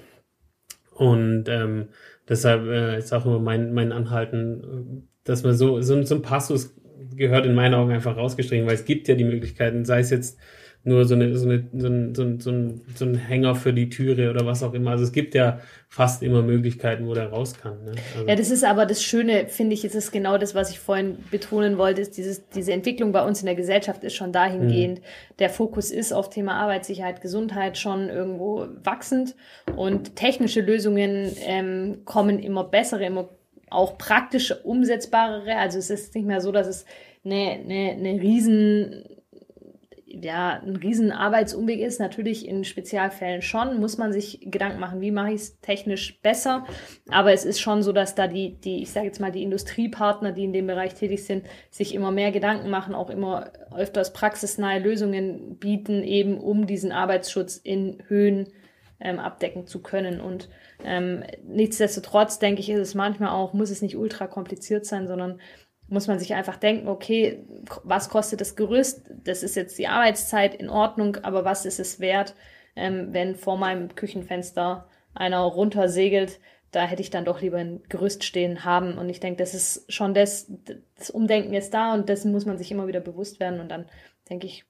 Und 0.95 1.45
ähm, 1.49 1.89
deshalb 2.29 2.67
äh, 2.67 2.99
ist 2.99 3.13
auch 3.13 3.25
immer 3.25 3.39
mein, 3.39 3.73
mein 3.73 3.93
Anhalten, 3.93 5.09
dass 5.25 5.43
man 5.45 5.55
so, 5.55 5.81
so, 5.81 6.03
so 6.03 6.15
ein 6.17 6.23
Passus 6.23 6.75
gehört 7.17 7.47
in 7.47 7.55
meinen 7.55 7.75
Augen 7.75 7.93
einfach 7.93 8.17
rausgestrichen, 8.17 8.67
weil 8.67 8.75
es 8.75 8.85
gibt 8.85 9.09
ja 9.09 9.15
die 9.15 9.25
Möglichkeiten, 9.25 9.85
sei 9.85 10.01
es 10.01 10.11
jetzt 10.11 10.39
nur 10.85 11.05
so, 11.05 11.15
eine, 11.15 11.37
so, 11.37 11.49
eine, 11.49 11.65
so, 11.73 11.87
ein, 11.87 12.15
so, 12.15 12.23
ein, 12.23 12.41
so, 12.41 12.51
ein, 12.51 12.81
so 12.95 13.05
ein 13.05 13.15
Hänger 13.15 13.55
für 13.55 13.73
die 13.73 13.89
Türe 13.89 14.31
oder 14.31 14.45
was 14.47 14.65
auch 14.65 14.75
immer. 14.75 14.91
Also 14.91 15.05
es 15.05 15.13
gibt 15.13 15.35
ja 15.35 15.61
fast 15.89 16.25
immer 16.25 16.43
Möglichkeiten, 16.43 17.07
wo 17.07 17.15
der 17.15 17.29
raus 17.29 17.55
kann. 17.57 17.85
Ne? 17.85 17.93
Also 18.17 18.27
ja, 18.27 18.35
das 18.35 18.51
ist 18.51 18.65
aber 18.65 18.85
das 18.85 19.03
Schöne, 19.03 19.47
finde 19.47 19.75
ich, 19.75 19.85
ist 19.85 19.95
es 19.95 20.11
genau 20.11 20.39
das, 20.39 20.57
was 20.57 20.71
ich 20.71 20.81
vorhin 20.81 21.19
betonen 21.31 21.79
wollte, 21.79 22.01
ist 22.01 22.17
dieses, 22.17 22.49
diese 22.49 22.73
Entwicklung 22.73 23.13
bei 23.13 23.25
uns 23.25 23.41
in 23.41 23.47
der 23.47 23.55
Gesellschaft 23.55 24.03
ist 24.03 24.15
schon 24.15 24.33
dahingehend. 24.33 24.99
Mhm. 24.99 25.05
Der 25.39 25.51
Fokus 25.51 25.93
ist 25.93 26.13
auf 26.13 26.31
Thema 26.31 26.55
Arbeitssicherheit, 26.55 27.21
Gesundheit 27.21 27.79
schon 27.79 28.09
irgendwo 28.09 28.67
wachsend 28.83 29.37
und 29.77 30.17
technische 30.17 30.63
Lösungen 30.63 31.31
ähm, 31.47 31.99
kommen 32.05 32.41
immer 32.41 32.65
bessere, 32.65 33.05
immer 33.05 33.29
auch 33.75 33.99
praktische, 33.99 34.57
umsetzbarere. 34.63 35.57
Also 35.57 35.79
es 35.79 35.91
ist 35.91 36.15
nicht 36.15 36.27
mehr 36.27 36.41
so, 36.41 36.53
dass 36.53 36.67
es 36.67 36.85
eine, 37.25 37.61
eine, 37.65 37.93
eine 37.93 38.23
riesen 38.23 39.05
ja, 40.21 40.61
ein 40.65 40.77
riesen 40.77 41.11
Arbeitsumweg 41.11 41.81
ist. 41.81 41.99
Natürlich 41.99 42.47
in 42.47 42.65
Spezialfällen 42.65 43.43
schon, 43.43 43.81
muss 43.81 43.99
man 43.99 44.13
sich 44.13 44.41
Gedanken 44.43 44.79
machen, 44.79 45.01
wie 45.01 45.11
mache 45.11 45.31
ich 45.31 45.37
es 45.37 45.61
technisch 45.61 46.21
besser. 46.21 46.67
Aber 47.09 47.33
es 47.33 47.45
ist 47.45 47.61
schon 47.61 47.83
so, 47.83 47.93
dass 47.93 48.15
da 48.15 48.27
die, 48.27 48.55
die 48.61 48.83
ich 48.83 48.91
sage 48.91 49.07
jetzt 49.07 49.21
mal, 49.21 49.33
die 49.33 49.43
Industriepartner, 49.43 50.33
die 50.33 50.45
in 50.45 50.53
dem 50.53 50.67
Bereich 50.67 50.95
tätig 50.95 51.25
sind, 51.25 51.47
sich 51.71 51.95
immer 51.95 52.11
mehr 52.11 52.31
Gedanken 52.31 52.69
machen, 52.69 52.95
auch 52.95 53.11
immer 53.11 53.53
öfters 53.75 54.13
praxisnahe 54.13 54.81
Lösungen 54.81 55.57
bieten, 55.59 56.03
eben 56.03 56.39
um 56.39 56.67
diesen 56.67 56.93
Arbeitsschutz 56.93 57.57
in 57.57 58.03
Höhen 58.09 58.49
ähm, 59.03 59.19
abdecken 59.19 59.67
zu 59.67 59.83
können. 59.83 60.21
Und 60.21 60.49
ähm, 60.85 61.25
nichtsdestotrotz 61.45 62.39
denke 62.39 62.61
ich, 62.61 62.71
ist 62.71 62.81
es 62.81 62.95
manchmal 62.95 63.31
auch, 63.31 63.53
muss 63.53 63.71
es 63.71 63.83
nicht 63.83 63.97
ultra 63.97 64.27
kompliziert 64.27 64.87
sein, 64.87 65.07
sondern 65.07 65.41
muss 65.89 66.07
man 66.07 66.19
sich 66.19 66.35
einfach 66.35 66.57
denken, 66.57 66.89
okay, 66.89 67.45
was 67.85 68.09
kostet 68.09 68.41
das 68.41 68.57
Gerüst? 68.57 69.03
Das 69.25 69.43
ist 69.43 69.57
jetzt 69.57 69.79
die 69.79 69.89
Arbeitszeit 69.89 70.55
in 70.55 70.71
Ordnung, 70.71 71.17
aber 71.19 71.45
was 71.45 71.67
ist 71.67 71.81
es 71.81 72.01
wert, 72.01 72.35
ähm, 72.77 73.09
wenn 73.13 73.35
vor 73.35 73.59
meinem 73.59 73.95
Küchenfenster 73.95 74.89
einer 75.15 75.41
runtersegelt? 75.41 76.41
Da 76.71 76.85
hätte 76.85 77.03
ich 77.03 77.11
dann 77.11 77.27
doch 77.27 77.43
lieber 77.43 77.59
ein 77.59 77.83
Gerüst 77.91 78.25
stehen 78.25 78.65
haben. 78.65 78.97
Und 78.97 79.11
ich 79.11 79.21
denke, 79.21 79.43
das 79.43 79.53
ist 79.53 79.93
schon 79.93 80.15
das, 80.15 80.51
das 80.97 81.11
Umdenken 81.11 81.53
ist 81.53 81.75
da 81.75 81.93
und 81.93 82.09
dessen 82.09 82.33
muss 82.33 82.47
man 82.47 82.57
sich 82.57 82.71
immer 82.71 82.87
wieder 82.87 83.01
bewusst 83.01 83.41
werden. 83.41 83.61
Und 83.61 83.69
dann 83.69 83.85
denke 84.31 84.47
ich, 84.47 84.65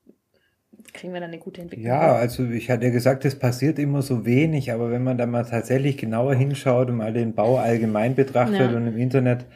kriegen 0.92 1.12
wir 1.12 1.20
dann 1.20 1.30
eine 1.30 1.38
gute 1.38 1.60
Entwicklung. 1.60 1.86
Ja, 1.86 2.14
also 2.14 2.44
ich 2.44 2.70
hatte 2.70 2.86
ja 2.86 2.90
gesagt, 2.90 3.24
es 3.24 3.38
passiert 3.38 3.78
immer 3.78 4.02
so 4.02 4.24
wenig, 4.24 4.72
aber 4.72 4.90
wenn 4.90 5.02
man 5.02 5.18
da 5.18 5.26
mal 5.26 5.44
tatsächlich 5.44 5.96
genauer 5.96 6.34
hinschaut 6.34 6.88
und 6.88 6.96
mal 6.96 7.12
den 7.12 7.34
Bau 7.34 7.58
allgemein 7.58 8.14
betrachtet 8.14 8.70
ja. 8.70 8.76
und 8.76 8.86
im 8.86 8.96
Internet 8.96 9.46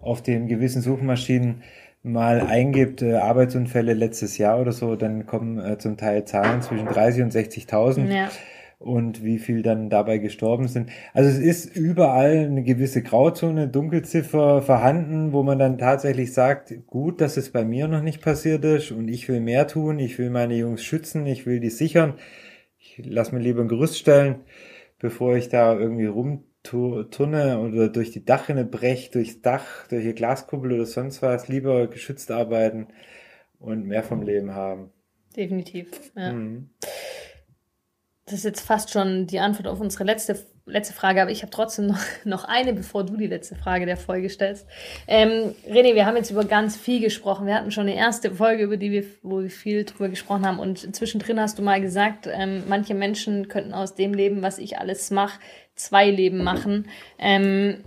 auf 0.00 0.22
den 0.22 0.48
gewissen 0.48 0.82
Suchmaschinen 0.82 1.62
mal 2.02 2.40
eingibt, 2.40 3.02
äh, 3.02 3.16
Arbeitsunfälle 3.16 3.92
letztes 3.92 4.38
Jahr 4.38 4.60
oder 4.60 4.72
so, 4.72 4.96
dann 4.96 5.26
kommen 5.26 5.58
äh, 5.58 5.78
zum 5.78 5.96
Teil 5.96 6.24
Zahlen 6.24 6.62
zwischen 6.62 6.86
30 6.86 7.22
und 7.24 7.32
60.000. 7.34 8.12
Ja. 8.12 8.30
Und 8.80 9.22
wie 9.22 9.38
viel 9.38 9.60
dann 9.62 9.90
dabei 9.90 10.16
gestorben 10.16 10.66
sind. 10.66 10.88
Also 11.12 11.28
es 11.28 11.38
ist 11.38 11.76
überall 11.76 12.46
eine 12.46 12.62
gewisse 12.62 13.02
Grauzone, 13.02 13.68
Dunkelziffer 13.68 14.62
vorhanden, 14.62 15.34
wo 15.34 15.42
man 15.42 15.58
dann 15.58 15.76
tatsächlich 15.76 16.32
sagt, 16.32 16.74
gut, 16.86 17.20
dass 17.20 17.36
es 17.36 17.50
bei 17.50 17.62
mir 17.62 17.88
noch 17.88 18.00
nicht 18.00 18.22
passiert 18.22 18.64
ist 18.64 18.90
und 18.90 19.08
ich 19.08 19.28
will 19.28 19.40
mehr 19.40 19.66
tun, 19.66 19.98
ich 19.98 20.18
will 20.18 20.30
meine 20.30 20.54
Jungs 20.54 20.82
schützen, 20.82 21.26
ich 21.26 21.44
will 21.44 21.60
die 21.60 21.68
sichern. 21.68 22.14
Ich 22.78 23.02
lass 23.04 23.32
mir 23.32 23.40
lieber 23.40 23.60
ein 23.60 23.68
Gerüst 23.68 23.98
stellen, 23.98 24.36
bevor 24.98 25.36
ich 25.36 25.50
da 25.50 25.78
irgendwie 25.78 26.06
rum 26.06 26.44
Turne 26.62 27.58
oder 27.60 27.90
durch 27.90 28.12
die 28.12 28.24
Dachrinne 28.24 28.64
brecht, 28.64 29.14
durchs 29.14 29.42
Dach, 29.42 29.88
durch 29.88 30.04
die 30.04 30.14
Glaskuppel 30.14 30.72
oder 30.72 30.86
sonst 30.86 31.20
was, 31.20 31.48
lieber 31.48 31.86
geschützt 31.88 32.30
arbeiten 32.30 32.86
und 33.58 33.86
mehr 33.86 34.02
vom 34.02 34.22
Leben 34.22 34.54
haben. 34.54 34.88
Definitiv, 35.36 35.88
ja. 36.16 36.32
Mhm. 36.32 36.70
Das 38.30 38.38
ist 38.38 38.44
jetzt 38.44 38.60
fast 38.60 38.90
schon 38.90 39.26
die 39.26 39.40
Antwort 39.40 39.66
auf 39.66 39.80
unsere 39.80 40.04
letzte, 40.04 40.38
letzte 40.64 40.94
Frage, 40.94 41.20
aber 41.20 41.32
ich 41.32 41.42
habe 41.42 41.50
trotzdem 41.50 41.88
noch, 41.88 41.98
noch 42.24 42.44
eine, 42.44 42.72
bevor 42.72 43.04
du 43.04 43.16
die 43.16 43.26
letzte 43.26 43.56
Frage 43.56 43.86
der 43.86 43.96
Folge 43.96 44.30
stellst. 44.30 44.68
Ähm, 45.08 45.52
René, 45.68 45.96
wir 45.96 46.06
haben 46.06 46.16
jetzt 46.16 46.30
über 46.30 46.44
ganz 46.44 46.76
viel 46.76 47.00
gesprochen. 47.00 47.46
Wir 47.48 47.56
hatten 47.56 47.72
schon 47.72 47.88
eine 47.88 47.96
erste 47.96 48.32
Folge, 48.32 48.62
über 48.62 48.76
die 48.76 48.92
wir, 48.92 49.04
wo 49.22 49.42
wir 49.42 49.50
viel 49.50 49.84
drüber 49.84 50.08
gesprochen 50.08 50.46
haben. 50.46 50.60
Und 50.60 50.94
zwischendrin 50.94 51.40
hast 51.40 51.58
du 51.58 51.62
mal 51.62 51.80
gesagt, 51.80 52.28
ähm, 52.32 52.62
manche 52.68 52.94
Menschen 52.94 53.48
könnten 53.48 53.74
aus 53.74 53.96
dem 53.96 54.14
Leben, 54.14 54.42
was 54.42 54.58
ich 54.58 54.78
alles 54.78 55.10
mache, 55.10 55.40
zwei 55.74 56.08
Leben 56.08 56.44
machen. 56.44 56.88
Ähm, 57.18 57.82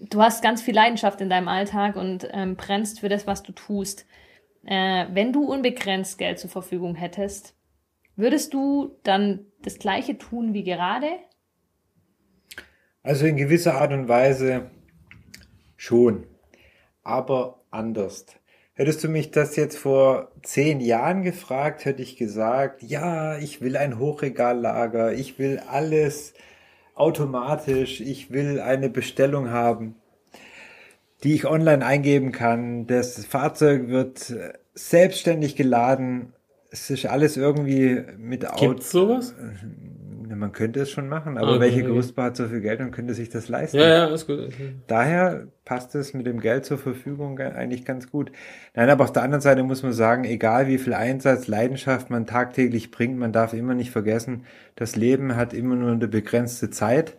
du 0.00 0.20
hast 0.20 0.42
ganz 0.42 0.62
viel 0.62 0.74
Leidenschaft 0.74 1.20
in 1.20 1.30
deinem 1.30 1.46
Alltag 1.46 1.94
und 1.94 2.28
ähm, 2.32 2.56
brennst 2.56 2.98
für 2.98 3.08
das, 3.08 3.28
was 3.28 3.44
du 3.44 3.52
tust. 3.52 4.04
Äh, 4.64 5.06
wenn 5.12 5.32
du 5.32 5.44
unbegrenzt 5.44 6.18
Geld 6.18 6.40
zur 6.40 6.50
Verfügung 6.50 6.96
hättest, 6.96 7.54
würdest 8.16 8.52
du 8.52 8.96
dann 9.04 9.46
das 9.62 9.78
Gleiche 9.78 10.18
tun 10.18 10.54
wie 10.54 10.64
gerade? 10.64 11.08
Also 13.02 13.26
in 13.26 13.36
gewisser 13.36 13.80
Art 13.80 13.92
und 13.92 14.08
Weise 14.08 14.70
schon, 15.76 16.26
aber 17.02 17.62
anders. 17.70 18.26
Hättest 18.74 19.04
du 19.04 19.08
mich 19.08 19.30
das 19.30 19.56
jetzt 19.56 19.76
vor 19.76 20.32
zehn 20.42 20.80
Jahren 20.80 21.22
gefragt, 21.22 21.84
hätte 21.84 22.02
ich 22.02 22.16
gesagt, 22.16 22.82
ja, 22.82 23.36
ich 23.38 23.60
will 23.60 23.76
ein 23.76 23.98
Hochregallager, 23.98 25.12
ich 25.12 25.38
will 25.38 25.60
alles 25.68 26.34
automatisch, 26.94 28.00
ich 28.00 28.30
will 28.30 28.60
eine 28.60 28.88
Bestellung 28.88 29.50
haben, 29.50 29.96
die 31.24 31.34
ich 31.34 31.46
online 31.46 31.84
eingeben 31.84 32.32
kann. 32.32 32.86
Das 32.86 33.24
Fahrzeug 33.24 33.88
wird 33.88 34.34
selbstständig 34.74 35.56
geladen. 35.56 36.32
Es 36.70 36.88
ist 36.90 37.06
alles 37.06 37.36
irgendwie 37.36 38.02
mit 38.18 38.48
Auto. 38.48 38.68
Gibt's 38.70 38.90
sowas? 38.90 39.34
Man 40.32 40.52
könnte 40.52 40.80
es 40.80 40.90
schon 40.90 41.08
machen, 41.08 41.36
aber 41.38 41.50
Okay, 41.52 41.60
welche 41.60 41.78
okay. 41.80 41.88
Gerüstbau 41.88 42.22
hat 42.22 42.36
so 42.36 42.46
viel 42.46 42.60
Geld 42.60 42.78
und 42.80 42.92
könnte 42.92 43.14
sich 43.14 43.30
das 43.30 43.48
leisten? 43.48 43.78
Ja, 43.78 43.88
ja, 43.88 44.06
ist 44.06 44.28
gut. 44.28 44.52
Daher 44.86 45.48
passt 45.64 45.96
es 45.96 46.14
mit 46.14 46.24
dem 46.24 46.38
Geld 46.40 46.64
zur 46.64 46.78
Verfügung 46.78 47.34
ge- 47.34 47.50
eigentlich 47.50 47.84
ganz 47.84 48.08
gut. 48.12 48.30
Nein, 48.74 48.88
aber 48.90 49.02
auf 49.02 49.12
der 49.12 49.24
anderen 49.24 49.40
Seite 49.40 49.64
muss 49.64 49.82
man 49.82 49.92
sagen, 49.92 50.22
egal 50.22 50.68
wie 50.68 50.78
viel 50.78 50.94
Einsatz, 50.94 51.48
Leidenschaft 51.48 52.10
man 52.10 52.26
tagtäglich 52.26 52.92
bringt, 52.92 53.18
man 53.18 53.32
darf 53.32 53.52
immer 53.54 53.74
nicht 53.74 53.90
vergessen, 53.90 54.44
das 54.76 54.94
Leben 54.94 55.34
hat 55.34 55.52
immer 55.52 55.74
nur 55.74 55.90
eine 55.90 56.06
begrenzte 56.06 56.70
Zeit 56.70 57.16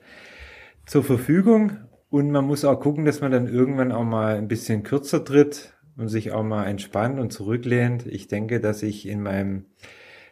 zur 0.86 1.04
Verfügung 1.04 1.74
und 2.10 2.32
man 2.32 2.46
muss 2.46 2.64
auch 2.66 2.80
gucken, 2.80 3.04
dass 3.06 3.20
man 3.22 3.32
dann 3.32 3.48
irgendwann 3.48 3.92
auch 3.92 4.04
mal 4.06 4.36
ein 4.38 4.48
bisschen 4.48 4.84
kürzer 4.84 5.24
tritt 5.26 5.74
und 5.98 6.08
sich 6.08 6.32
auch 6.32 6.44
mal 6.44 6.66
entspannt 6.66 7.20
und 7.20 7.32
zurücklehnt. 7.32 8.06
Ich 8.06 8.28
denke, 8.28 8.60
dass 8.60 8.84
ich 8.84 9.08
in 9.08 9.22
meinem 9.22 9.66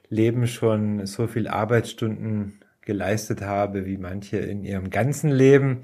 Leben 0.10 0.48
schon 0.48 1.06
so 1.06 1.28
viel 1.28 1.48
Arbeitsstunden 1.48 2.60
geleistet 2.82 3.42
habe, 3.42 3.86
wie 3.86 3.98
manche 3.98 4.38
in 4.38 4.64
ihrem 4.64 4.90
ganzen 4.90 5.30
Leben. 5.30 5.82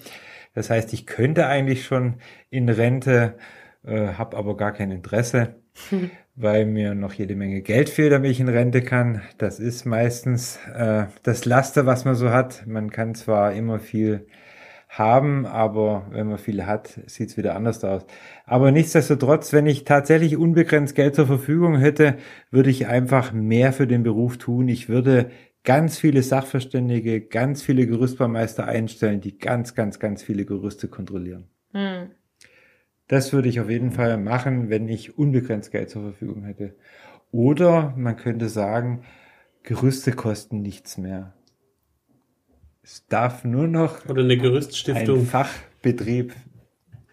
Das 0.53 0.69
heißt, 0.69 0.93
ich 0.93 1.05
könnte 1.05 1.45
eigentlich 1.47 1.85
schon 1.85 2.15
in 2.49 2.69
Rente, 2.69 3.35
äh, 3.85 4.13
habe 4.13 4.37
aber 4.37 4.57
gar 4.57 4.71
kein 4.71 4.89
Interesse, 4.89 5.55
weil 6.35 6.65
mir 6.65 6.95
noch 6.95 7.13
jede 7.13 7.35
Menge 7.35 7.61
Geld 7.61 7.89
fehlt, 7.89 8.11
damit 8.11 8.31
ich 8.31 8.39
in 8.39 8.49
Rente 8.49 8.81
kann. 8.81 9.21
Das 9.37 9.59
ist 9.59 9.85
meistens 9.85 10.57
äh, 10.73 11.05
das 11.23 11.45
Laster, 11.45 11.85
was 11.85 12.05
man 12.05 12.15
so 12.15 12.31
hat. 12.31 12.65
Man 12.65 12.89
kann 12.89 13.13
zwar 13.13 13.53
immer 13.53 13.79
viel 13.79 14.25
haben, 14.97 15.45
aber 15.45 16.07
wenn 16.11 16.27
man 16.27 16.37
viel 16.37 16.65
hat, 16.65 16.99
sieht 17.07 17.29
es 17.29 17.37
wieder 17.37 17.55
anders 17.55 17.83
aus. 17.83 18.05
Aber 18.45 18.71
nichtsdestotrotz, 18.71 19.51
wenn 19.51 19.67
ich 19.67 19.83
tatsächlich 19.83 20.37
unbegrenzt 20.37 20.95
Geld 20.95 21.15
zur 21.15 21.27
Verfügung 21.27 21.77
hätte, 21.77 22.17
würde 22.49 22.69
ich 22.69 22.87
einfach 22.87 23.33
mehr 23.33 23.73
für 23.73 23.87
den 23.87 24.03
Beruf 24.03 24.37
tun. 24.37 24.69
Ich 24.69 24.87
würde 24.87 25.31
ganz 25.65 25.97
viele 25.97 26.23
Sachverständige, 26.23 27.21
ganz 27.21 27.61
viele 27.61 27.87
Gerüstbaumeister 27.87 28.65
einstellen, 28.65 29.19
die 29.19 29.37
ganz, 29.37 29.75
ganz, 29.75 29.99
ganz 29.99 30.23
viele 30.23 30.45
Gerüste 30.45 30.87
kontrollieren. 30.87 31.49
Hm. 31.73 32.11
Das 33.07 33.33
würde 33.33 33.49
ich 33.49 33.59
auf 33.59 33.69
jeden 33.69 33.91
Fall 33.91 34.17
machen, 34.17 34.69
wenn 34.69 34.87
ich 34.87 35.17
unbegrenzt 35.17 35.71
Geld 35.71 35.89
zur 35.89 36.03
Verfügung 36.03 36.43
hätte. 36.43 36.75
Oder 37.31 37.93
man 37.97 38.15
könnte 38.15 38.47
sagen, 38.49 39.01
Gerüste 39.63 40.11
kosten 40.13 40.61
nichts 40.61 40.97
mehr. 40.97 41.34
Es 42.85 43.03
darf 43.07 43.43
nur 43.43 43.67
noch 43.67 44.07
Oder 44.07 44.21
eine 44.21 44.33
ein 44.33 44.39
Gerüststiftung. 44.39 45.25
Fachbetrieb 45.25 46.33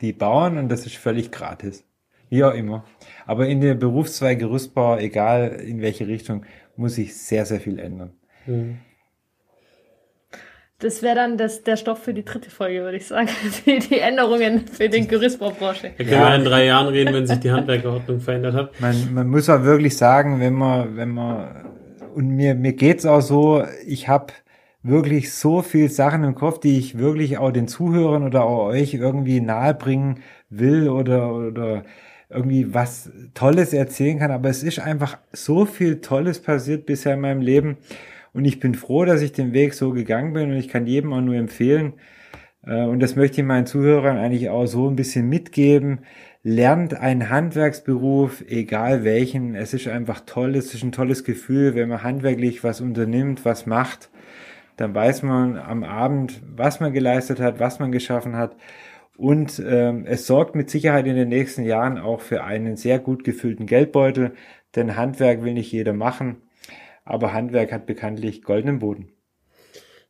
die 0.03 0.12
bauen 0.12 0.59
und 0.59 0.68
das 0.68 0.85
ist 0.85 0.97
völlig 0.97 1.31
gratis. 1.31 1.85
Wie 2.29 2.45
auch 2.45 2.53
immer. 2.53 2.85
Aber 3.27 3.47
in 3.47 3.62
der 3.62 3.75
Berufszweig 3.75 4.39
Gerüstbau, 4.39 4.99
egal 4.99 5.49
in 5.66 5.81
welche 5.81 6.07
Richtung, 6.07 6.45
muss 6.77 6.97
sich 6.97 7.16
sehr, 7.16 7.47
sehr 7.47 7.59
viel 7.59 7.79
ändern. 7.79 8.12
Mhm. 8.45 8.81
Das 10.79 11.03
wäre 11.03 11.14
dann 11.14 11.39
das, 11.39 11.62
der 11.62 11.79
Stoff 11.79 12.03
für 12.03 12.12
die 12.12 12.25
dritte 12.25 12.51
Folge, 12.51 12.83
würde 12.83 12.99
ich 12.99 13.07
sagen. 13.07 13.31
Die, 13.64 13.79
die 13.79 13.99
Änderungen 14.01 14.66
für 14.66 14.91
den 14.91 15.09
Gerüstbaubranche. 15.09 15.93
Da 15.97 16.05
können 16.05 16.11
Ja. 16.11 16.29
wir 16.29 16.35
in 16.35 16.45
drei 16.45 16.66
Jahren 16.66 16.89
reden, 16.89 17.14
wenn 17.14 17.27
sich 17.27 17.39
die 17.39 17.51
Handwerkerordnung 17.51 18.20
verändert 18.20 18.55
hat. 18.55 18.79
Man, 18.81 19.14
man 19.14 19.29
muss 19.29 19.49
auch 19.49 19.62
wirklich 19.62 19.97
sagen, 19.97 20.39
wenn 20.39 20.53
man, 20.53 20.97
wenn 20.97 21.11
man, 21.11 21.66
und 22.14 22.29
mir, 22.29 22.55
mir 22.57 22.75
geht's 22.75 23.07
auch 23.07 23.23
so, 23.23 23.64
ich 23.87 24.09
habe 24.09 24.35
wirklich 24.83 25.33
so 25.33 25.62
viel 25.62 25.89
Sachen 25.91 26.24
im 26.24 26.35
Kopf, 26.35 26.61
die 26.61 26.78
ich 26.78 26.99
wirklich 26.99 27.39
auch 27.39 27.53
den 27.53 27.68
Zuhörern 27.68 28.24
oder 28.24 28.45
auch 28.45 28.66
euch 28.68 28.95
irgendwie 28.95 29.41
nahebringen 29.41 30.20
will 30.51 30.89
oder, 30.89 31.35
oder 31.35 31.85
irgendwie 32.28 32.74
was 32.74 33.11
Tolles 33.35 33.72
erzählen 33.72 34.18
kann. 34.18 34.30
Aber 34.30 34.49
es 34.49 34.62
ist 34.62 34.80
einfach 34.80 35.18
so 35.33 35.66
viel 35.66 36.01
Tolles 36.01 36.41
passiert 36.41 36.87
bisher 36.87 37.14
in 37.14 37.20
meinem 37.20 37.41
Leben. 37.43 37.76
Und 38.33 38.45
ich 38.47 38.61
bin 38.61 38.74
froh, 38.74 39.05
dass 39.05 39.22
ich 39.22 39.33
den 39.33 39.53
Weg 39.53 39.74
so 39.74 39.91
gegangen 39.93 40.33
bin 40.33 40.51
und 40.51 40.57
ich 40.57 40.68
kann 40.68 40.87
jedem 40.87 41.12
auch 41.12 41.20
nur 41.20 41.35
empfehlen. 41.37 41.95
Äh, 42.66 42.85
Und 42.85 43.01
das 43.01 43.16
möchte 43.16 43.41
ich 43.41 43.47
meinen 43.47 43.66
Zuhörern 43.66 44.18
eigentlich 44.18 44.49
auch 44.51 44.66
so 44.66 44.89
ein 44.89 44.97
bisschen 44.97 45.28
mitgeben. 45.28 46.01
Lernt 46.45 46.95
einen 46.95 47.30
Handwerksberuf, 47.30 48.43
egal 48.49 49.05
welchen. 49.05 49.55
Es 49.55 49.74
ist 49.74 49.89
einfach 49.89 50.22
toll. 50.26 50.57
Es 50.57 50.74
ist 50.74 50.83
ein 50.83 50.93
tolles 50.93 51.24
Gefühl, 51.24 51.74
wenn 51.74 51.89
man 51.89 52.03
handwerklich 52.03 52.64
was 52.64 52.80
unternimmt, 52.80 53.45
was 53.45 53.66
macht. 53.66 54.11
Dann 54.83 54.97
weiß 54.97 55.22
man 55.22 55.59
am 55.59 55.85
Abend, 55.85 56.43
was 56.57 56.80
man 56.80 56.93
geleistet 56.93 57.39
hat, 57.39 57.61
was 57.61 57.78
man 57.78 57.93
geschaffen 57.93 58.37
hat. 58.37 58.57
Und 59.16 59.62
ähm, 59.64 60.07
es 60.07 60.26
sorgt 60.26 60.57
mit 60.57 60.70
Sicherheit 60.70 61.07
in 61.07 61.14
den 61.14 61.28
nächsten 61.28 61.62
Jahren 61.62 61.99
auch 61.99 62.20
für 62.20 62.43
einen 62.43 62.76
sehr 62.76 62.99
gut 62.99 63.22
gefüllten 63.22 63.66
Geldbeutel. 63.66 64.33
Denn 64.74 64.97
Handwerk 64.97 65.45
will 65.45 65.55
nicht 65.55 65.70
jeder 65.70 65.93
machen. 65.93 66.43
Aber 67.05 67.33
Handwerk 67.33 67.70
hat 67.70 67.87
bekanntlich 67.87 68.43
goldenen 68.43 68.80
Boden. 68.80 69.11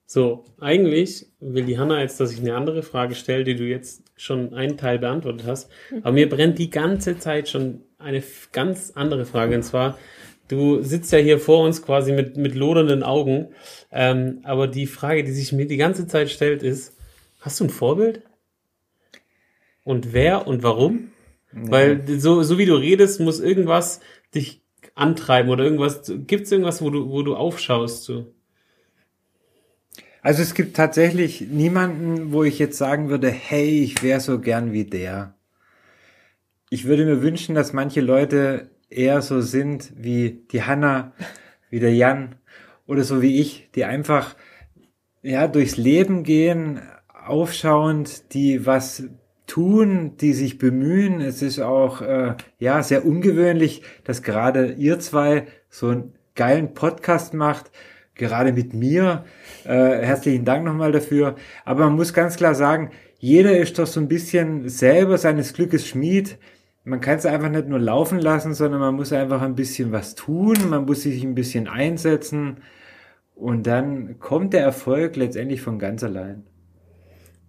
So, 0.07 0.47
eigentlich 0.59 1.27
will 1.39 1.67
die 1.67 1.79
Hanna 1.79 2.01
jetzt, 2.01 2.19
dass 2.19 2.33
ich 2.33 2.41
eine 2.41 2.55
andere 2.55 2.83
Frage 2.83 3.15
stelle, 3.15 3.45
die 3.45 3.57
du 3.57 3.65
jetzt 3.65 4.05
schon 4.17 4.55
einen 4.55 4.79
Teil 4.79 4.99
beantwortet 4.99 5.47
hast. 5.47 5.71
Aber 6.03 6.13
mir 6.13 6.31
brennt 6.31 6.59
die 6.59 6.71
ganze 6.71 7.19
Zeit 7.19 7.51
schon 7.51 7.83
eine 7.99 8.23
ganz 8.53 8.93
andere 8.95 9.27
Frage. 9.27 9.55
Und 9.55 9.65
zwar, 9.65 9.99
du 10.53 10.83
sitzt 10.83 11.11
ja 11.13 11.19
hier 11.19 11.39
vor 11.39 11.65
uns 11.65 11.83
quasi 11.83 12.13
mit, 12.13 12.37
mit 12.37 12.55
lodernden 12.55 13.03
Augen. 13.03 13.49
Ähm, 13.91 14.41
aber 14.43 14.69
die 14.69 14.87
Frage, 14.87 15.25
die 15.25 15.33
sich 15.33 15.53
mir 15.53 15.67
die 15.67 15.79
ganze 15.79 16.07
Zeit 16.07 16.31
stellt, 16.31 16.63
ist, 16.63 16.97
hast 17.41 17.59
du 17.59 17.65
ein 17.65 17.71
Vorbild? 17.71 18.23
Und 19.83 20.13
wer 20.13 20.47
und 20.47 20.63
warum? 20.63 21.11
Weil 21.53 22.03
so, 22.19 22.43
so 22.43 22.59
wie 22.59 22.67
du 22.67 22.75
redest, 22.75 23.21
muss 23.21 23.41
irgendwas 23.41 24.01
dich 24.35 24.63
antreiben 24.95 25.51
oder 25.51 25.65
irgendwas, 25.65 26.13
gibt 26.27 26.47
es 26.47 26.53
irgendwas, 26.53 26.81
wo 26.81 26.91
du, 26.91 27.11
wo 27.11 27.23
du 27.23 27.35
aufschaust? 27.35 28.05
So? 28.05 28.33
Also 30.23 30.43
es 30.43 30.55
gibt 30.55 30.77
tatsächlich 30.77 31.41
niemanden, 31.41 32.33
wo 32.33 32.45
ich 32.45 32.59
jetzt 32.59 32.79
sagen 32.79 33.09
würde, 33.09 33.31
hey, 33.31 33.83
ich 33.83 34.03
wäre 34.03 34.21
so 34.21 34.39
gern 34.39 34.73
wie 34.73 34.85
der. 34.85 35.35
Ich 36.71 36.85
würde 36.85 37.05
mir 37.05 37.23
wünschen, 37.23 37.55
dass 37.55 37.73
manche 37.73 38.01
Leute 38.01 38.71
eher 38.97 39.23
so 39.23 39.41
sind 39.41 39.93
wie 39.97 40.45
die 40.51 40.63
Hanna, 40.63 41.13
wie 41.71 41.81
der 41.81 41.95
Jan 41.95 42.37
oder 42.87 43.05
so 43.05 43.23
wie 43.23 43.41
ich, 43.41 43.71
die 43.75 43.85
einfach 43.85 44.37
ja 45.23 45.49
durchs 45.49 45.77
Leben 45.77 46.25
gehen, 46.25 46.81
aufschauend, 47.09 48.35
die 48.35 48.67
was 48.67 49.05
tun, 49.47 50.17
die 50.17 50.33
sich 50.33 50.59
bemühen. 50.59 51.21
Es 51.21 51.43
ist 51.43 51.61
auch 51.61 52.01
äh, 52.01 52.35
ja 52.59 52.83
sehr 52.83 53.05
ungewöhnlich, 53.05 53.83
dass 54.05 54.23
gerade 54.23 54.73
ihr 54.73 54.99
zwei 54.99 55.47
so 55.69 55.89
einen 55.89 56.13
geilen 56.35 56.75
Podcast 56.75 57.35
macht, 57.35 57.71
gerade 58.15 58.53
mit 58.53 58.75
mir. 58.75 59.25
Äh, 59.65 59.99
herzlichen 60.05 60.45
Dank 60.45 60.65
nochmal 60.65 60.93
dafür. 60.93 61.37
Aber 61.65 61.85
man 61.85 61.97
muss 61.97 62.15
ganz 62.15 62.37
klar 62.37 62.55
sagen, 62.55 62.91
jeder 63.19 63.57
ist 63.57 63.79
doch 63.79 63.87
so 63.87 64.01
ein 64.01 64.09
bisschen 64.09 64.69
selber 64.69 65.17
seines 65.19 65.53
Glückes 65.53 65.87
Schmied. 65.87 66.39
Man 66.85 67.01
kann 67.01 67.19
es 67.19 67.27
einfach 67.27 67.49
nicht 67.49 67.69
nur 67.69 67.79
laufen 67.79 68.19
lassen, 68.19 68.55
sondern 68.55 68.81
man 68.81 68.95
muss 68.95 69.13
einfach 69.13 69.41
ein 69.43 69.55
bisschen 69.55 69.93
was 69.93 70.15
tun, 70.15 70.57
man 70.69 70.85
muss 70.85 71.03
sich 71.03 71.23
ein 71.23 71.35
bisschen 71.35 71.69
einsetzen 71.69 72.59
und 73.35 73.67
dann 73.67 74.19
kommt 74.19 74.53
der 74.53 74.63
Erfolg 74.63 75.17
letztendlich 75.17 75.61
von 75.61 75.79
ganz 75.79 76.03
allein. 76.03 76.45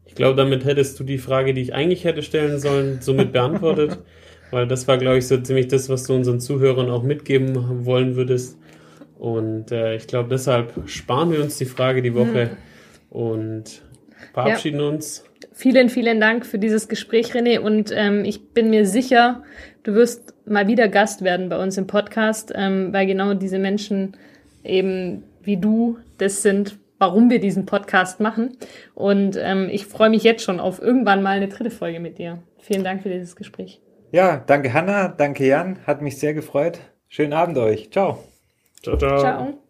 Ich 0.05 0.15
glaube, 0.15 0.36
damit 0.36 0.65
hättest 0.65 0.99
du 0.99 1.03
die 1.03 1.17
Frage, 1.17 1.53
die 1.53 1.61
ich 1.61 1.73
eigentlich 1.73 2.03
hätte 2.03 2.21
stellen 2.21 2.59
sollen, 2.59 3.01
somit 3.01 3.31
beantwortet. 3.31 3.99
weil 4.53 4.67
das 4.67 4.88
war, 4.88 4.97
glaube 4.99 5.17
ich, 5.17 5.27
so 5.27 5.38
ziemlich 5.38 5.67
das, 5.67 5.89
was 5.89 6.03
du 6.03 6.13
unseren 6.13 6.39
Zuhörern 6.39 6.89
auch 6.91 7.01
mitgeben 7.01 7.86
wollen 7.86 8.15
würdest. 8.15 8.59
Und 9.17 9.71
äh, 9.71 9.95
ich 9.95 10.05
glaube, 10.05 10.29
deshalb 10.29 10.88
sparen 10.88 11.31
wir 11.31 11.41
uns 11.41 11.57
die 11.57 11.65
Frage 11.65 12.03
die 12.03 12.13
Woche 12.13 12.57
und 13.09 13.81
verabschieden 14.31 14.81
uns. 14.81 15.25
Vielen, 15.53 15.89
vielen 15.89 16.19
Dank 16.19 16.45
für 16.45 16.57
dieses 16.57 16.87
Gespräch, 16.87 17.33
René. 17.33 17.59
Und 17.59 17.91
ähm, 17.95 18.25
ich 18.25 18.53
bin 18.53 18.69
mir 18.69 18.85
sicher, 18.85 19.43
du 19.83 19.93
wirst 19.93 20.33
mal 20.45 20.67
wieder 20.67 20.87
Gast 20.87 21.23
werden 21.23 21.49
bei 21.49 21.61
uns 21.61 21.77
im 21.77 21.87
Podcast, 21.87 22.51
ähm, 22.55 22.91
weil 22.91 23.05
genau 23.05 23.33
diese 23.33 23.59
Menschen 23.59 24.17
eben 24.63 25.23
wie 25.41 25.57
du 25.57 25.99
das 26.17 26.41
sind, 26.41 26.77
warum 26.97 27.29
wir 27.29 27.39
diesen 27.39 27.65
Podcast 27.65 28.19
machen. 28.19 28.57
Und 28.95 29.37
ähm, 29.39 29.69
ich 29.71 29.85
freue 29.85 30.09
mich 30.09 30.23
jetzt 30.23 30.43
schon 30.43 30.59
auf 30.59 30.81
irgendwann 30.81 31.21
mal 31.21 31.37
eine 31.37 31.49
dritte 31.49 31.71
Folge 31.71 31.99
mit 31.99 32.17
dir. 32.17 32.39
Vielen 32.59 32.83
Dank 32.83 33.03
für 33.03 33.09
dieses 33.09 33.35
Gespräch. 33.35 33.81
Ja, 34.11 34.37
danke 34.37 34.73
Hanna, 34.73 35.07
danke 35.07 35.45
Jan, 35.45 35.79
hat 35.85 36.01
mich 36.01 36.17
sehr 36.17 36.33
gefreut. 36.33 36.79
Schönen 37.09 37.33
Abend 37.33 37.57
euch. 37.57 37.91
Ciao. 37.91 38.23
Ciao, 38.81 38.97
ciao. 38.97 39.19
Ciao. 39.19 39.62